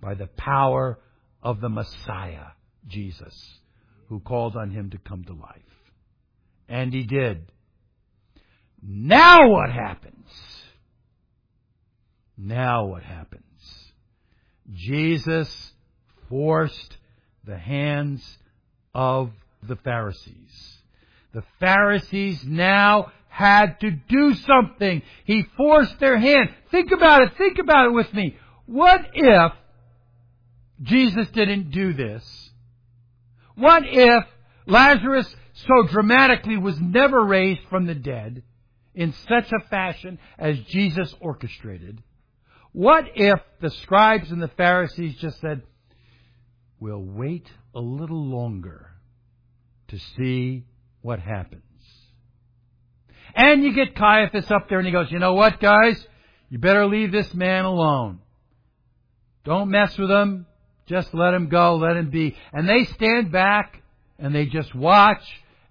by 0.00 0.14
the 0.14 0.26
power 0.26 0.98
of 1.42 1.60
the 1.60 1.68
Messiah, 1.68 2.48
Jesus, 2.86 3.60
who 4.08 4.20
called 4.20 4.56
on 4.56 4.70
him 4.70 4.90
to 4.90 4.98
come 4.98 5.24
to 5.24 5.32
life. 5.32 5.54
And 6.68 6.92
he 6.92 7.04
did. 7.04 7.50
Now 8.82 9.48
what 9.48 9.70
happens? 9.70 10.26
Now 12.42 12.86
what 12.86 13.02
happens? 13.02 13.44
Jesus 14.72 15.72
forced 16.30 16.96
the 17.44 17.58
hands 17.58 18.38
of 18.94 19.30
the 19.62 19.76
Pharisees. 19.76 20.78
The 21.34 21.44
Pharisees 21.58 22.42
now 22.46 23.12
had 23.28 23.78
to 23.80 23.90
do 23.90 24.34
something. 24.34 25.02
He 25.24 25.44
forced 25.56 26.00
their 26.00 26.18
hand. 26.18 26.48
Think 26.70 26.92
about 26.92 27.22
it. 27.22 27.36
Think 27.36 27.58
about 27.58 27.86
it 27.86 27.92
with 27.92 28.12
me. 28.14 28.36
What 28.64 29.02
if 29.12 29.52
Jesus 30.82 31.28
didn't 31.28 31.70
do 31.72 31.92
this? 31.92 32.50
What 33.54 33.82
if 33.86 34.24
Lazarus 34.66 35.34
so 35.52 35.88
dramatically 35.88 36.56
was 36.56 36.80
never 36.80 37.22
raised 37.22 37.60
from 37.68 37.86
the 37.86 37.94
dead 37.94 38.42
in 38.94 39.12
such 39.28 39.52
a 39.52 39.68
fashion 39.68 40.18
as 40.38 40.58
Jesus 40.60 41.14
orchestrated? 41.20 42.02
What 42.72 43.04
if 43.14 43.40
the 43.60 43.70
scribes 43.70 44.30
and 44.30 44.42
the 44.42 44.48
Pharisees 44.48 45.16
just 45.16 45.40
said, 45.40 45.62
We'll 46.78 47.02
wait 47.02 47.46
a 47.74 47.80
little 47.80 48.24
longer 48.24 48.90
to 49.88 49.98
see 50.16 50.64
what 51.02 51.18
happens? 51.20 51.62
And 53.34 53.64
you 53.64 53.74
get 53.74 53.94
Caiaphas 53.94 54.50
up 54.50 54.68
there 54.68 54.78
and 54.78 54.86
he 54.86 54.92
goes, 54.92 55.10
You 55.10 55.18
know 55.18 55.34
what, 55.34 55.60
guys? 55.60 56.04
You 56.48 56.58
better 56.58 56.86
leave 56.86 57.12
this 57.12 57.32
man 57.34 57.64
alone. 57.64 58.20
Don't 59.44 59.70
mess 59.70 59.96
with 59.96 60.10
him. 60.10 60.46
Just 60.86 61.14
let 61.14 61.34
him 61.34 61.48
go. 61.48 61.76
Let 61.76 61.96
him 61.96 62.10
be. 62.10 62.36
And 62.52 62.68
they 62.68 62.84
stand 62.84 63.30
back 63.30 63.82
and 64.18 64.34
they 64.34 64.46
just 64.46 64.74
watch 64.74 65.22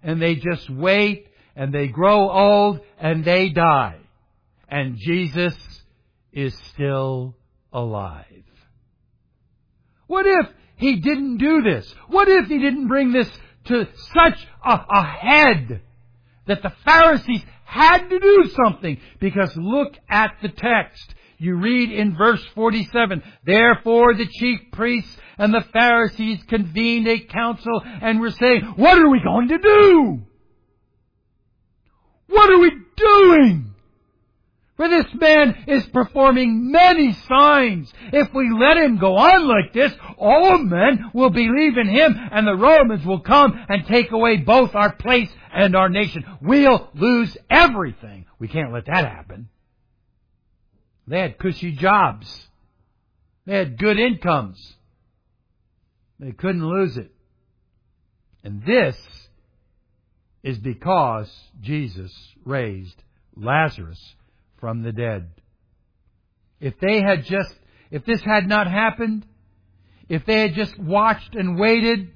and 0.02 0.22
they 0.22 0.36
just 0.36 0.70
wait 0.70 1.28
and 1.56 1.74
they 1.74 1.88
grow 1.88 2.30
old 2.30 2.80
and 3.00 3.26
they 3.26 3.50
die. 3.50 3.98
And 4.70 4.98
Jesus 4.98 5.56
is 6.32 6.58
still 6.74 7.36
alive. 7.72 8.44
What 10.08 10.26
if 10.26 10.48
he 10.78 10.98
didn't 10.98 11.38
do 11.38 11.62
this? 11.62 11.94
What 12.08 12.28
if 12.28 12.48
he 12.48 12.58
didn't 12.60 12.88
bring 12.88 13.12
this 13.12 13.30
to 13.66 13.88
such 14.14 14.48
a, 14.66 14.86
a 14.90 15.04
head 15.04 15.82
that 16.48 16.64
the 16.64 16.74
Pharisees 16.86 17.44
had 17.66 18.10
to 18.10 18.20
do 18.20 18.50
something? 18.64 18.98
Because 19.20 19.56
look 19.56 19.94
at 20.10 20.38
the 20.42 20.50
text. 20.50 21.14
You 21.38 21.56
read 21.56 21.92
in 21.92 22.18
verse 22.18 22.44
47, 22.56 23.24
Therefore 23.46 24.14
the 24.16 24.28
chief 24.28 24.60
priests 24.72 25.16
and 25.38 25.54
the 25.54 25.64
Pharisees 25.72 26.44
convened 26.50 27.08
a 27.08 27.20
council 27.20 27.82
and 28.02 28.20
were 28.20 28.32
saying, 28.32 28.62
What 28.76 29.00
are 29.00 29.10
we 29.10 29.22
going 29.24 29.48
to 29.50 29.58
do? 29.58 30.22
What 32.28 32.52
are 32.52 32.60
we 32.60 32.72
doing? 32.96 33.74
For 34.80 34.88
this 34.88 35.14
man 35.14 35.66
is 35.68 35.86
performing 35.88 36.72
many 36.72 37.12
signs. 37.28 37.94
If 38.14 38.34
we 38.34 38.50
let 38.50 38.78
him 38.78 38.98
go 38.98 39.18
on 39.18 39.46
like 39.46 39.74
this, 39.74 39.92
all 40.18 40.58
men 40.58 41.12
will 41.14 41.32
believe 41.32 41.78
in 41.78 41.90
him 41.90 42.16
and 42.32 42.48
the 42.48 42.56
Romans 42.56 43.06
will 43.06 43.20
come 43.20 43.62
and 43.68 43.86
take 43.86 44.14
away 44.14 44.38
both 44.38 44.76
our 44.76 44.94
place 44.96 45.30
and 45.52 45.76
our 45.76 45.90
nation. 45.90 46.24
We'll 46.42 46.88
lose 46.94 47.36
everything. 47.50 48.26
We 48.40 48.48
can't 48.48 48.72
let 48.72 48.86
that 48.86 49.04
happen. 49.04 49.50
They 51.08 51.20
had 51.20 51.38
cushy 51.38 51.74
jobs. 51.74 52.48
They 53.46 53.58
had 53.58 53.78
good 53.78 54.00
incomes. 54.00 54.76
They 56.22 56.32
couldn't 56.32 56.66
lose 56.66 56.96
it. 56.96 57.12
And 58.46 58.64
this 58.64 58.96
is 60.42 60.58
because 60.58 61.30
Jesus 61.60 62.14
raised 62.46 63.04
Lazarus 63.36 64.16
from 64.60 64.84
the 64.84 64.92
dead. 64.92 65.30
If 66.60 66.80
they 66.80 67.02
had 67.02 67.26
just, 67.26 67.54
if 67.92 68.06
this 68.06 68.22
had 68.22 68.48
not 68.48 68.68
happened, 68.68 69.26
if 70.08 70.26
they 70.26 70.42
had 70.42 70.54
just 70.54 70.78
watched 70.78 71.36
and 71.36 71.58
waited, 71.58 72.12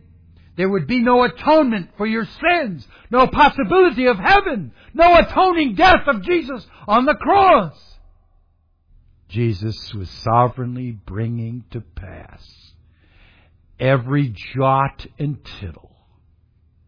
there 0.56 0.70
would 0.70 0.88
be 0.88 1.02
no 1.02 1.24
atonement 1.24 1.92
for 1.98 2.06
your 2.06 2.26
sins, 2.26 2.88
no 3.10 3.28
possibility 3.28 4.08
of 4.08 4.18
heaven, 4.18 4.72
no 4.94 5.18
atoning 5.18 5.76
death 5.76 6.08
of 6.08 6.22
Jesus 6.22 6.66
on 6.88 7.06
the 7.06 7.16
cross. 7.16 7.76
Jesus 9.30 9.94
was 9.94 10.10
sovereignly 10.10 10.92
bringing 10.92 11.64
to 11.72 11.82
pass 11.82 12.74
every 13.80 14.30
jot 14.54 15.08
and 15.18 15.44
tittle 15.60 15.96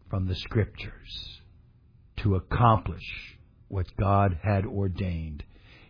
from 0.08 0.28
the 0.28 0.36
Scriptures 0.36 1.40
to 2.18 2.36
accomplish 2.36 3.35
what 3.68 3.96
God 3.96 4.38
had 4.42 4.66
ordained 4.66 5.44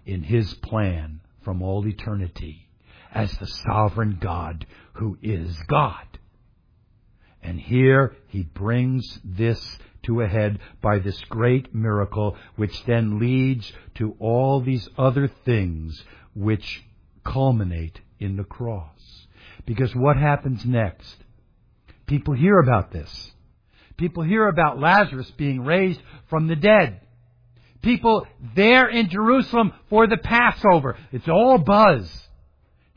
in 0.05 0.23
His 0.23 0.55
plan 0.55 1.21
from 1.43 1.63
all 1.63 1.87
eternity 1.87 2.69
as 3.13 3.33
the 3.33 3.47
sovereign 3.47 4.19
God 4.21 4.67
who 4.95 5.19
is 5.23 5.57
God. 5.69 6.19
And 7.43 7.61
here 7.61 8.17
He 8.29 8.43
brings 8.43 9.21
this 9.25 9.79
to 10.05 10.21
a 10.21 10.29
head 10.29 10.59
by 10.81 10.99
this 10.99 11.21
great 11.29 11.75
miracle, 11.75 12.37
which 12.57 12.85
then 12.85 13.19
leads 13.19 13.73
to 13.97 14.17
all 14.19 14.61
these 14.61 14.89
other 14.97 15.29
things 15.45 16.03
which 16.35 16.85
culminate 17.25 18.01
in 18.21 18.37
the 18.37 18.45
cross. 18.45 19.27
Because 19.65 19.95
what 19.95 20.17
happens 20.17 20.65
next? 20.65 21.17
People 22.07 22.35
hear 22.35 22.59
about 22.61 22.93
this. 22.93 23.33
People 23.97 24.23
hear 24.23 24.47
about 24.47 24.79
Lazarus 24.79 25.31
being 25.33 25.65
raised 25.65 26.01
from 26.29 26.47
the 26.47 26.57
dead. 26.57 27.01
People 27.87 28.27
there 28.57 28.89
in 28.89 29.09
Jerusalem 29.09 29.73
for 29.89 30.09
the 30.09 30.17
Passover. 30.17 30.99
It's 31.13 31.29
all 31.29 31.57
buzz. 31.57 32.11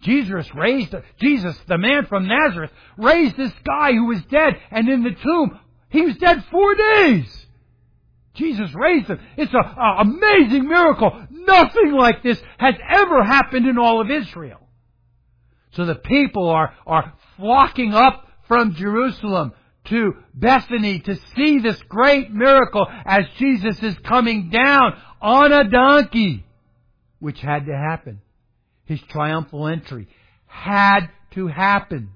Jesus 0.02 0.50
raised, 0.56 0.96
Jesus, 1.22 1.56
the 1.68 1.78
man 1.78 2.08
from 2.08 2.28
Nazareth, 2.28 2.72
raised 2.98 3.38
this 3.38 3.52
guy 3.64 3.92
who 3.92 4.06
was 4.06 4.24
dead 4.32 4.56
and 4.72 4.90
in 4.90 5.04
the 5.04 5.12
tomb. 5.12 5.60
He 5.90 6.02
was 6.02 6.18
dead 6.18 6.44
four 6.50 6.74
days. 6.74 7.46
Jesus 8.34 8.74
raised 8.74 9.10
him. 9.10 9.20
It's 9.38 9.54
an 9.54 9.64
amazing 10.00 10.68
miracle. 10.68 11.12
Nothing 11.30 11.92
like 11.92 12.24
this 12.24 12.42
has 12.58 12.74
ever 12.90 13.24
happened 13.24 13.68
in 13.68 13.78
all 13.78 14.02
of 14.02 14.10
Israel. 14.10 14.60
So 15.74 15.86
the 15.86 15.96
people 15.96 16.50
are, 16.50 16.74
are 16.88 17.14
flocking 17.38 17.94
up 17.94 18.28
from 18.48 18.74
Jerusalem 18.74 19.54
to 19.90 20.16
Bethany 20.34 21.00
to 21.00 21.16
see 21.36 21.60
this 21.60 21.82
great 21.84 22.32
miracle 22.32 22.88
as 23.06 23.26
Jesus 23.38 23.82
is 23.82 23.98
coming 24.00 24.50
down 24.50 24.98
on 25.22 25.52
a 25.52 25.70
donkey, 25.70 26.46
which 27.20 27.40
had 27.40 27.66
to 27.66 27.76
happen. 27.76 28.22
His 28.86 29.02
triumphal 29.10 29.68
entry 29.68 30.08
had 30.48 31.10
to 31.32 31.48
happen 31.48 32.10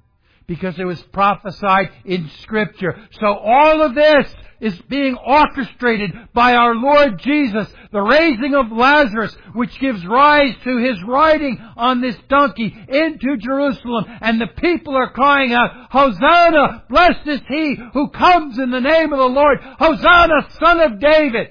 because 0.48 0.78
it 0.80 0.86
was 0.86 1.02
prophesied 1.14 1.90
in 2.06 2.30
scripture. 2.42 2.96
So 3.20 3.28
all 3.28 3.82
of 3.82 3.96
this 3.96 4.34
is 4.60 4.80
being 4.84 5.16
orchestrated 5.16 6.12
by 6.34 6.56
our 6.56 6.76
Lord 6.76 7.20
Jesus, 7.20 7.68
the 7.92 8.02
raising 8.02 8.56
of 8.56 8.72
Lazarus, 8.72 9.36
which 9.54 9.80
gives 9.80 10.06
rise 10.06 10.56
to 10.64 10.78
his 10.78 11.02
riding 11.04 11.60
on 11.76 12.02
this 12.02 12.16
donkey 12.30 12.76
into 12.88 13.38
Jerusalem. 13.38 14.06
And 14.22 14.40
the 14.40 14.48
people 14.48 14.96
are 14.96 15.12
crying 15.12 15.54
out, 15.54 15.70
Hosanna! 15.92 16.86
Blessed 16.90 17.28
is 17.28 17.42
he 17.48 17.78
who 17.94 18.10
comes 18.10 18.58
in 18.58 18.72
the 18.72 18.82
name 18.82 19.14
of 19.14 19.20
the 19.20 19.26
Lord! 19.26 19.60
Hosanna, 19.62 20.48
son 20.60 20.80
of 20.80 21.00
David! 21.00 21.50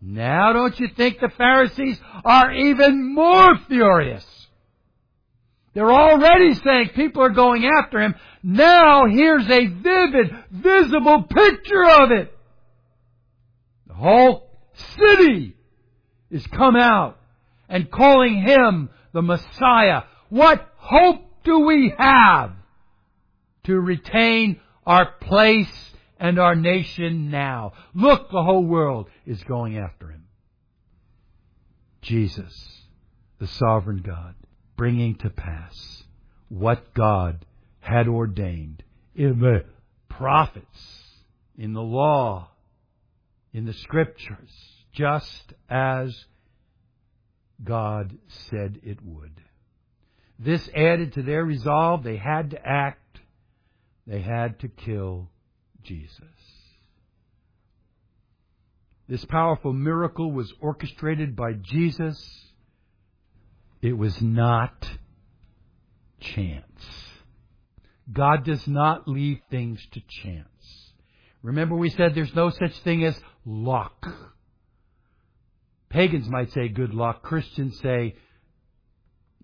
Now 0.00 0.52
don't 0.52 0.78
you 0.78 0.88
think 0.88 1.18
the 1.18 1.30
Pharisees 1.30 1.98
are 2.24 2.52
even 2.52 3.14
more 3.14 3.56
furious? 3.68 4.26
They're 5.74 5.92
already 5.92 6.54
saying 6.54 6.90
people 6.94 7.22
are 7.22 7.30
going 7.30 7.66
after 7.66 8.00
him. 8.00 8.14
Now 8.44 9.06
here's 9.06 9.48
a 9.48 9.66
vivid, 9.66 10.30
visible 10.50 11.24
picture 11.24 11.84
of 11.84 12.12
it. 12.12 12.32
The 13.88 13.94
whole 13.94 14.50
city 14.96 15.56
is 16.30 16.46
come 16.46 16.76
out 16.76 17.18
and 17.68 17.90
calling 17.90 18.40
him 18.40 18.90
the 19.12 19.22
Messiah. 19.22 20.02
What 20.28 20.64
hope 20.76 21.22
do 21.42 21.60
we 21.60 21.92
have 21.98 22.52
to 23.64 23.74
retain 23.80 24.60
our 24.86 25.10
place 25.20 25.92
and 26.20 26.38
our 26.38 26.54
nation 26.54 27.30
now? 27.30 27.72
Look, 27.94 28.30
the 28.30 28.42
whole 28.42 28.64
world 28.64 29.08
is 29.26 29.42
going 29.42 29.76
after 29.76 30.08
him. 30.08 30.24
Jesus, 32.00 32.82
the 33.40 33.46
sovereign 33.48 34.02
God 34.04 34.34
bringing 34.76 35.14
to 35.16 35.30
pass 35.30 36.04
what 36.48 36.94
God 36.94 37.44
had 37.80 38.08
ordained 38.08 38.82
in 39.14 39.40
the 39.40 39.64
prophets, 40.08 41.02
in 41.56 41.72
the 41.72 41.82
law, 41.82 42.48
in 43.52 43.64
the 43.66 43.72
scriptures, 43.72 44.50
just 44.92 45.52
as 45.68 46.24
God 47.62 48.16
said 48.28 48.80
it 48.82 48.98
would. 49.04 49.40
This 50.38 50.68
added 50.74 51.12
to 51.14 51.22
their 51.22 51.44
resolve. 51.44 52.02
They 52.02 52.16
had 52.16 52.50
to 52.50 52.66
act. 52.66 53.20
They 54.06 54.20
had 54.20 54.58
to 54.60 54.68
kill 54.68 55.28
Jesus. 55.82 56.20
This 59.08 59.24
powerful 59.24 59.72
miracle 59.72 60.32
was 60.32 60.52
orchestrated 60.60 61.36
by 61.36 61.52
Jesus 61.52 62.43
it 63.84 63.96
was 63.98 64.20
not 64.22 64.88
chance. 66.18 66.64
God 68.10 68.44
does 68.44 68.66
not 68.66 69.06
leave 69.06 69.40
things 69.50 69.86
to 69.92 70.00
chance. 70.22 70.48
Remember 71.42 71.74
we 71.74 71.90
said 71.90 72.14
there's 72.14 72.34
no 72.34 72.48
such 72.48 72.72
thing 72.78 73.04
as 73.04 73.20
luck. 73.44 74.06
Pagans 75.90 76.26
might 76.30 76.50
say 76.52 76.68
good 76.68 76.94
luck. 76.94 77.22
Christians 77.22 77.78
say 77.82 78.14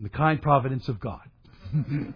the 0.01 0.09
kind 0.09 0.41
providence 0.41 0.89
of 0.89 0.99
God. 0.99 1.21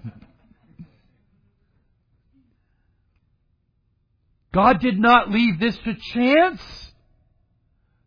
God 4.54 4.80
did 4.80 4.98
not 4.98 5.30
leave 5.30 5.60
this 5.60 5.76
to 5.76 5.94
chance 5.94 6.62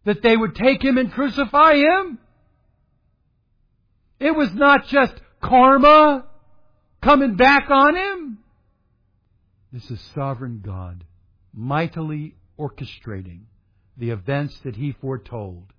that 0.06 0.24
they 0.24 0.36
would 0.36 0.56
take 0.56 0.84
him 0.84 0.98
and 0.98 1.12
crucify 1.12 1.76
him. 1.76 2.18
It 4.20 4.36
was 4.36 4.54
not 4.54 4.88
just 4.88 5.14
karma 5.42 6.26
coming 7.02 7.36
back 7.36 7.70
on 7.70 7.96
him. 7.96 8.40
This 9.72 9.90
is 9.92 10.02
sovereign 10.16 10.62
God 10.66 11.04
mightily 11.54 12.36
orchestrating 12.60 13.42
the 13.98 14.12
events 14.12 14.60
that 14.64 14.76
he 14.76 14.92
foretold 14.92 15.74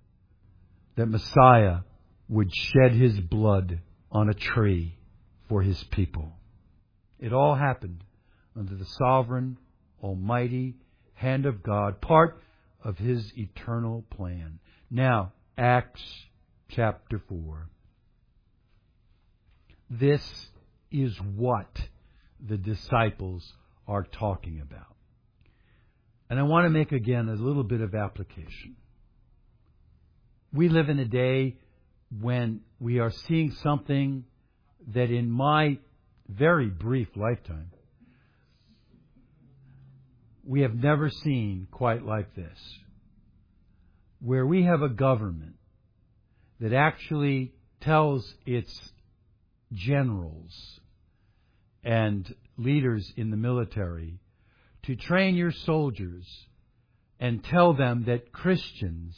that 0.95 1.05
Messiah 1.07 1.79
would 2.27 2.53
shed 2.53 2.93
his 2.93 3.19
blood 3.19 3.79
on 4.11 4.29
a 4.29 4.33
tree 4.33 4.97
for 5.47 5.61
his 5.61 5.83
people. 5.85 6.33
It 7.19 7.33
all 7.33 7.55
happened 7.55 8.03
under 8.57 8.75
the 8.75 8.85
sovereign, 8.85 9.57
almighty 10.03 10.75
hand 11.19 11.45
of 11.45 11.61
God, 11.61 11.99
part 12.01 12.41
of 12.83 12.97
His 12.97 13.31
eternal 13.37 14.05
plan. 14.09 14.59
Now, 14.89 15.33
Acts 15.57 16.01
chapter 16.69 17.21
4. 17.27 17.67
This 19.89 20.21
is 20.91 21.17
what 21.19 21.79
the 22.39 22.57
disciples 22.57 23.53
are 23.87 24.03
talking 24.03 24.61
about. 24.61 24.95
And 26.29 26.39
I 26.39 26.43
want 26.43 26.65
to 26.65 26.69
make 26.69 26.91
again 26.91 27.27
a 27.27 27.33
little 27.33 27.63
bit 27.63 27.81
of 27.81 27.95
application. 27.95 28.75
We 30.53 30.69
live 30.69 30.89
in 30.89 30.99
a 30.99 31.05
day 31.05 31.57
when 32.21 32.61
we 32.79 32.99
are 32.99 33.11
seeing 33.11 33.51
something 33.63 34.25
that 34.93 35.09
in 35.09 35.29
my 35.29 35.79
very 36.27 36.67
brief 36.67 37.07
lifetime, 37.15 37.71
we 40.43 40.61
have 40.61 40.75
never 40.75 41.09
seen 41.09 41.67
quite 41.71 42.03
like 42.03 42.35
this. 42.35 42.57
Where 44.19 44.45
we 44.45 44.63
have 44.63 44.81
a 44.81 44.89
government 44.89 45.55
that 46.59 46.73
actually 46.73 47.53
tells 47.81 48.35
its 48.45 48.91
generals 49.73 50.79
and 51.83 52.33
leaders 52.57 53.11
in 53.15 53.31
the 53.31 53.37
military 53.37 54.19
to 54.83 54.95
train 54.95 55.35
your 55.35 55.51
soldiers 55.51 56.25
and 57.19 57.43
tell 57.43 57.73
them 57.73 58.05
that 58.05 58.31
Christians 58.31 59.15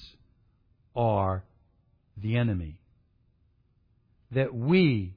are 0.95 1.43
the 2.17 2.37
enemy. 2.37 2.79
That 4.31 4.53
we 4.53 5.15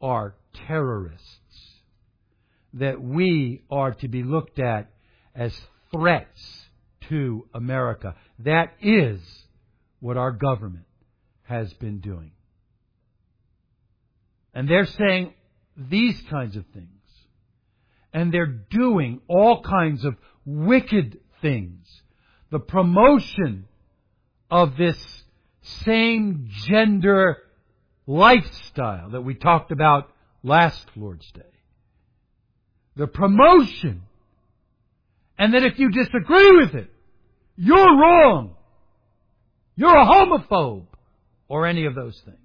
are 0.00 0.34
terrorists. 0.66 1.26
That 2.74 3.00
we 3.00 3.62
are 3.70 3.92
to 3.94 4.08
be 4.08 4.22
looked 4.22 4.58
at 4.58 4.90
as 5.34 5.58
threats 5.90 6.66
to 7.08 7.46
America. 7.54 8.14
That 8.40 8.74
is 8.80 9.20
what 10.00 10.16
our 10.16 10.32
government 10.32 10.84
has 11.44 11.72
been 11.74 12.00
doing. 12.00 12.32
And 14.54 14.68
they're 14.68 14.86
saying 14.86 15.34
these 15.76 16.20
kinds 16.30 16.56
of 16.56 16.64
things. 16.74 16.88
And 18.12 18.32
they're 18.32 18.46
doing 18.46 19.20
all 19.28 19.62
kinds 19.62 20.04
of 20.04 20.16
wicked 20.44 21.20
things. 21.40 21.86
The 22.50 22.58
promotion 22.58 23.66
of 24.50 24.76
this 24.76 24.96
same 25.84 26.48
gender 26.66 27.38
lifestyle 28.06 29.10
that 29.10 29.20
we 29.20 29.34
talked 29.34 29.70
about 29.70 30.10
last 30.42 30.86
Lord's 30.96 31.30
Day. 31.32 31.42
The 32.96 33.06
promotion. 33.06 34.02
And 35.38 35.54
that 35.54 35.62
if 35.62 35.78
you 35.78 35.90
disagree 35.90 36.56
with 36.56 36.74
it, 36.74 36.90
you're 37.56 37.76
wrong. 37.76 38.56
You're 39.76 39.96
a 39.96 40.06
homophobe. 40.06 40.86
Or 41.48 41.66
any 41.66 41.86
of 41.86 41.94
those 41.94 42.20
things. 42.24 42.36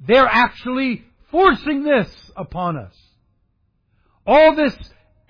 They're 0.00 0.28
actually 0.28 1.04
forcing 1.30 1.82
this 1.82 2.08
upon 2.36 2.76
us. 2.76 2.94
All 4.26 4.54
this 4.54 4.76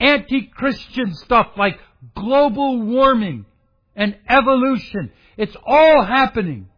anti-Christian 0.00 1.14
stuff 1.14 1.48
like 1.56 1.78
global 2.14 2.80
warming 2.80 3.46
and 3.96 4.16
evolution. 4.28 5.10
It's 5.36 5.56
all 5.66 6.04
happening. 6.04 6.68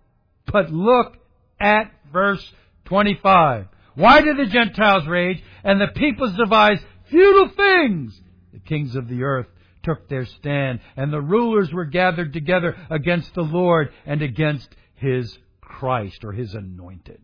But 0.50 0.70
look 0.70 1.16
at 1.58 1.92
verse 2.12 2.52
25. 2.86 3.66
Why 3.94 4.20
did 4.20 4.36
the 4.36 4.46
Gentiles 4.46 5.06
rage 5.06 5.42
and 5.64 5.80
the 5.80 5.88
peoples 5.88 6.36
devise 6.36 6.80
futile 7.08 7.48
things? 7.48 8.20
The 8.52 8.60
kings 8.60 8.96
of 8.96 9.08
the 9.08 9.22
earth 9.22 9.48
took 9.82 10.08
their 10.08 10.26
stand 10.26 10.80
and 10.96 11.12
the 11.12 11.20
rulers 11.20 11.72
were 11.72 11.84
gathered 11.84 12.32
together 12.32 12.76
against 12.90 13.34
the 13.34 13.42
Lord 13.42 13.92
and 14.06 14.22
against 14.22 14.74
His 14.94 15.38
Christ 15.60 16.24
or 16.24 16.32
His 16.32 16.54
anointed. 16.54 17.20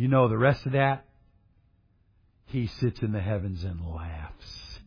You 0.00 0.08
know 0.08 0.28
the 0.28 0.38
rest 0.38 0.64
of 0.64 0.72
that? 0.72 1.04
He 2.46 2.68
sits 2.68 3.02
in 3.02 3.12
the 3.12 3.20
heavens 3.20 3.64
and 3.64 3.86
laughs. 3.86 4.80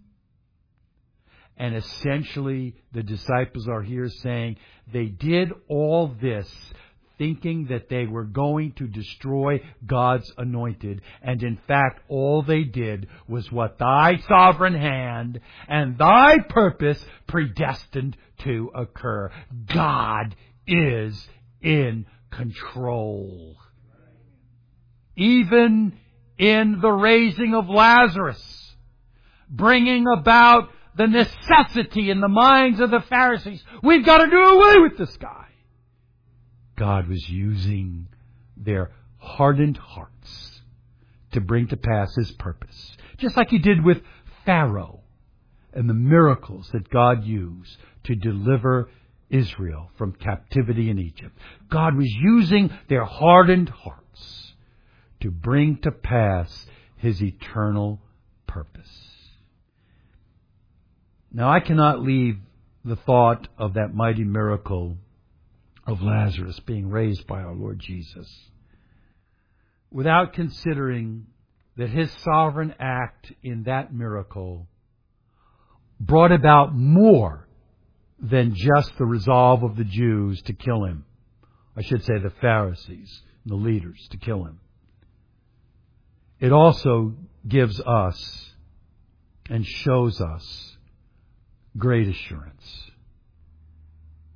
And 1.55 1.76
essentially, 1.76 2.78
the 2.93 3.03
disciples 3.03 3.68
are 3.68 3.84
here 3.84 4.09
saying 4.09 4.57
they 4.91 5.05
did 5.05 5.51
all 5.68 6.07
this 6.20 6.51
thinking 7.20 7.68
that 7.68 7.89
they 7.89 8.07
were 8.07 8.24
going 8.24 8.72
to 8.78 8.88
destroy 8.88 9.61
God's 9.86 10.34
anointed. 10.36 11.03
And 11.22 11.43
in 11.43 11.59
fact, 11.68 11.99
all 12.09 12.41
they 12.41 12.64
did 12.64 13.05
was 13.28 13.51
what 13.51 13.78
thy 13.78 14.18
sovereign 14.28 14.74
hand 14.74 15.41
and 15.68 15.95
thy 15.95 16.39
purpose 16.39 17.05
predestined 17.28 18.18
to 18.39 18.72
occur. 18.74 19.30
God 19.68 20.36
is 20.66 21.28
in 21.61 22.07
control 22.32 23.57
even 25.16 25.93
in 26.38 26.80
the 26.82 26.91
raising 26.91 27.53
of 27.53 27.70
Lazarus, 27.70 28.76
bringing 29.49 30.05
about 30.07 30.70
the 30.95 31.07
necessity 31.07 32.09
in 32.09 32.20
the 32.20 32.28
minds 32.28 32.80
of 32.80 32.91
the 32.91 33.01
Pharisees. 33.01 33.64
We've 33.82 34.05
got 34.05 34.20
to 34.20 34.30
do 34.30 34.38
away 34.38 34.80
with 34.80 34.97
this 34.97 35.16
guy. 35.18 35.47
God 36.76 37.07
was 37.07 37.28
using 37.30 38.07
their 38.57 38.91
hardened 39.18 39.78
hearts 39.78 40.61
to 41.32 41.41
bring 41.41 41.68
to 41.68 41.78
pass 41.78 42.14
His 42.16 42.32
purpose. 42.32 42.91
Just 43.18 43.38
like 43.38 43.49
He 43.49 43.59
did 43.59 43.84
with 43.84 44.01
Pharaoh 44.45 45.01
and 45.74 45.89
the 45.89 45.93
miracles 45.93 46.70
that 46.74 46.89
God 46.89 47.24
used 47.24 47.78
to 48.05 48.16
deliver 48.16 48.89
Israel 49.30 49.89
from 49.97 50.14
captivity 50.14 50.89
in 50.89 50.99
Egypt. 50.99 51.36
God 51.70 51.95
was 51.95 52.11
using 52.11 52.72
their 52.88 53.05
hardened 53.05 53.70
hearts 53.70 54.02
to 55.24 55.32
bring 55.32 55.78
to 55.78 55.89
pass 55.89 56.65
his 56.97 57.24
eternal 57.24 58.01
purpose. 58.45 59.07
Now, 61.32 61.49
I 61.49 61.61
cannot 61.61 62.01
leave 62.01 62.39
the 62.84 62.97
thought 62.97 63.47
of 63.57 63.76
that 63.76 63.95
mighty 63.95 64.26
miracle 64.26 64.97
of 65.88 66.01
Lazarus 66.01 66.59
being 66.59 66.89
raised 66.89 67.26
by 67.26 67.41
our 67.41 67.55
Lord 67.55 67.80
Jesus 67.80 68.30
without 69.89 70.34
considering 70.34 71.28
that 71.78 71.89
his 71.89 72.11
sovereign 72.26 72.76
act 72.78 73.32
in 73.41 73.63
that 73.63 73.93
miracle 73.93 74.67
brought 76.01 76.34
about 76.34 76.76
more 76.76 77.47
than 78.19 78.55
just 78.55 78.91
the 78.97 79.05
resolve 79.05 79.63
of 79.63 79.78
the 79.78 79.86
Jews 79.86 80.41
to 80.43 80.53
kill 80.53 80.84
him. 80.84 81.05
I 81.78 81.82
should 81.82 82.03
say 82.03 82.19
the 82.19 82.34
Pharisees, 82.41 83.21
the 83.45 83.55
leaders, 83.55 84.05
to 84.11 84.17
kill 84.17 84.43
him 84.43 84.59
it 86.43 86.51
also 86.51 87.13
gives 87.47 87.79
us 87.79 88.51
and 89.49 89.65
shows 89.65 90.19
us 90.19 90.75
great 91.77 92.09
assurance. 92.09 92.91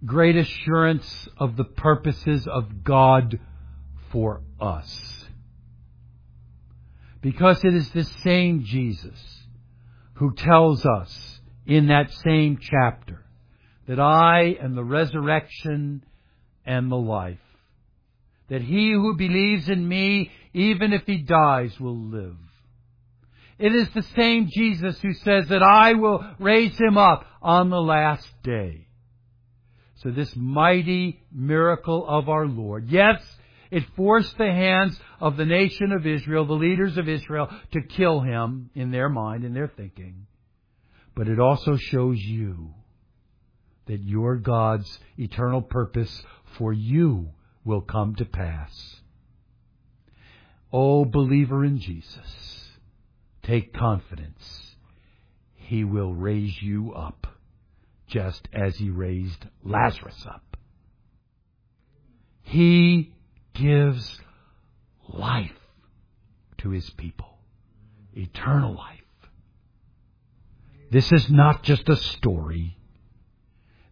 Great 0.06 0.38
assurance 0.38 1.28
of 1.38 1.58
the 1.58 1.66
purposes 1.66 2.48
of 2.48 2.86
God 2.86 3.38
for 4.10 4.42
us. 4.58 5.26
Because 7.20 7.66
it 7.66 7.74
is 7.74 7.90
the 7.90 8.06
same 8.06 8.64
Jesus 8.64 9.44
who 10.14 10.34
tells 10.34 10.86
us 10.86 11.42
in 11.66 11.88
that 11.88 12.14
same 12.24 12.58
chapter 12.62 13.26
that 13.86 14.00
I 14.00 14.56
am 14.62 14.76
the 14.76 14.84
resurrection 14.86 16.06
and 16.66 16.90
the 16.90 16.96
life 16.96 17.40
that 18.50 18.62
he 18.62 18.92
who 18.92 19.16
believes 19.16 19.70
in 19.70 19.88
me, 19.88 20.32
even 20.58 20.92
if 20.92 21.04
he 21.06 21.18
dies, 21.18 21.80
will 21.80 21.98
live. 21.98 22.36
It 23.60 23.74
is 23.74 23.90
the 23.90 24.04
same 24.16 24.50
Jesus 24.52 25.00
who 25.02 25.14
says 25.14 25.48
that 25.50 25.62
I 25.62 25.94
will 25.94 26.26
raise 26.40 26.78
him 26.78 26.98
up 26.98 27.26
on 27.42 27.70
the 27.70 27.82
last 27.82 28.28
day. 28.44 28.88
So 29.98 30.10
this 30.10 30.36
mighty 30.36 31.24
miracle 31.32 32.06
of 32.08 32.28
our 32.28 32.48
Lord, 32.48 32.90
yes, 32.90 33.22
it 33.70 33.84
forced 33.96 34.38
the 34.38 34.52
hands 34.52 35.00
of 35.20 35.38
the 35.38 35.46
nation 35.46 35.92
of 35.92 36.06
Israel, 36.08 36.46
the 36.46 36.54
leaders 36.54 36.98
of 36.98 37.08
Israel, 37.08 37.50
to 37.74 37.82
kill 37.82 38.22
him 38.22 38.70
in 38.74 38.92
their 38.92 39.10
mind, 39.10 39.44
in 39.44 39.54
their 39.54 39.68
thinking. 39.68 40.28
But 41.16 41.28
it 41.28 41.40
also 41.40 41.76
shows 41.78 42.20
you 42.20 42.74
that 43.88 44.02
your 44.02 44.38
God's 44.38 45.00
eternal 45.18 45.62
purpose 45.62 46.24
for 46.58 46.74
you 46.74 47.30
will 47.64 47.82
come 47.82 48.16
to 48.16 48.26
pass. 48.26 49.02
O 50.72 51.06
believer 51.06 51.64
in 51.64 51.80
Jesus, 51.80 52.72
take 53.44 53.74
confidence. 53.74 54.76
He 55.56 55.84
will 55.84 56.14
raise 56.14 56.62
you 56.62 56.94
up 56.94 57.28
just 58.08 58.48
as 58.54 58.78
he 58.78 58.90
raised 58.90 59.46
Lazarus 59.64 60.26
up. 60.28 60.58
He 62.42 63.14
gives 63.54 64.20
life 65.10 65.52
to 66.60 66.70
his 66.70 66.90
people, 66.92 67.38
eternal 68.16 68.76
life. 68.76 69.02
This 70.90 71.12
is 71.12 71.30
not 71.30 71.64
just 71.64 71.90
a 71.90 71.98
story. 71.98 72.78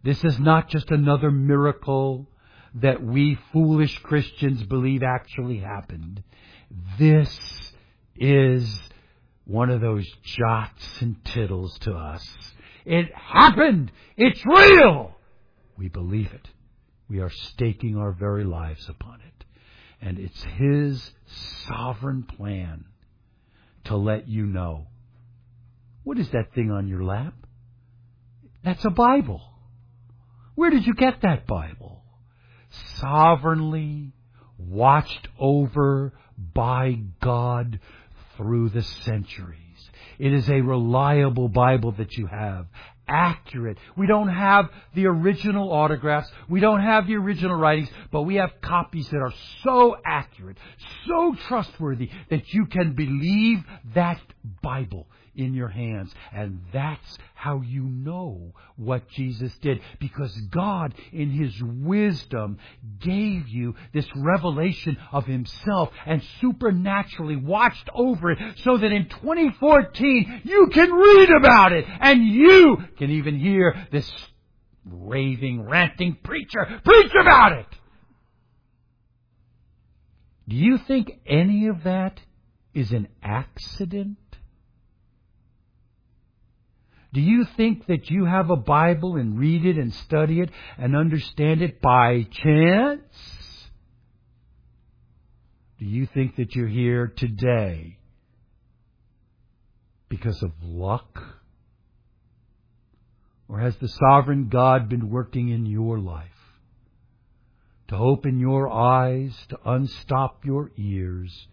This 0.02 0.24
is 0.24 0.38
not 0.38 0.68
just 0.68 0.90
another 0.90 1.30
miracle 1.30 2.30
that 2.74 3.02
we 3.02 3.38
foolish 3.52 3.98
Christians 3.98 4.62
believe 4.62 5.02
actually 5.02 5.58
happened. 5.58 6.22
This 6.98 7.72
is 8.16 8.80
one 9.44 9.70
of 9.70 9.80
those 9.80 10.06
jots 10.22 11.00
and 11.00 11.24
tittles 11.24 11.78
to 11.80 11.92
us. 11.92 12.26
It 12.84 13.12
happened! 13.14 13.92
It's 14.16 14.44
real! 14.44 15.16
We 15.76 15.88
believe 15.88 16.32
it. 16.32 16.48
We 17.08 17.20
are 17.20 17.30
staking 17.30 17.96
our 17.96 18.12
very 18.12 18.44
lives 18.44 18.88
upon 18.88 19.20
it. 19.20 19.44
And 20.00 20.18
it's 20.18 20.42
His 20.58 21.12
sovereign 21.68 22.24
plan 22.24 22.86
to 23.84 23.96
let 23.96 24.28
you 24.28 24.46
know. 24.46 24.86
What 26.02 26.18
is 26.18 26.30
that 26.30 26.52
thing 26.54 26.70
on 26.70 26.88
your 26.88 27.04
lap? 27.04 27.34
That's 28.64 28.84
a 28.84 28.90
Bible. 28.90 29.42
Where 30.54 30.70
did 30.70 30.86
you 30.86 30.94
get 30.94 31.22
that 31.22 31.46
Bible? 31.46 32.02
Sovereignly 32.96 34.12
watched 34.58 35.28
over 35.38 36.12
by 36.54 37.00
God 37.20 37.80
through 38.36 38.70
the 38.70 38.82
centuries. 38.82 39.60
It 40.18 40.32
is 40.32 40.48
a 40.48 40.60
reliable 40.60 41.48
Bible 41.48 41.92
that 41.92 42.16
you 42.16 42.26
have. 42.26 42.66
Accurate. 43.08 43.78
We 43.96 44.08
don't 44.08 44.28
have 44.28 44.68
the 44.94 45.06
original 45.06 45.72
autographs. 45.72 46.28
We 46.48 46.58
don't 46.58 46.80
have 46.80 47.06
the 47.06 47.14
original 47.14 47.56
writings, 47.56 47.88
but 48.10 48.22
we 48.22 48.36
have 48.36 48.60
copies 48.60 49.08
that 49.10 49.18
are 49.18 49.32
so 49.62 49.96
accurate, 50.04 50.58
so 51.06 51.36
trustworthy 51.46 52.10
that 52.30 52.52
you 52.52 52.66
can 52.66 52.94
believe 52.94 53.62
that 53.94 54.20
Bible 54.62 55.06
in 55.34 55.54
your 55.54 55.68
hands. 55.68 56.12
And 56.32 56.60
that's 56.72 57.18
how 57.34 57.60
you 57.60 57.82
know 57.82 58.52
what 58.76 59.08
Jesus 59.08 59.56
did. 59.58 59.80
Because 59.98 60.34
God, 60.50 60.94
in 61.12 61.30
His 61.30 61.54
wisdom, 61.62 62.58
gave 63.00 63.48
you 63.48 63.74
this 63.92 64.06
revelation 64.16 64.96
of 65.12 65.26
Himself 65.26 65.90
and 66.04 66.22
supernaturally 66.40 67.36
watched 67.36 67.88
over 67.94 68.32
it 68.32 68.38
so 68.64 68.78
that 68.78 68.92
in 68.92 69.08
2014 69.08 70.42
you 70.44 70.68
can 70.72 70.92
read 70.92 71.30
about 71.30 71.72
it 71.72 71.84
and 72.00 72.24
you 72.24 72.78
can 72.98 73.10
even 73.10 73.38
hear 73.38 73.86
this 73.92 74.10
raving, 74.84 75.62
ranting 75.62 76.16
preacher 76.22 76.80
preach 76.84 77.12
about 77.20 77.52
it. 77.52 77.66
Do 80.48 80.56
you 80.56 80.78
think 80.78 81.20
any 81.26 81.66
of 81.66 81.84
that 81.84 82.20
is 82.72 82.92
an 82.92 83.08
accident? 83.22 84.18
Do 87.12 87.20
you 87.20 87.46
think 87.56 87.86
that 87.86 88.10
you 88.10 88.24
have 88.24 88.50
a 88.50 88.56
Bible 88.56 89.16
and 89.16 89.38
read 89.38 89.64
it 89.64 89.78
and 89.78 89.92
study 89.92 90.40
it 90.40 90.50
and 90.76 90.96
understand 90.96 91.62
it 91.62 91.80
by 91.80 92.26
chance? 92.30 93.00
Do 95.78 95.84
you 95.84 96.06
think 96.06 96.36
that 96.36 96.54
you're 96.54 96.68
here 96.68 97.06
today 97.06 97.98
because 100.08 100.42
of 100.42 100.52
luck? 100.62 101.22
Or 103.48 103.60
has 103.60 103.76
the 103.76 103.88
sovereign 103.88 104.48
God 104.48 104.88
been 104.88 105.10
working 105.10 105.50
in 105.50 105.66
your 105.66 105.98
life 105.98 106.30
to 107.88 107.96
open 107.96 108.40
your 108.40 108.68
eyes, 108.68 109.32
to 109.48 109.58
unstop 109.64 110.44
your 110.44 110.72
ears, 110.76 111.46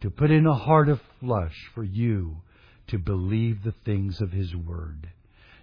to 0.00 0.10
put 0.10 0.30
in 0.30 0.46
a 0.46 0.54
heart 0.54 0.88
of 0.88 1.00
flesh 1.20 1.54
for 1.74 1.84
you 1.84 2.38
to 2.90 2.98
believe 2.98 3.62
the 3.62 3.74
things 3.84 4.20
of 4.20 4.32
His 4.32 4.54
Word. 4.54 5.08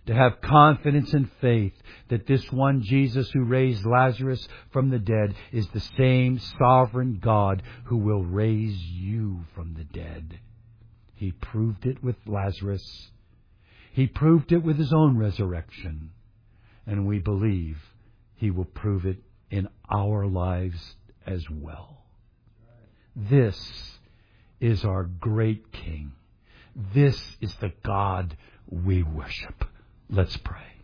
To 0.07 0.13
have 0.13 0.39
confidence 0.39 1.13
and 1.13 1.29
faith 1.41 1.73
that 2.07 2.25
this 2.27 2.49
one 2.51 2.81
Jesus 2.81 3.29
who 3.31 3.43
raised 3.43 3.85
Lazarus 3.85 4.47
from 4.71 4.89
the 4.89 4.99
dead 4.99 5.35
is 5.51 5.67
the 5.67 5.83
same 5.97 6.39
sovereign 6.57 7.19
God 7.21 7.61
who 7.85 7.97
will 7.97 8.23
raise 8.23 8.77
you 8.77 9.41
from 9.53 9.73
the 9.73 9.83
dead. 9.83 10.39
He 11.15 11.33
proved 11.33 11.85
it 11.85 12.01
with 12.01 12.15
Lazarus. 12.25 13.09
He 13.91 14.07
proved 14.07 14.53
it 14.53 14.63
with 14.63 14.77
His 14.77 14.93
own 14.93 15.17
resurrection. 15.17 16.11
And 16.85 17.05
we 17.05 17.19
believe 17.19 17.77
He 18.35 18.49
will 18.49 18.65
prove 18.65 19.05
it 19.05 19.17
in 19.51 19.67
our 19.89 20.25
lives 20.25 20.95
as 21.25 21.43
well. 21.49 22.05
This 23.13 23.99
is 24.61 24.85
our 24.85 25.03
great 25.03 25.73
King. 25.73 26.13
This 26.93 27.19
is 27.41 27.53
the 27.59 27.71
God 27.83 28.37
we 28.69 29.01
worship. 29.01 29.65
Let's 30.09 30.37
pray. 30.37 30.76